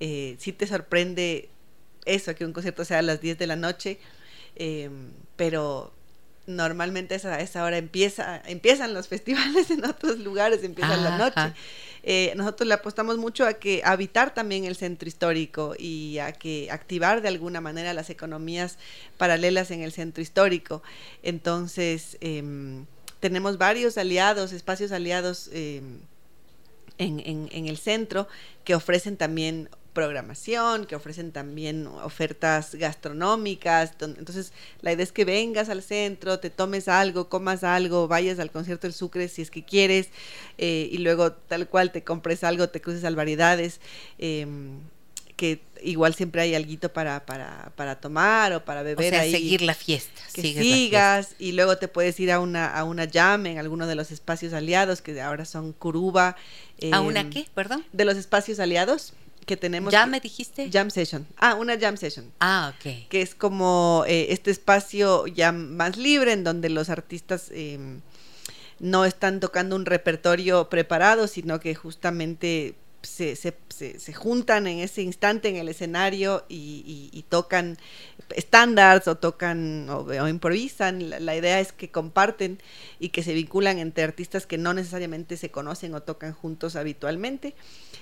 Eh, 0.00 0.36
sí 0.38 0.52
te 0.52 0.66
sorprende 0.66 1.50
eso, 2.06 2.34
que 2.34 2.46
un 2.46 2.54
concierto 2.54 2.84
sea 2.86 3.00
a 3.00 3.02
las 3.02 3.20
10 3.20 3.36
de 3.38 3.46
la 3.46 3.56
noche, 3.56 3.98
eh, 4.56 4.88
pero 5.36 5.92
normalmente 6.46 7.14
a 7.14 7.16
esa, 7.18 7.40
esa 7.40 7.62
hora 7.64 7.76
empieza, 7.76 8.42
empiezan 8.46 8.94
los 8.94 9.08
festivales 9.14 9.70
en 9.70 9.84
otros 9.84 10.18
lugares, 10.18 10.64
empiezan 10.64 11.04
la 11.04 11.10
Ajá. 11.16 11.18
noche. 11.18 11.54
Eh, 12.02 12.32
nosotros 12.36 12.66
le 12.66 12.74
apostamos 12.74 13.18
mucho 13.18 13.44
a 13.46 13.54
que 13.54 13.82
habitar 13.84 14.32
también 14.34 14.64
el 14.64 14.76
centro 14.76 15.08
histórico 15.08 15.74
y 15.78 16.18
a 16.18 16.32
que 16.32 16.68
activar 16.70 17.20
de 17.22 17.28
alguna 17.28 17.60
manera 17.60 17.92
las 17.94 18.10
economías 18.10 18.78
paralelas 19.18 19.70
en 19.70 19.82
el 19.82 19.92
centro 19.92 20.22
histórico. 20.22 20.82
Entonces, 21.22 22.16
em, 22.20 22.86
tenemos 23.20 23.58
varios 23.58 23.98
aliados, 23.98 24.52
espacios 24.52 24.92
aliados 24.92 25.50
em, 25.52 25.98
en- 26.98 27.48
en 27.52 27.66
el 27.66 27.78
centro 27.78 28.28
que 28.64 28.74
ofrecen 28.74 29.16
también 29.16 29.68
programación, 30.00 30.86
que 30.86 30.96
ofrecen 30.96 31.30
también 31.30 31.86
ofertas 31.86 32.74
gastronómicas. 32.74 33.92
Entonces, 34.00 34.54
la 34.80 34.94
idea 34.94 35.04
es 35.04 35.12
que 35.12 35.26
vengas 35.26 35.68
al 35.68 35.82
centro, 35.82 36.38
te 36.38 36.48
tomes 36.48 36.88
algo, 36.88 37.28
comas 37.28 37.64
algo, 37.64 38.08
vayas 38.08 38.38
al 38.38 38.50
concierto 38.50 38.86
del 38.86 38.94
Sucre 38.94 39.28
si 39.28 39.42
es 39.42 39.50
que 39.50 39.62
quieres, 39.62 40.08
eh, 40.56 40.88
y 40.90 40.98
luego 40.98 41.32
tal 41.32 41.68
cual 41.68 41.92
te 41.92 42.02
compres 42.02 42.44
algo, 42.44 42.70
te 42.70 42.80
cruces 42.80 43.04
al 43.04 43.14
variedades. 43.14 43.78
Em, 44.16 44.78
que 45.36 45.60
igual 45.82 46.14
siempre 46.14 46.42
hay 46.42 46.54
algo 46.54 46.88
para, 46.90 47.24
para, 47.26 47.72
para 47.76 48.00
tomar 48.00 48.54
o 48.54 48.64
para 48.64 48.82
beber. 48.82 49.06
O 49.06 49.10
sea, 49.10 49.20
ahí, 49.20 49.32
seguir 49.32 49.60
la 49.62 49.74
fiesta. 49.74 50.20
Que 50.34 50.42
sigas 50.42 51.34
y 51.38 51.52
luego 51.52 51.76
te 51.76 51.88
puedes 51.88 52.18
ir 52.20 52.32
a 52.32 52.40
una, 52.40 52.66
a 52.66 52.84
una 52.84 53.06
jam 53.06 53.46
en 53.46 53.58
alguno 53.58 53.86
de 53.86 53.94
los 53.94 54.10
espacios 54.12 54.54
aliados 54.54 55.02
que 55.02 55.20
ahora 55.20 55.44
son 55.44 55.72
Curuba. 55.72 56.36
¿A 56.92 57.00
una 57.00 57.20
em, 57.20 57.30
qué? 57.30 57.46
Perdón. 57.54 57.84
De 57.92 58.04
los 58.06 58.16
espacios 58.16 58.60
aliados 58.60 59.14
que 59.50 59.56
tenemos. 59.56 59.90
¿Ya 59.92 60.06
me 60.06 60.20
dijiste? 60.20 60.70
Jam 60.72 60.90
session. 60.90 61.26
Ah, 61.36 61.54
una 61.54 61.76
jam 61.76 61.96
session. 61.96 62.30
Ah, 62.38 62.72
ok. 62.72 63.08
Que 63.08 63.20
es 63.20 63.34
como 63.34 64.04
eh, 64.06 64.28
este 64.30 64.52
espacio 64.52 65.26
ya 65.26 65.50
más 65.50 65.96
libre 65.96 66.32
en 66.32 66.44
donde 66.44 66.70
los 66.70 66.88
artistas 66.88 67.50
em, 67.52 68.00
no 68.78 69.04
están 69.04 69.40
tocando 69.40 69.74
un 69.74 69.86
repertorio 69.86 70.68
preparado, 70.68 71.26
sino 71.26 71.58
que 71.58 71.74
justamente 71.74 72.76
se, 73.02 73.36
se, 73.36 73.54
se, 73.70 74.12
juntan 74.12 74.66
en 74.66 74.80
ese 74.80 75.02
instante 75.02 75.48
en 75.48 75.56
el 75.56 75.68
escenario 75.68 76.44
y, 76.48 77.24
tocan 77.28 77.78
estándares 78.34 79.08
o 79.08 79.16
tocan 79.16 79.88
o, 79.88 80.28
improvisan. 80.28 81.10
La, 81.24 81.36
idea 81.36 81.60
es 81.60 81.72
que 81.72 81.90
comparten 81.90 82.60
y 82.98 83.10
que 83.10 83.22
se 83.22 83.32
vinculan 83.32 83.78
entre 83.78 84.04
artistas 84.04 84.46
que 84.46 84.58
no 84.58 84.74
necesariamente 84.74 85.36
se 85.36 85.50
conocen 85.50 85.94
o 85.94 86.02
tocan 86.02 86.32
juntos 86.32 86.76
habitualmente. 86.76 87.54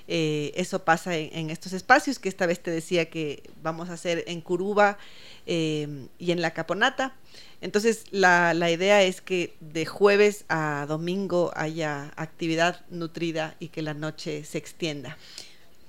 Eh, 0.08 0.52
eso 0.56 0.84
pasa 0.84 1.16
en, 1.16 1.50
estos 1.50 1.72
espacios 1.72 2.18
que 2.18 2.28
esta 2.28 2.46
vez 2.46 2.60
te 2.60 2.70
decía 2.70 3.10
que 3.10 3.42
vamos 3.62 3.90
a 3.90 3.94
hacer 3.94 4.24
en 4.26 4.40
Curuba 4.40 4.98
eh, 5.46 6.08
y 6.18 6.32
en 6.32 6.42
La 6.42 6.52
Caponata. 6.52 7.14
Entonces, 7.60 8.04
la, 8.10 8.54
la, 8.54 8.70
idea 8.70 9.02
es 9.02 9.20
que 9.20 9.56
de 9.60 9.84
jueves 9.84 10.44
a 10.48 10.86
domingo 10.88 11.50
haya 11.56 12.12
actividad 12.16 12.84
nutrida 12.88 13.56
y 13.58 13.68
que 13.68 13.82
la 13.82 13.94
noche 13.94 14.44
se 14.44 14.58
extienda. 14.58 15.18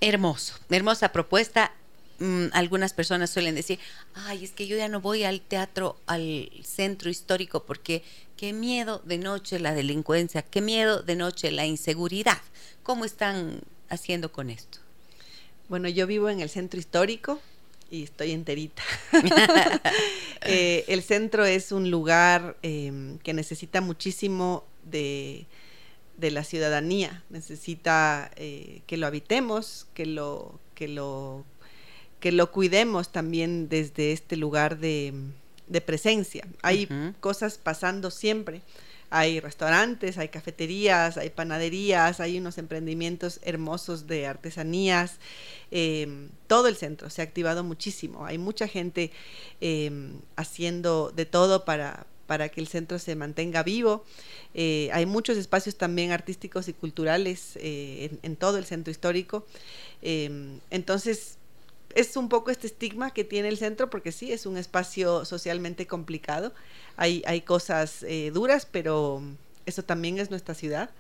Hermoso, 0.01 0.55
hermosa 0.69 1.11
propuesta. 1.11 1.71
Mm, 2.19 2.47
algunas 2.51 2.93
personas 2.93 3.29
suelen 3.29 3.55
decir, 3.55 3.79
ay, 4.13 4.43
es 4.43 4.51
que 4.51 4.67
yo 4.67 4.75
ya 4.75 4.89
no 4.89 4.99
voy 4.99 5.23
al 5.23 5.41
teatro, 5.41 5.97
al 6.05 6.49
centro 6.63 7.09
histórico, 7.09 7.63
porque 7.63 8.03
qué 8.35 8.51
miedo 8.51 9.01
de 9.05 9.17
noche 9.17 9.59
la 9.59 9.73
delincuencia, 9.73 10.41
qué 10.41 10.61
miedo 10.61 11.01
de 11.01 11.15
noche 11.15 11.51
la 11.51 11.65
inseguridad. 11.65 12.41
¿Cómo 12.83 13.05
están 13.05 13.61
haciendo 13.89 14.31
con 14.31 14.49
esto? 14.49 14.79
Bueno, 15.69 15.87
yo 15.87 16.07
vivo 16.07 16.29
en 16.29 16.41
el 16.41 16.49
centro 16.49 16.79
histórico, 16.79 17.39
y 17.89 18.03
estoy 18.03 18.31
enterita. 18.31 18.83
Eh, 20.43 20.85
el 20.87 21.03
centro 21.03 21.43
es 21.43 21.73
un 21.73 21.91
lugar 21.91 22.55
em, 22.61 23.19
que 23.19 23.33
necesita 23.33 23.81
muchísimo 23.81 24.63
de, 24.85 25.47
la 26.17 26.45
ciudadanía, 26.45 27.25
necesita 27.29 28.31
eh, 28.37 28.81
que 28.87 28.95
lo 28.95 29.05
habitemos, 29.05 29.87
que 29.93 30.05
lo, 30.05 30.57
que 30.75 30.87
lo, 30.87 31.43
que 32.21 32.31
lo 32.31 32.51
cuidemos 32.53 33.11
también 33.11 33.67
desde 33.67 34.13
este 34.13 34.37
lugar 34.37 34.79
de, 34.79 35.13
presencia. 35.85 36.47
Hay 36.61 36.87
cosas 37.19 37.57
pasando 37.57 38.09
siempre 38.09 38.61
hay 39.10 39.39
restaurantes, 39.39 40.18
hay 40.18 40.30
cafeterías, 40.30 41.18
hay 41.18 41.32
panaderías, 41.32 42.20
hay 42.20 42.38
unos 42.38 42.57
emprendimientos 42.57 43.39
hermosos 43.43 44.05
de 44.07 44.28
artesanías. 44.28 45.18
Em, 45.72 46.30
todo 46.47 46.68
el 46.68 46.76
centro 46.76 47.10
se 47.10 47.22
ha 47.22 47.26
activado 47.26 47.64
muchísimo. 47.64 48.26
Hay 48.26 48.38
mucha 48.38 48.68
gente 48.68 49.12
em, 49.62 50.20
haciendo 50.36 51.12
de 51.16 51.26
todo 51.26 51.66
para, 51.66 52.05
para 52.28 52.49
que 52.49 52.62
el 52.62 52.68
centro 52.68 52.99
se 52.99 53.16
mantenga 53.16 53.64
vivo. 53.64 54.05
Eh, 54.53 54.91
hay 54.93 55.07
muchos 55.07 55.36
espacios 55.38 55.76
también 55.78 56.12
artísticos 56.12 56.68
y 56.68 56.74
culturales 56.74 57.53
eh, 57.55 58.12
en, 58.22 58.36
todo 58.36 58.60
el 58.60 58.66
centro 58.66 58.91
histórico. 58.91 59.47
Em, 60.03 60.60
entonces, 60.70 61.38
es 61.95 62.15
un 62.15 62.29
poco 62.29 62.51
este 62.51 62.67
estigma 62.67 63.11
que 63.11 63.23
tiene 63.23 63.47
el 63.47 63.57
centro, 63.57 63.89
porque 63.89 64.11
sí, 64.11 64.31
es 64.31 64.45
un 64.45 64.57
espacio 64.57 65.25
socialmente 65.25 65.87
complicado. 65.87 66.53
Hay, 66.97 67.23
hay 67.25 67.41
cosas 67.41 68.03
eh, 68.03 68.31
duras, 68.33 68.67
pero 68.69 69.21
eso 69.65 69.83
también 69.83 70.19
es 70.19 70.29
nuestra 70.29 70.53
ciudad. 70.53 70.91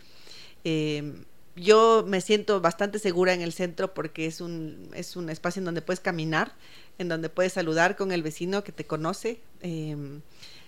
Em, 0.63 1.25
yo 1.55 2.03
me 2.07 2.21
siento 2.21 2.61
bastante 2.61 2.99
segura 2.99 3.33
en 3.33 3.41
el 3.41 3.53
centro 3.53 3.93
porque 3.93 4.25
es 4.25 4.41
un, 4.41 4.89
es 4.93 5.15
un 5.15 5.29
espacio 5.29 5.59
en 5.59 5.65
donde 5.65 5.81
puedes 5.81 5.99
caminar, 5.99 6.53
en 6.97 7.09
donde 7.09 7.29
puedes 7.29 7.53
saludar 7.53 7.95
con 7.95 8.11
el 8.11 8.23
vecino 8.23 8.63
que 8.63 8.71
te 8.71 8.85
conoce. 8.85 9.39
Em, 9.61 10.21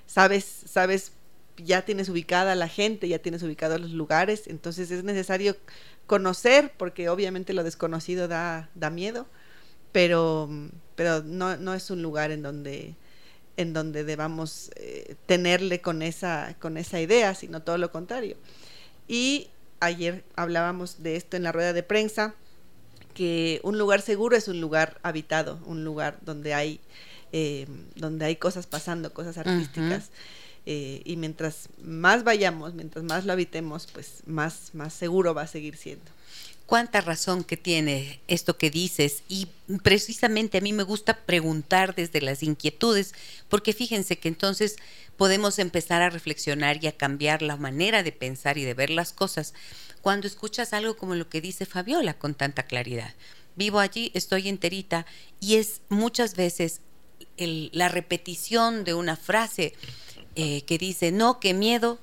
sabes, 0.06 0.46
sabes, 0.66 1.14
ya 1.58 1.84
tienes 1.84 2.10
ubicada 2.10 2.56
la 2.56 2.68
gente, 2.68 3.08
ya 3.08 3.20
tienes 3.20 3.44
ubicados 3.44 3.80
los 3.80 3.92
lugares, 3.92 4.48
entonces 4.48 4.92
es 4.92 5.04
necesario 5.04 5.56
conocer, 6.08 6.74
porque 6.78 7.10
obviamente 7.10 7.54
lo 7.54 7.64
desconocido 7.64 8.28
da, 8.28 8.70
da 8.76 8.90
miedo 8.90 9.28
pero, 9.92 10.50
pero 10.96 11.24
no, 11.24 11.58
no 11.58 11.74
es 11.74 11.90
un 11.90 12.02
lugar 12.02 12.32
en 12.32 12.42
donde 12.42 12.96
en 13.58 13.74
donde 13.74 14.04
debamos 14.04 14.72
eh, 14.76 15.16
tenerle 15.26 15.82
con 15.82 16.02
esa, 16.02 16.56
con 16.60 16.78
esa 16.78 17.00
idea, 17.00 17.36
sino 17.36 17.62
todo 17.62 17.78
lo 17.78 17.92
contrario. 17.92 18.38
Y 19.08 19.50
ayer 19.80 20.24
hablábamos 20.36 21.04
de 21.04 21.16
esto 21.16 21.38
en 21.38 21.44
la 21.44 21.52
rueda 21.52 21.74
de 21.74 21.84
prensa, 21.84 22.34
que 23.14 23.60
un 23.64 23.78
lugar 23.78 24.02
seguro 24.02 24.36
es 24.36 24.48
un 24.48 24.62
lugar 24.62 25.00
habitado, 25.04 25.60
un 25.66 25.84
lugar 25.84 26.18
donde 26.22 26.54
hay, 26.54 26.80
eh, 27.34 27.68
donde 27.96 28.26
hay 28.26 28.38
cosas 28.38 28.68
pasando, 28.68 29.14
cosas 29.14 29.38
artísticas. 29.38 30.10
Eh, 30.66 31.02
y 31.06 31.18
mientras 31.18 31.70
más 31.82 32.24
vayamos, 32.24 32.74
mientras 32.74 33.04
más 33.04 33.26
lo 33.26 33.34
habitemos, 33.34 33.88
pues 33.92 34.22
más, 34.26 34.72
más 34.74 34.94
seguro 34.94 35.34
va 35.34 35.44
a 35.44 35.48
seguir 35.48 35.76
siendo. 35.76 36.06
Cuánta 36.68 37.02
razón 37.02 37.44
que 37.44 37.58
tiene 37.58 38.22
esto 38.28 38.58
que 38.58 38.70
dices 38.70 39.24
y 39.28 39.50
precisamente 39.84 40.60
a 40.60 40.62
mí 40.62 40.72
me 40.72 40.84
gusta 40.84 41.18
preguntar 41.26 41.96
desde 41.96 42.22
las 42.22 42.44
inquietudes, 42.44 43.14
porque 43.50 43.74
fíjense 43.74 44.20
que 44.20 44.30
entonces 44.30 44.78
podemos 45.18 45.60
empezar 45.60 46.02
a 46.02 46.10
reflexionar 46.10 46.82
y 46.82 46.88
a 46.88 46.96
cambiar 46.96 47.42
la 47.42 47.58
manera 47.58 48.04
de 48.04 48.14
pensar 48.14 48.58
y 48.58 48.64
de 48.64 48.74
ver 48.74 48.90
las 48.90 49.12
cosas. 49.12 49.54
Cuando 50.02 50.28
escuchas 50.28 50.72
algo 50.72 50.96
como 50.96 51.16
lo 51.16 51.28
que 51.28 51.42
dice 51.42 51.66
Fabiola 51.66 52.14
con 52.14 52.36
tanta 52.36 52.64
claridad. 52.64 53.14
Vivo 53.58 53.80
allí, 53.80 54.12
estoy 54.14 54.48
enterita 54.48 55.06
y 55.42 55.56
es 55.56 55.82
muchas 55.90 56.36
veces 56.36 56.80
la 57.38 57.90
repetición 57.90 58.84
de 58.84 58.94
una 58.94 59.16
frase 59.16 59.74
eh, 60.36 60.62
que 60.64 60.78
dice, 60.78 61.12
no, 61.12 61.40
qué 61.40 61.54
miedo, 61.54 62.00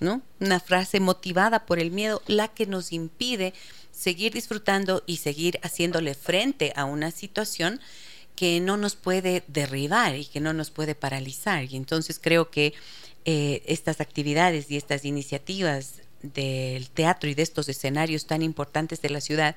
¿no? 0.00 0.22
Una 0.40 0.60
frase 0.60 1.00
motivada 1.00 1.66
por 1.66 1.78
el 1.78 1.90
miedo, 1.90 2.22
la 2.26 2.48
que 2.48 2.66
nos 2.66 2.92
impide 2.92 3.54
seguir 3.92 4.32
disfrutando 4.32 5.02
y 5.06 5.18
seguir 5.18 5.58
haciéndole 5.62 6.14
frente 6.14 6.72
a 6.76 6.84
una 6.84 7.10
situación 7.10 7.80
que 8.34 8.60
no 8.60 8.76
nos 8.76 8.94
puede 8.94 9.42
derribar 9.48 10.14
y 10.14 10.26
que 10.26 10.40
no 10.40 10.52
nos 10.52 10.70
puede 10.70 10.94
paralizar. 10.94 11.64
Y 11.64 11.76
entonces 11.76 12.20
creo 12.22 12.50
que 12.50 12.74
eh, 13.24 13.62
estas 13.66 14.00
actividades 14.00 14.70
y 14.70 14.76
estas 14.76 15.04
iniciativas 15.04 15.94
del 16.22 16.90
teatro 16.90 17.30
y 17.30 17.34
de 17.34 17.42
estos 17.42 17.68
escenarios 17.68 18.26
tan 18.26 18.42
importantes 18.42 19.00
de 19.00 19.10
la 19.10 19.20
ciudad, 19.20 19.56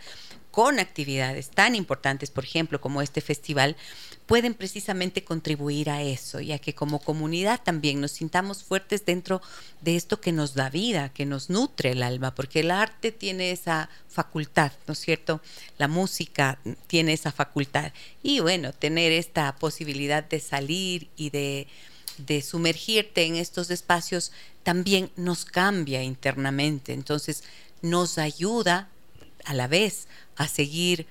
con 0.60 0.78
actividades 0.78 1.52
tan 1.52 1.74
importantes, 1.74 2.32
por 2.32 2.44
ejemplo, 2.44 2.82
como 2.82 3.02
este 3.02 3.22
festival, 3.22 3.78
pueden 4.26 4.54
precisamente 4.54 5.24
contribuir 5.24 5.90
a 5.90 6.02
eso 6.02 6.42
y 6.42 6.52
a 6.52 6.60
que 6.60 6.76
como 6.76 7.00
comunidad 7.00 7.62
también 7.64 8.02
nos 8.02 8.12
sintamos 8.12 8.62
fuertes 8.62 9.06
dentro 9.06 9.42
de 9.80 9.96
esto 9.96 10.20
que 10.20 10.34
nos 10.34 10.56
da 10.56 10.70
vida, 10.70 11.14
que 11.14 11.26
nos 11.26 11.50
nutre 11.50 11.92
el 11.92 12.04
alma, 12.04 12.36
porque 12.36 12.60
el 12.60 12.72
arte 12.72 13.14
tiene 13.14 13.52
esa 13.52 13.90
facultad, 14.10 14.74
¿no 14.86 14.92
es 14.92 15.00
cierto? 15.00 15.40
La 15.78 15.88
música 15.88 16.60
tiene 16.88 17.14
esa 17.14 17.32
facultad. 17.32 17.94
Y 18.22 18.42
bueno, 18.42 18.74
tener 18.74 19.14
esta 19.14 19.56
posibilidad 19.56 20.26
de 20.26 20.42
salir 20.42 21.08
y 21.16 21.30
de, 21.30 21.68
de 22.18 22.42
sumergirte 22.42 23.24
en 23.24 23.38
estos 23.38 23.72
espacios 23.72 24.34
también 24.64 25.10
nos 25.16 25.46
cambia 25.46 26.04
internamente, 26.04 26.92
entonces 26.92 27.46
nos 27.82 28.18
ayuda 28.18 28.90
a 29.50 29.54
la 29.56 29.68
vez 29.68 30.08
a 30.36 30.48
seguir 30.48 31.08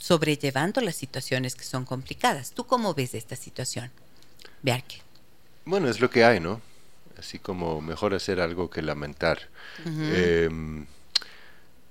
sobrellevando 0.00 0.80
las 0.80 0.96
situaciones 0.96 1.54
que 1.54 1.64
son 1.64 1.84
complicadas. 1.84 2.52
¿Tú 2.52 2.66
cómo 2.66 2.94
ves 2.94 3.14
esta 3.14 3.36
situación, 3.36 3.90
Bearque? 4.62 5.02
Bueno, 5.66 5.88
es 5.88 6.00
lo 6.00 6.08
que 6.08 6.24
hay, 6.24 6.40
¿no? 6.40 6.62
Así 7.18 7.38
como 7.38 7.82
mejor 7.82 8.14
hacer 8.14 8.40
algo 8.40 8.70
que 8.70 8.80
lamentar. 8.80 9.40
Em, 9.84 10.86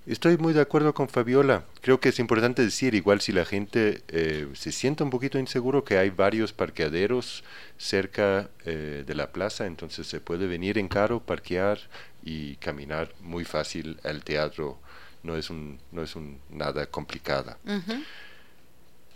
estoy 0.08 0.38
muy 0.38 0.54
de 0.54 0.62
acuerdo 0.62 0.96
con 0.96 1.08
Fabiola. 1.08 1.66
Creo 1.82 2.00
que 2.00 2.10
es 2.10 2.18
importante 2.18 2.64
decir, 2.64 2.96
igual 2.96 3.22
si 3.22 3.32
la 3.32 3.46
gente 3.46 4.02
eh, 4.08 4.48
se 4.54 4.72
siente 4.72 5.04
un 5.04 5.12
poquito 5.12 5.38
inseguro, 5.38 5.84
que 5.84 6.00
hay 6.00 6.10
varios 6.10 6.52
parqueaderos 6.52 7.44
cerca 7.78 8.50
eh, 8.66 9.04
de 9.06 9.14
la 9.14 9.32
plaza, 9.32 9.68
entonces 9.68 10.08
se 10.08 10.20
puede 10.20 10.48
venir 10.48 10.80
en 10.80 10.88
carro, 10.88 11.20
parquear 11.20 11.78
y 12.24 12.56
caminar 12.56 13.14
muy 13.20 13.46
fácil 13.46 14.00
al 14.04 14.24
teatro 14.24 14.80
no 15.26 15.36
es, 15.36 15.50
un, 15.50 15.80
no 15.92 16.04
es 16.04 16.16
un, 16.16 16.40
nada 16.50 16.86
complicada. 16.86 17.58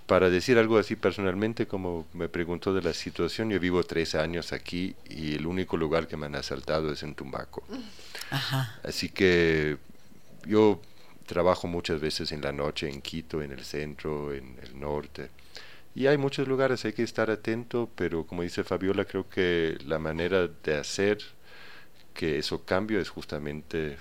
para 0.09 0.31
decir 0.31 0.57
algo 0.57 0.79
así 0.79 0.95
personalmente, 0.95 1.67
como 1.67 2.07
me 2.13 2.29
preguntó 2.29 2.73
de 2.73 2.81
la 2.81 2.93
situación, 2.93 3.51
yo 3.51 3.59
vivo 3.59 3.83
tres 3.83 4.15
años 4.15 4.53
aquí 4.53 4.95
y 5.07 5.35
el 5.35 5.45
único 5.45 5.77
lugar 5.77 6.07
que 6.07 6.17
me 6.17 6.25
han 6.25 6.33
asaltado 6.35 6.91
es 6.91 7.03
en 7.03 7.13
Tumbaco. 7.13 7.63
Así 8.83 9.09
que 9.09 9.77
yo 10.47 10.81
trabajo 11.27 11.67
muchas 11.67 12.01
veces 12.01 12.31
en 12.31 12.41
la 12.41 12.51
noche 12.51 12.89
en 12.89 13.01
Quito, 13.01 13.43
en 13.43 13.51
el 13.51 13.63
centro, 13.63 14.33
en 14.33 14.57
el 14.63 14.79
norte. 14.79 15.29
Y 15.93 16.07
hay 16.07 16.17
muchos 16.17 16.47
lugares, 16.47 16.83
hay 16.85 16.93
que 16.93 17.03
estar 17.03 17.29
atento, 17.29 17.87
pero 17.95 18.25
como 18.25 18.41
dice 18.41 18.63
Fabiola, 18.63 19.05
creo 19.05 19.29
que 19.29 19.77
la 19.85 19.99
manera 19.99 20.47
de 20.47 20.75
hacer 20.75 21.19
que 22.15 22.39
eso 22.39 22.65
cambie 22.65 22.99
es 22.99 23.09
justamente 23.09 23.97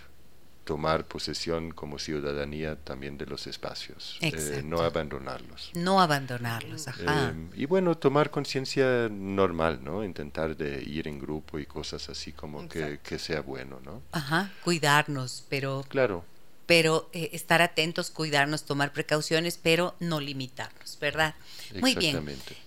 tomar 0.69 1.07
posesión 1.07 1.71
como 1.71 1.99
ciudadanía 1.99 2.77
también 2.77 3.17
de 3.17 3.25
los 3.25 3.47
espacios, 3.47 4.19
eh, 4.21 4.61
no 4.63 4.83
abandonarlos. 4.83 5.71
No 5.73 5.99
abandonarlos, 5.99 6.89
ajá. 6.89 7.31
Eh, 7.31 7.49
y 7.57 7.65
bueno, 7.65 7.97
tomar 7.97 8.31
conciencia 8.31 9.09
normal, 9.11 9.81
¿no? 9.83 10.05
Intentar 10.05 10.59
de 10.59 10.83
ir 10.83 11.09
en 11.09 11.19
grupo 11.19 11.59
y 11.59 11.65
cosas 11.65 12.11
así 12.11 12.33
como 12.33 12.69
que, 12.69 13.01
que, 13.03 13.19
sea 13.19 13.41
bueno, 13.41 13.81
¿no? 13.83 14.03
Ajá, 14.13 14.53
cuidarnos, 14.63 15.47
pero... 15.49 15.87
Claro. 15.89 16.23
Pero 16.67 17.09
eh, 17.15 17.31
estar 17.33 17.63
atentos, 17.63 18.11
cuidarnos, 18.11 18.65
tomar 18.65 18.93
precauciones, 18.93 19.57
pero 19.57 19.95
no 20.01 20.21
limitarnos, 20.21 20.99
¿verdad? 21.01 21.35
Muy 21.81 21.95
bien. 21.95 22.23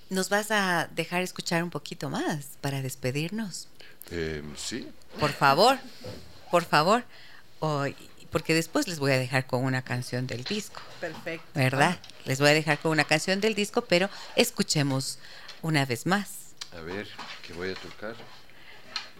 ¿Nos 0.09 0.29
vas 0.29 0.49
a 0.49 0.89
dejar 0.95 1.21
escuchar 1.21 1.63
un 1.63 1.69
poquito 1.69 2.09
más 2.09 2.57
para 2.61 2.81
despedirnos? 2.81 3.67
sí. 4.55 4.87
Por 5.19 5.31
favor, 5.33 5.77
por 6.49 6.63
favor 6.63 7.03
porque 8.31 8.53
después 8.53 8.87
les 8.87 8.99
voy 8.99 9.11
a 9.11 9.17
dejar 9.17 9.45
con 9.45 9.63
una 9.63 9.81
canción 9.83 10.25
del 10.25 10.43
disco. 10.43 10.81
Perfecto. 10.99 11.47
¿Verdad? 11.53 11.99
Les 12.25 12.39
voy 12.39 12.49
a 12.49 12.53
dejar 12.53 12.79
con 12.79 12.91
una 12.91 13.03
canción 13.03 13.41
del 13.41 13.55
disco, 13.55 13.83
pero 13.83 14.09
escuchemos 14.35 15.19
una 15.61 15.85
vez 15.85 16.05
más. 16.05 16.55
A 16.75 16.81
ver, 16.81 17.07
¿qué 17.45 17.53
voy 17.53 17.71
a 17.71 17.75
tocar? 17.75 18.15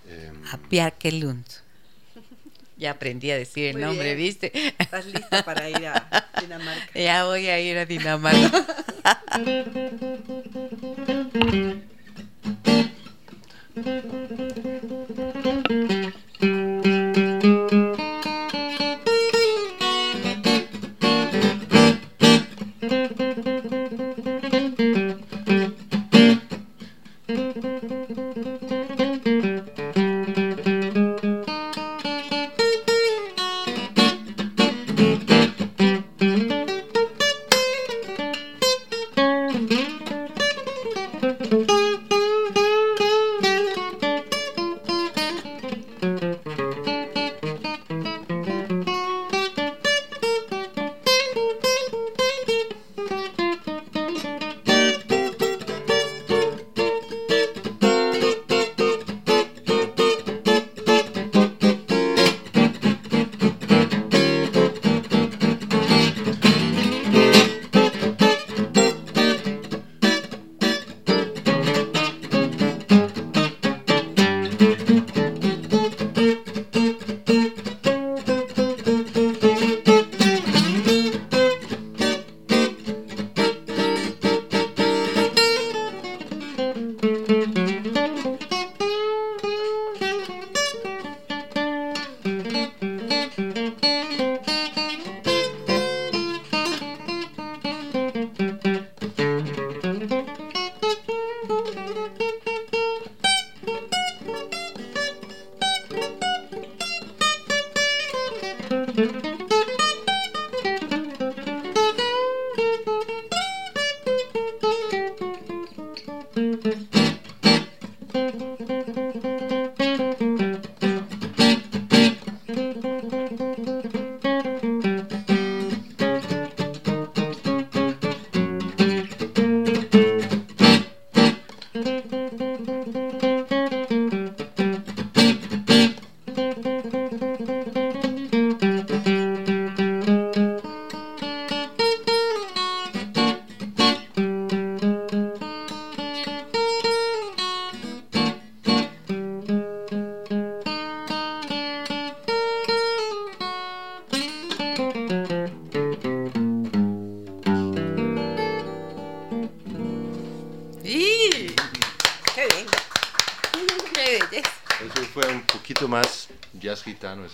Em, 0.07 0.43
a 0.47 0.57
Bjarke 0.57 1.11
Lund. 1.11 1.45
Ya 2.77 2.91
aprendí 2.91 3.29
a 3.29 3.37
decir 3.37 3.75
el 3.75 3.79
nombre, 3.79 4.15
¿viste? 4.15 4.51
Estás 4.79 5.05
lista 5.05 5.43
para 5.45 5.69
ir 5.69 5.85
a 5.85 6.29
Dinamarca. 6.41 6.99
ya 6.99 7.25
voy 7.25 7.47
a 7.47 7.59
ir 7.59 7.77
a 7.77 7.85
Dinamarca. 7.85 8.65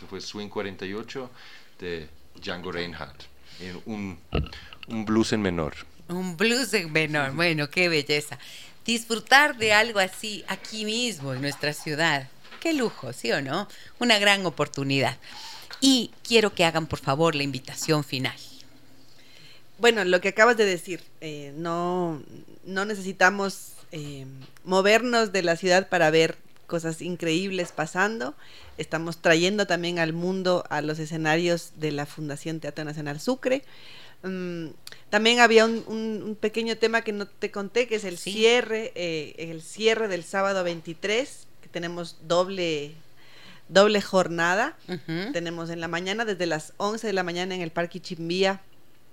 fue 0.08 0.22
Swing 0.22 0.50
48 0.50 1.30
de 1.80 2.10
Django 2.42 2.72
Reinhardt, 2.72 3.24
un, 3.86 4.18
un 4.88 5.06
blues 5.06 5.34
en 5.34 5.42
menor. 5.42 5.76
Un 6.08 6.38
blues 6.38 6.74
en 6.74 6.92
menor, 6.92 7.34
bueno, 7.34 7.70
qué 7.70 7.90
belleza. 7.90 8.40
Disfrutar 8.86 9.58
de 9.58 9.74
algo 9.74 10.00
así 10.00 10.46
aquí 10.48 10.86
mismo, 10.86 11.34
en 11.34 11.42
nuestra 11.42 11.74
ciudad. 11.74 12.30
Qué 12.62 12.74
lujo, 12.74 13.12
¿sí 13.12 13.32
o 13.32 13.42
no? 13.42 13.68
Una 14.00 14.18
gran 14.18 14.46
oportunidad. 14.46 15.18
Y 15.82 16.12
quiero 16.24 16.54
que 16.54 16.66
hagan, 16.66 16.88
por 16.88 17.00
favor, 17.00 17.36
la 17.36 17.44
invitación 17.44 18.04
final. 18.04 18.36
Bueno, 19.78 20.04
lo 20.06 20.22
que 20.22 20.30
acabas 20.30 20.58
de 20.58 20.66
decir, 20.66 21.04
eh, 21.22 21.54
no, 21.56 22.24
no 22.66 22.86
necesitamos 22.86 23.74
eh, 23.92 24.26
movernos 24.64 25.32
de 25.32 25.44
la 25.44 25.56
ciudad 25.56 25.88
para 25.88 26.10
ver 26.10 26.38
cosas 26.68 27.02
increíbles 27.02 27.72
pasando. 27.72 28.36
Estamos 28.78 29.22
trayendo 29.22 29.66
también 29.66 30.00
al 30.00 30.14
mundo 30.14 30.64
a 30.70 30.82
los 30.82 31.00
escenarios 31.00 31.72
de 31.78 31.92
la 31.92 32.06
Fundación 32.06 32.60
Teatro 32.60 32.86
Nacional 32.86 33.20
Sucre. 33.20 33.64
Mm, 34.24 34.68
también 35.10 35.40
había 35.40 35.66
un, 35.66 36.38
pequeño 36.40 36.78
tema 36.78 37.02
que 37.02 37.14
no 37.14 37.26
te 37.26 37.50
conté, 37.50 37.88
que 37.88 37.96
es 37.96 38.04
el 38.04 38.18
cierre, 38.18 38.92
eh, 38.96 39.36
el 39.38 39.62
cierre 39.62 40.08
del 40.08 40.24
sábado 40.24 40.64
23, 40.64 41.48
que 41.62 41.70
tenemos 41.70 42.18
doble 42.28 42.94
doble 43.70 44.02
jornada. 44.02 44.78
Tenemos 45.34 45.70
en 45.70 45.82
la 45.82 45.88
mañana, 45.88 46.26
desde 46.26 46.46
las 46.46 46.74
11 46.78 47.08
de 47.08 47.14
la 47.14 47.24
mañana 47.24 47.56
en 47.56 47.62
el 47.62 47.72
Parque 47.72 48.00
Chimbía, 48.00 48.62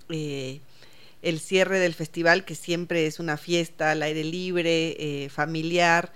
eh, 0.09 0.61
el 1.23 1.41
cierre 1.41 1.79
del 1.81 1.95
festival, 1.95 2.45
que 2.45 2.55
siempre 2.55 3.07
es 3.07 3.19
una 3.19 3.37
fiesta 3.37 3.91
al 3.91 4.03
aire 4.03 4.25
libre, 4.25 4.97
eh, 4.99 5.29
familiar, 5.29 6.13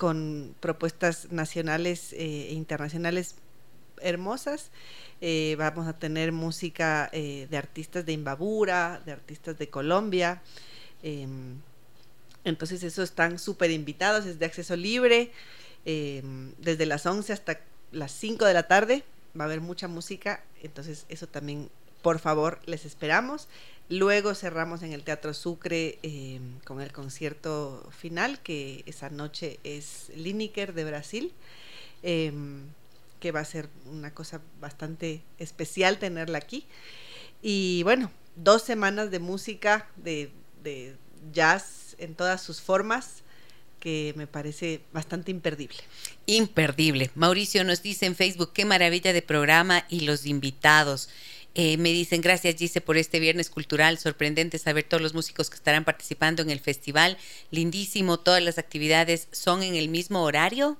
con 0.00 0.56
propuestas 0.60 1.30
nacionales 1.30 2.14
eh, 2.14 2.48
e 2.48 2.54
internacionales 2.54 3.34
hermosas. 4.00 4.70
Eh, 5.20 5.56
vamos 5.58 5.86
a 5.86 5.92
tener 5.92 6.32
música 6.32 7.10
eh, 7.12 7.46
de 7.50 7.56
artistas 7.58 8.06
de 8.06 8.12
Imbabura, 8.12 9.02
de 9.04 9.12
artistas 9.12 9.58
de 9.58 9.68
Colombia, 9.68 10.40
Em, 11.02 11.60
entonces, 12.44 12.82
eso 12.82 13.02
están 13.02 13.38
súper 13.38 13.70
invitados, 13.70 14.26
es 14.26 14.38
de 14.38 14.46
acceso 14.46 14.76
libre, 14.76 15.32
em, 15.84 16.52
desde 16.58 16.86
las 16.86 17.06
11 17.06 17.32
hasta 17.32 17.60
las 17.92 18.12
5 18.12 18.44
de 18.44 18.54
la 18.54 18.64
tarde 18.64 19.04
va 19.38 19.44
a 19.44 19.46
haber 19.46 19.60
mucha 19.60 19.88
música, 19.88 20.42
entonces 20.62 21.06
eso 21.08 21.26
también, 21.26 21.70
por 22.02 22.18
favor, 22.18 22.60
les 22.66 22.84
esperamos. 22.84 23.48
Luego 23.90 24.36
cerramos 24.36 24.84
en 24.84 24.92
el 24.92 25.02
Teatro 25.02 25.34
Sucre 25.34 25.98
em, 26.04 26.60
con 26.60 26.80
el 26.80 26.92
concierto 26.92 27.90
final, 27.90 28.38
que 28.40 28.84
esa 28.86 29.10
noche 29.10 29.58
es 29.64 30.12
Lineker 30.14 30.74
de 30.74 30.84
Brasil, 30.84 31.32
em, 32.04 32.62
que 33.18 33.32
va 33.32 33.40
a 33.40 33.44
ser 33.44 33.68
una 33.86 34.14
cosa 34.14 34.40
bastante 34.60 35.22
especial 35.38 35.98
tenerla 35.98 36.38
aquí. 36.38 36.66
Y 37.42 37.82
bueno, 37.82 38.12
dos 38.36 38.62
semanas 38.62 39.10
de 39.10 39.18
música, 39.18 39.88
de, 39.96 40.30
de 40.62 40.94
jazz 41.32 41.96
en 41.98 42.14
todas 42.14 42.40
sus 42.40 42.60
formas 42.60 43.24
que 43.80 44.12
me 44.14 44.28
parece 44.28 44.82
bastante 44.92 45.32
imperdible. 45.32 45.78
Imperdible. 46.26 47.10
Mauricio 47.16 47.64
nos 47.64 47.82
dice 47.82 48.06
en 48.06 48.14
Facebook, 48.14 48.52
qué 48.52 48.64
maravilla 48.64 49.12
de 49.12 49.22
programa 49.22 49.84
y 49.88 50.00
los 50.00 50.26
invitados. 50.26 51.08
Eh, 51.54 51.76
me 51.78 51.90
dicen, 51.90 52.20
gracias 52.20 52.56
Gise 52.56 52.80
por 52.80 52.96
este 52.96 53.18
viernes 53.18 53.50
cultural, 53.50 53.98
sorprendente 53.98 54.58
saber 54.58 54.84
todos 54.84 55.02
los 55.02 55.14
músicos 55.14 55.50
que 55.50 55.56
estarán 55.56 55.84
participando 55.84 56.42
en 56.42 56.50
el 56.50 56.60
festival, 56.60 57.18
lindísimo, 57.50 58.20
todas 58.20 58.42
las 58.42 58.58
actividades 58.58 59.26
son 59.32 59.62
en 59.62 59.74
el 59.74 59.88
mismo 59.88 60.22
horario. 60.22 60.76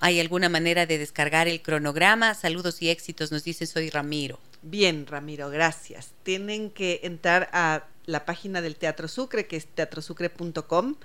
¿Hay 0.00 0.20
alguna 0.20 0.50
manera 0.50 0.84
de 0.84 0.98
descargar 0.98 1.48
el 1.48 1.62
cronograma? 1.62 2.34
Saludos 2.34 2.82
y 2.82 2.90
éxitos, 2.90 3.32
nos 3.32 3.44
dice, 3.44 3.66
soy 3.66 3.88
Ramiro. 3.88 4.38
Bien, 4.60 5.06
Ramiro, 5.06 5.48
gracias. 5.48 6.10
Tienen 6.22 6.70
que 6.70 7.00
entrar 7.02 7.48
a 7.52 7.84
la 8.04 8.26
página 8.26 8.60
del 8.60 8.76
Teatro 8.76 9.08
Sucre, 9.08 9.46
que 9.46 9.56
es 9.56 9.66
teatrosucre.com 9.66 10.96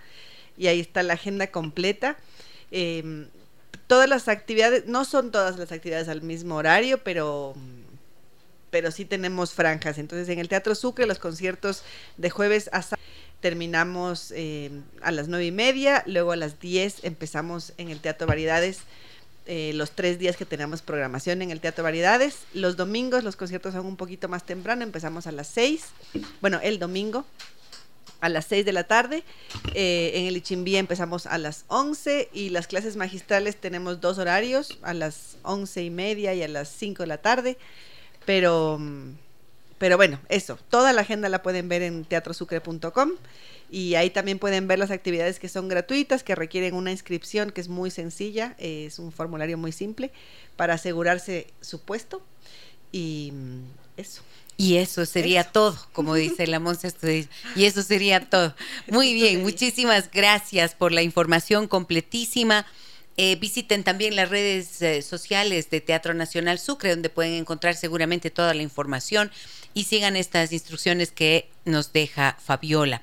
y 0.58 0.68
ahí 0.68 0.80
está 0.80 1.04
la 1.04 1.14
agenda 1.14 1.48
completa. 1.48 2.18
Em, 2.72 3.28
todas 3.88 4.10
las 4.10 4.28
actividades, 4.28 4.88
no 4.88 5.06
son 5.06 5.32
todas 5.32 5.58
las 5.58 5.72
actividades 5.72 6.08
al 6.10 6.22
mismo 6.22 6.56
horario, 6.56 7.04
pero, 7.04 7.56
pero 8.72 8.90
sí 8.90 9.06
tenemos 9.06 9.54
franjas. 9.54 10.00
Entonces, 10.00 10.28
en 10.30 10.40
el 10.40 10.50
Teatro 10.50 10.74
Sucre, 10.74 11.06
los 11.06 11.20
conciertos 11.20 11.84
de 12.18 12.30
jueves 12.30 12.70
a 12.74 12.84
terminamos 13.42 14.32
em, 14.36 14.84
a 15.02 15.12
las 15.12 15.28
nueve 15.28 15.48
y 15.48 15.52
media, 15.52 16.04
luego 16.06 16.32
a 16.32 16.36
las 16.36 16.60
diez 16.60 17.04
empezamos 17.04 17.74
en 17.78 17.90
el 17.90 18.00
Teatro 18.00 18.28
Variedades. 18.28 18.80
Eh, 19.48 19.72
los 19.74 19.92
tres 19.92 20.20
días 20.20 20.38
que 20.38 20.46
tenemos 20.46 20.84
programación 20.84 21.42
en 21.42 21.50
el 21.50 21.60
Teatro 21.60 21.84
Variedades. 21.84 22.46
Los 22.54 22.78
domingos 22.78 23.24
los 23.24 23.36
conciertos 23.36 23.74
son 23.74 23.88
un 23.88 23.98
poquito 23.98 24.30
más 24.30 24.46
temprano, 24.46 24.84
empezamos 24.84 25.26
a 25.26 25.32
las 25.32 25.48
seis. 25.48 25.86
Bueno, 26.42 26.60
el 26.62 26.78
domingo 26.78 27.26
a 28.22 28.30
las 28.30 28.46
6 28.46 28.66
de 28.66 28.72
la 28.72 28.84
tarde. 28.86 29.24
Eh, 29.74 30.12
en 30.14 30.28
el 30.28 30.38
Ichimbía 30.38 30.80
empezamos 30.80 31.26
a 31.26 31.38
las 31.40 31.66
11 31.68 32.30
y 32.32 32.50
las 32.50 32.68
clases 32.68 32.96
magistrales 32.96 33.58
tenemos 33.58 34.00
dos 34.00 34.20
horarios, 34.20 34.78
a 34.84 34.94
las 34.94 35.38
11 35.42 35.84
y 35.84 35.90
media 35.90 36.34
y 36.36 36.44
a 36.44 36.48
las 36.48 36.70
5 36.70 37.04
de 37.04 37.08
la 37.08 37.18
tarde. 37.18 37.58
Pero, 38.26 38.80
pero 39.78 39.98
bueno, 39.98 40.20
eso, 40.30 40.58
toda 40.70 40.94
la 40.94 41.02
agenda 41.02 41.30
la 41.30 41.42
pueden 41.42 41.70
ver 41.70 41.82
en 41.82 42.06
teatrosucre.com 42.06 43.12
y 43.72 43.96
ahí 43.96 44.10
también 44.10 44.38
pueden 44.38 44.68
ver 44.68 44.80
las 44.80 44.92
actividades 44.92 45.40
que 45.40 45.48
son 45.48 45.70
gratuitas, 45.70 46.24
que 46.24 46.36
requieren 46.36 46.76
una 46.76 46.92
inscripción 46.92 47.52
que 47.52 47.62
es 47.62 47.70
muy 47.70 47.90
sencilla, 47.90 48.56
es 48.58 49.00
un 49.00 49.12
formulario 49.12 49.58
muy 49.58 49.72
simple 49.72 50.12
para 50.58 50.74
asegurarse 50.74 51.48
su 51.62 51.82
puesto 51.82 52.22
y 52.92 53.32
eso. 53.96 54.24
Y 54.58 54.78
eso 54.78 55.06
sería 55.06 55.44
todo, 55.44 55.76
como 55.94 56.14
dice 56.16 56.46
la 56.48 56.60
Monza 56.60 56.90
Y 57.56 57.66
eso 57.66 57.82
sería 57.82 58.30
todo. 58.30 58.54
Muy 58.88 59.14
bien, 59.14 59.42
muchísimas 59.42 60.12
gracias 60.12 60.76
por 60.76 60.92
la 60.92 61.02
información 61.02 61.68
completísima. 61.68 62.68
Eh, 63.18 63.36
visiten 63.36 63.84
también 63.84 64.16
las 64.16 64.30
redes 64.30 64.82
eh, 64.82 65.02
sociales 65.02 65.70
de 65.70 65.82
Teatro 65.82 66.14
Nacional 66.14 66.60
Sucre, 66.60 66.92
donde 66.92 67.10
pueden 67.10 67.34
encontrar 67.34 67.76
seguramente 67.76 68.32
toda 68.32 68.54
la 68.54 68.64
información 68.64 69.32
y 69.74 69.84
sigan 69.84 70.16
estas 70.16 70.52
instrucciones 70.54 71.12
que 71.12 71.50
nos 71.66 71.94
deja 71.94 72.38
Fabiola. 72.40 73.02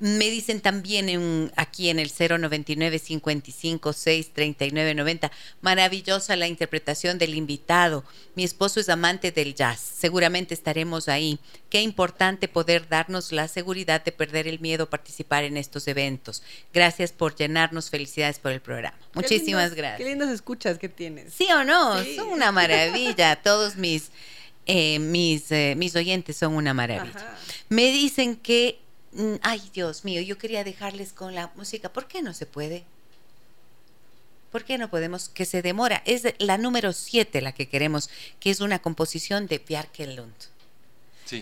Me 0.00 0.30
dicen 0.30 0.60
también 0.60 1.08
en, 1.08 1.52
aquí 1.56 1.88
en 1.88 1.98
el 1.98 2.12
099 2.12 3.00
55 3.00 3.92
6 3.92 4.32
39 4.32 4.94
90, 4.94 5.32
maravillosa 5.60 6.36
la 6.36 6.46
interpretación 6.46 7.18
del 7.18 7.34
invitado. 7.34 8.04
Mi 8.36 8.44
esposo 8.44 8.78
es 8.78 8.88
amante 8.88 9.32
del 9.32 9.56
jazz, 9.56 9.80
seguramente 9.80 10.54
estaremos 10.54 11.08
ahí. 11.08 11.40
Qué 11.68 11.82
importante 11.82 12.46
poder 12.46 12.88
darnos 12.88 13.32
la 13.32 13.48
seguridad 13.48 14.04
de 14.04 14.12
perder 14.12 14.46
el 14.46 14.60
miedo 14.60 14.84
a 14.84 14.90
participar 14.90 15.42
en 15.42 15.56
estos 15.56 15.88
eventos. 15.88 16.44
Gracias 16.72 17.10
por 17.10 17.34
llenarnos, 17.34 17.90
felicidades 17.90 18.38
por 18.38 18.52
el 18.52 18.60
programa. 18.60 18.96
Muchísimas 19.14 19.74
gracias. 19.74 19.98
Qué 19.98 20.04
lindos 20.04 20.30
escuchas 20.30 20.78
que 20.78 20.88
tienes. 20.88 21.34
Sí 21.34 21.48
o 21.52 21.64
no, 21.64 22.04
son 22.14 22.28
una 22.28 22.52
maravilla. 22.52 23.34
Todos 23.42 23.74
mis, 23.74 24.10
eh, 24.66 25.00
mis, 25.00 25.50
eh, 25.50 25.74
mis 25.76 25.96
oyentes 25.96 26.36
son 26.36 26.54
una 26.54 26.72
maravilla. 26.72 27.36
Me 27.68 27.90
dicen 27.90 28.36
que 28.36 28.78
ay 29.42 29.70
Dios 29.72 30.04
mío, 30.04 30.20
yo 30.20 30.38
quería 30.38 30.64
dejarles 30.64 31.12
con 31.12 31.34
la 31.34 31.52
música. 31.56 31.92
¿Por 31.92 32.06
qué 32.06 32.22
no 32.22 32.34
se 32.34 32.46
puede? 32.46 32.84
¿Por 34.50 34.64
qué 34.64 34.78
no 34.78 34.88
podemos? 34.88 35.28
Que 35.28 35.44
se 35.44 35.62
demora. 35.62 36.02
Es 36.06 36.22
la 36.38 36.58
número 36.58 36.92
7 36.92 37.40
la 37.42 37.52
que 37.52 37.68
queremos, 37.68 38.10
que 38.40 38.50
es 38.50 38.60
una 38.60 38.78
composición 38.78 39.46
de 39.46 39.58
Bjarke 39.58 40.06
Lund. 40.06 40.34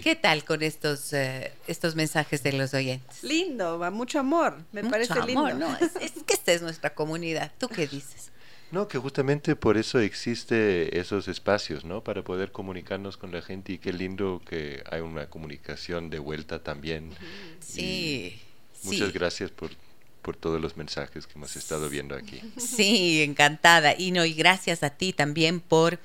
¿Qué 0.02 0.16
tal 0.16 0.44
con 0.44 0.64
estos, 0.64 1.12
eh, 1.12 1.52
estos 1.68 1.94
mensajes 1.94 2.42
de 2.42 2.52
los 2.52 2.74
oyentes? 2.74 3.22
Lindo, 3.22 3.78
va 3.78 3.90
mucho 3.90 4.18
amor, 4.18 4.56
me 4.72 4.82
parece 4.82 5.14
lindo. 5.24 5.54
No, 5.54 5.76
es, 5.76 5.94
es, 6.00 6.12
que 6.24 6.34
esta 6.34 6.52
es 6.52 6.60
nuestra 6.60 6.92
comunidad. 6.94 7.52
¿Tú 7.58 7.68
qué 7.68 7.86
dices? 7.86 8.32
No, 8.72 8.88
que 8.88 8.98
justamente 8.98 9.54
por 9.54 9.76
eso 9.76 10.00
existe 10.00 10.98
esos 10.98 11.28
espacios, 11.28 11.84
¿no? 11.84 12.02
Para 12.02 12.22
poder 12.22 12.50
comunicarnos 12.50 13.16
con 13.16 13.30
la 13.32 13.40
gente 13.40 13.74
y 13.74 13.78
qué 13.78 13.92
lindo 13.92 14.42
que 14.48 14.82
hay 14.90 15.00
una 15.00 15.30
comunicación 15.30 16.10
de 16.10 16.18
vuelta 16.18 16.62
también. 16.62 17.10
Sí. 17.60 18.40
muchas 18.82 19.12
gracias 19.12 19.50
por, 19.50 19.70
por 20.22 20.36
todos 20.36 20.60
los 20.60 20.76
mensajes 20.76 21.26
que 21.26 21.34
hemos 21.34 21.54
estado 21.54 21.88
viendo 21.88 22.16
aquí. 22.16 22.40
Sí, 22.56 23.22
encantada. 23.22 23.94
Y 23.96 24.10
no, 24.10 24.24
y 24.24 24.34
gracias 24.34 24.82
a 24.82 24.90
ti 24.90 25.12
también 25.12 25.60
por 25.60 26.00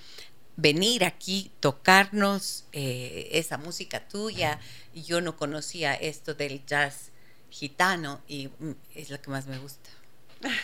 venir 0.55 1.03
aquí, 1.03 1.51
tocarnos 1.59 2.65
eh, 2.71 3.29
esa 3.31 3.57
música 3.57 4.07
tuya. 4.07 4.59
Yo 4.93 5.21
no 5.21 5.35
conocía 5.35 5.95
esto 5.95 6.35
del 6.35 6.63
jazz 6.65 7.11
gitano 7.49 8.21
y 8.27 8.47
mm, 8.47 8.71
es 8.95 9.09
lo 9.09 9.19
que 9.21 9.31
más 9.31 9.47
me 9.47 9.57
gusta. 9.57 9.89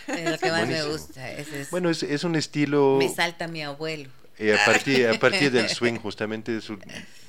Es 0.07 0.31
lo 0.31 0.37
que 0.37 0.51
más 0.51 0.67
me 0.67 0.83
gusta. 0.83 1.27
bueno, 1.71 1.89
es, 1.89 2.03
es, 2.03 2.23
un 2.23 2.35
estilo... 2.35 2.97
Me 2.99 3.09
salta 3.09 3.47
mi 3.47 3.63
abuelo. 3.63 4.09
Y 4.39 4.51
a 4.51 4.65
partir, 4.65 5.07
a 5.07 5.19
partir 5.19 5.51
del 5.51 5.67
swing, 5.69 5.95
justamente 5.95 6.55
es 6.55 6.69
un, 6.69 6.79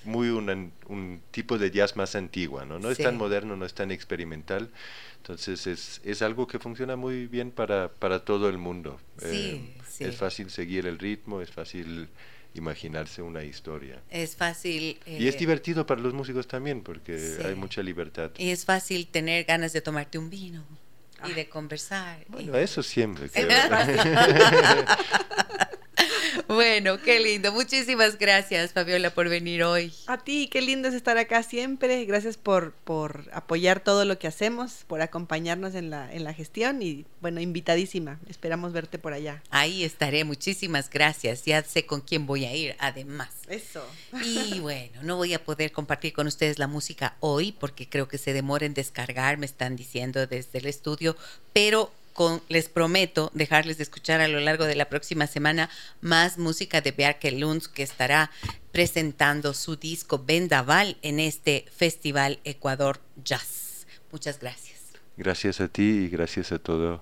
muy 0.05 0.29
un 0.29 1.23
tipo 1.31 1.57
de 1.57 1.71
jazz 1.71 1.97
más 1.97 2.15
antigua, 2.15 2.65
¿no? 2.67 2.79
No 2.79 2.91
es 2.91 2.99
tan 2.99 3.17
moderno, 3.17 3.57
no 3.57 3.65
es 3.65 3.75
tan 3.75 3.91
experimental. 3.91 4.71
Entonces 5.19 5.67
es, 5.67 6.01
es 6.05 6.23
algo 6.23 6.47
que 6.47 6.59
funciona 6.59 6.97
muy 6.97 7.27
bien 7.27 7.51
para, 7.51 7.89
para 7.89 8.25
todo 8.25 8.49
el 8.49 8.59
mundo. 8.59 9.01
Eh, 9.23 9.75
es 9.99 10.17
fácil 10.17 10.51
seguir 10.51 10.87
el 10.87 10.99
ritmo, 10.99 11.41
es 11.41 11.51
fácil 11.51 12.09
imaginarse 12.55 13.23
una 13.23 13.43
historia. 13.43 14.01
Es 14.11 14.37
fácil. 14.37 14.99
y 15.07 15.29
es 15.29 15.35
eh, 15.35 15.39
divertido 15.39 15.87
para 15.87 16.01
los 16.01 16.13
músicos 16.13 16.47
también, 16.47 16.83
porque 16.83 17.39
hay 17.45 17.55
mucha 17.55 17.83
libertad. 17.83 18.31
Y 18.37 18.51
es 18.51 18.65
fácil 18.65 19.07
tener 19.07 19.45
ganas 19.45 19.73
de 19.73 19.81
tomarte 19.81 20.19
un 20.19 20.29
vino 20.31 20.65
y 21.27 21.33
de 21.33 21.49
conversar. 21.49 22.25
Bueno, 22.29 22.57
eso 22.57 22.83
siempre. 22.83 23.31
Bueno, 26.47 27.01
qué 27.01 27.21
lindo. 27.21 27.53
Muchísimas 27.53 28.19
gracias, 28.19 28.73
Fabiola, 28.73 29.11
por 29.11 29.29
venir 29.29 29.63
hoy. 29.65 29.93
A 30.07 30.19
ti, 30.19 30.49
qué 30.51 30.61
lindo 30.61 30.89
es 30.89 30.95
estar 30.95 31.19
acá 31.19 31.43
siempre. 31.43 32.05
Gracias 32.05 32.37
por, 32.37 32.73
por 32.73 33.29
apoyar 33.33 33.81
todo 33.81 34.05
lo 34.05 34.19
que 34.19 34.27
hacemos, 34.27 34.85
por 34.87 35.01
acompañarnos 35.03 35.75
en 35.75 35.91
la, 35.91 36.13
en 36.13 36.25
la 36.25 36.35
gestión 36.35 36.83
y, 36.83 37.07
bueno, 37.21 37.41
invitadísima. 37.41 38.19
Esperamos 38.29 38.73
verte 38.73 38.99
por 38.99 39.13
allá. 39.13 39.43
Ahí 39.51 39.85
estaré. 39.85 40.25
Muchísimas 40.25 40.91
gracias. 40.91 41.45
Ya 41.45 41.63
sé 41.63 41.87
con 41.87 42.01
quién 42.01 42.27
voy 42.27 42.45
a 42.45 42.55
ir, 42.55 42.77
además. 42.79 43.29
Eso. 43.49 43.85
Y 44.25 44.59
bueno, 44.61 45.03
no 45.03 45.17
voy 45.17 45.35
a 45.35 45.45
poder 45.45 45.73
compartir 45.73 46.13
con 46.13 46.27
ustedes 46.27 46.59
la 46.59 46.67
música 46.67 47.17
hoy 47.21 47.53
porque 47.53 47.89
creo 47.89 48.09
que 48.09 48.19
se 48.19 48.33
demora 48.33 48.67
en 48.67 48.75
descargar, 48.75 49.39
me 49.39 49.47
están 49.47 49.77
diciendo 49.77 50.27
desde 50.27 50.59
el 50.59 50.67
estudio, 50.67 51.17
pero 51.53 51.93
les 52.49 52.69
prometo 52.69 53.31
dejarles 53.35 53.79
de 53.79 53.85
escuchar 53.85 54.21
a 54.21 54.29
lo 54.29 54.41
largo 54.41 54.65
de 54.65 54.75
la 54.75 54.89
próxima 54.89 55.27
semana 55.27 55.71
más 56.01 56.39
música 56.39 56.81
de 56.81 56.93
Bjarke 56.93 57.31
Lunds 57.33 57.69
que 57.69 57.83
estará 57.83 58.31
presentando 58.73 59.55
su 59.55 59.77
disco 59.77 60.23
Vendaval 60.25 60.97
en 61.03 61.21
este 61.21 61.65
Festival 61.75 62.39
Ecuador 62.45 63.01
Jazz. 63.25 63.87
Muchas 64.13 64.39
gracias. 64.41 64.79
Gracias 65.17 65.61
a 65.61 65.69
ti 65.69 65.83
y 65.83 66.09
gracias 66.09 66.53
a 66.53 66.59
todos 66.59 67.01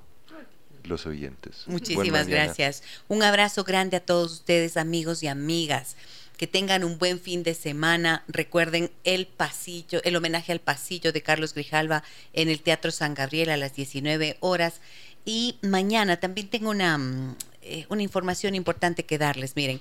los 0.85 1.07
oyentes. 1.07 1.65
Muchísimas 1.67 2.29
gracias. 2.29 2.83
Un 3.09 3.23
abrazo 3.23 3.65
grande 3.65 3.97
a 3.97 4.01
todos 4.01 4.33
ustedes, 4.33 4.77
amigos 4.77 5.23
y 5.23 5.29
amigas. 5.29 5.97
Que 6.37 6.47
tengan 6.47 6.85
un 6.85 6.99
buen 6.99 7.21
fin 7.21 7.43
de 7.43 7.55
semana. 7.55 8.25
Recuerden 8.29 8.91
el 9.05 9.27
pasillo, 9.27 10.03
el 10.05 10.17
homenaje 10.17 10.53
al 10.53 10.61
pasillo 10.61 11.13
de 11.13 11.23
Carlos 11.23 11.55
Grijalva 11.55 12.03
en 12.33 12.49
el 12.49 12.61
Teatro 12.61 12.91
San 12.91 13.15
Gabriel 13.15 13.51
a 13.51 13.57
las 13.57 13.75
19 13.75 14.37
horas. 14.41 14.81
Y 15.25 15.59
mañana 15.63 16.19
también 16.19 16.49
tengo 16.49 16.71
una, 16.71 16.99
mm, 16.99 17.37
eh, 17.63 17.87
una 17.89 18.03
información 18.03 18.55
importante 18.55 19.05
que 19.05 19.19
darles. 19.19 19.57
Miren, 19.57 19.81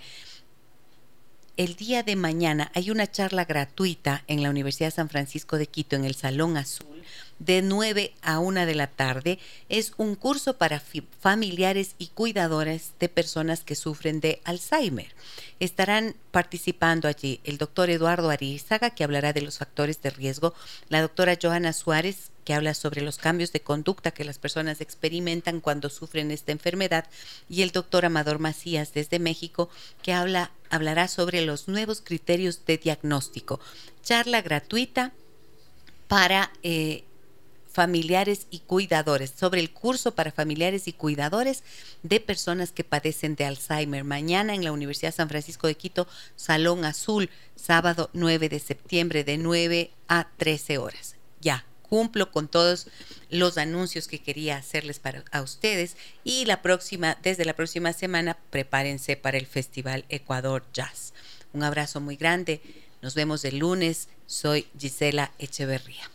el 1.58 1.76
día 1.76 2.04
de 2.04 2.16
mañana 2.16 2.72
hay 2.74 2.92
una 2.92 3.10
charla 3.10 3.46
gratuita 3.46 4.24
en 4.28 4.44
la 4.44 4.50
Universidad 4.50 4.94
San 4.94 5.10
Francisco 5.10 5.58
de 5.58 5.68
Quito 5.68 5.96
en 5.96 6.04
el 6.04 6.16
Salón 6.16 6.58
Azul 6.58 7.04
de 7.40 7.62
9 7.62 8.14
a 8.22 8.40
1 8.40 8.66
de 8.66 8.76
la 8.76 8.88
tarde. 8.88 9.40
Es 9.70 9.94
un 9.98 10.16
curso 10.16 10.58
para 10.58 10.82
familiares 11.20 11.96
y 11.98 12.08
cuidadores 12.08 12.94
de 13.00 13.10
personas 13.10 13.64
que 13.64 13.76
sufren 13.76 14.20
de 14.20 14.42
Alzheimer. 14.44 15.14
Estarán 15.60 16.16
participando 16.32 17.08
allí 17.08 17.40
el 17.44 17.58
doctor 17.58 17.90
Eduardo 17.90 18.30
Arizaga, 18.30 18.90
que 18.90 19.04
hablará 19.04 19.34
de 19.34 19.42
los 19.42 19.58
factores 19.58 20.02
de 20.02 20.10
riesgo, 20.10 20.54
la 20.90 21.02
doctora 21.02 21.38
Johanna 21.42 21.74
Suárez, 21.74 22.32
que 22.44 22.54
habla 22.54 22.74
sobre 22.74 23.02
los 23.02 23.18
cambios 23.18 23.52
de 23.52 23.62
conducta 23.62 24.12
que 24.12 24.24
las 24.24 24.38
personas 24.38 24.80
experimentan 24.80 25.62
cuando 25.62 25.90
sufren 25.90 26.32
esta 26.32 26.52
enfermedad, 26.52 27.06
y 27.50 27.64
el 27.64 27.72
doctor 27.72 28.06
Amador 28.06 28.40
Macías 28.40 28.94
desde 28.94 29.20
México, 29.20 29.70
que 30.04 30.14
habla, 30.14 30.52
hablará 30.70 31.08
sobre 31.08 31.42
los 31.42 31.68
nuevos 31.68 32.02
criterios 32.02 32.66
de 32.66 32.78
diagnóstico. 32.78 33.60
Charla 34.04 34.42
gratuita 34.42 35.12
para 36.08 36.52
eh, 36.62 37.04
familiares 37.76 38.48
y 38.52 38.60
cuidadores, 38.60 39.34
sobre 39.38 39.60
el 39.60 39.70
curso 39.70 40.16
para 40.16 40.32
familiares 40.32 40.88
y 40.88 40.94
cuidadores 40.94 41.62
de 42.04 42.22
personas 42.22 42.72
que 42.72 42.86
padecen 42.86 43.36
de 43.36 43.44
Alzheimer. 43.44 44.06
Mañana 44.06 44.56
en 44.56 44.64
la 44.64 44.72
Universidad 44.72 45.14
San 45.14 45.28
Francisco 45.28 45.68
de 45.68 45.76
Quito, 45.76 46.08
Salón 46.38 46.86
Azul, 46.86 47.30
sábado 47.58 48.10
9 48.14 48.48
de 48.48 48.60
septiembre 48.60 49.26
de 49.26 49.38
9 49.38 49.92
a 50.08 50.30
13 50.38 50.78
horas. 50.78 51.18
Ya, 51.42 51.66
cumplo 51.82 52.32
con 52.32 52.48
todos 52.48 52.88
los 53.30 53.58
anuncios 53.58 54.08
que 54.08 54.24
quería 54.24 54.56
hacerles 54.56 55.00
para 55.00 55.26
a 55.34 55.42
ustedes 55.42 55.98
y 56.24 56.46
la 56.46 56.62
próxima 56.62 57.18
desde 57.24 57.44
la 57.44 57.58
próxima 57.58 57.92
semana 57.92 58.38
prepárense 58.52 59.18
para 59.18 59.38
el 59.38 59.48
Festival 59.48 60.06
Ecuador 60.08 60.64
Jazz. 60.72 61.14
Un 61.52 61.64
abrazo 61.64 62.00
muy 62.00 62.16
grande. 62.16 62.62
Nos 63.02 63.16
vemos 63.16 63.44
el 63.44 63.58
lunes. 63.58 64.08
Soy 64.28 64.66
Gisela 64.80 65.34
Echeverría. 65.40 66.15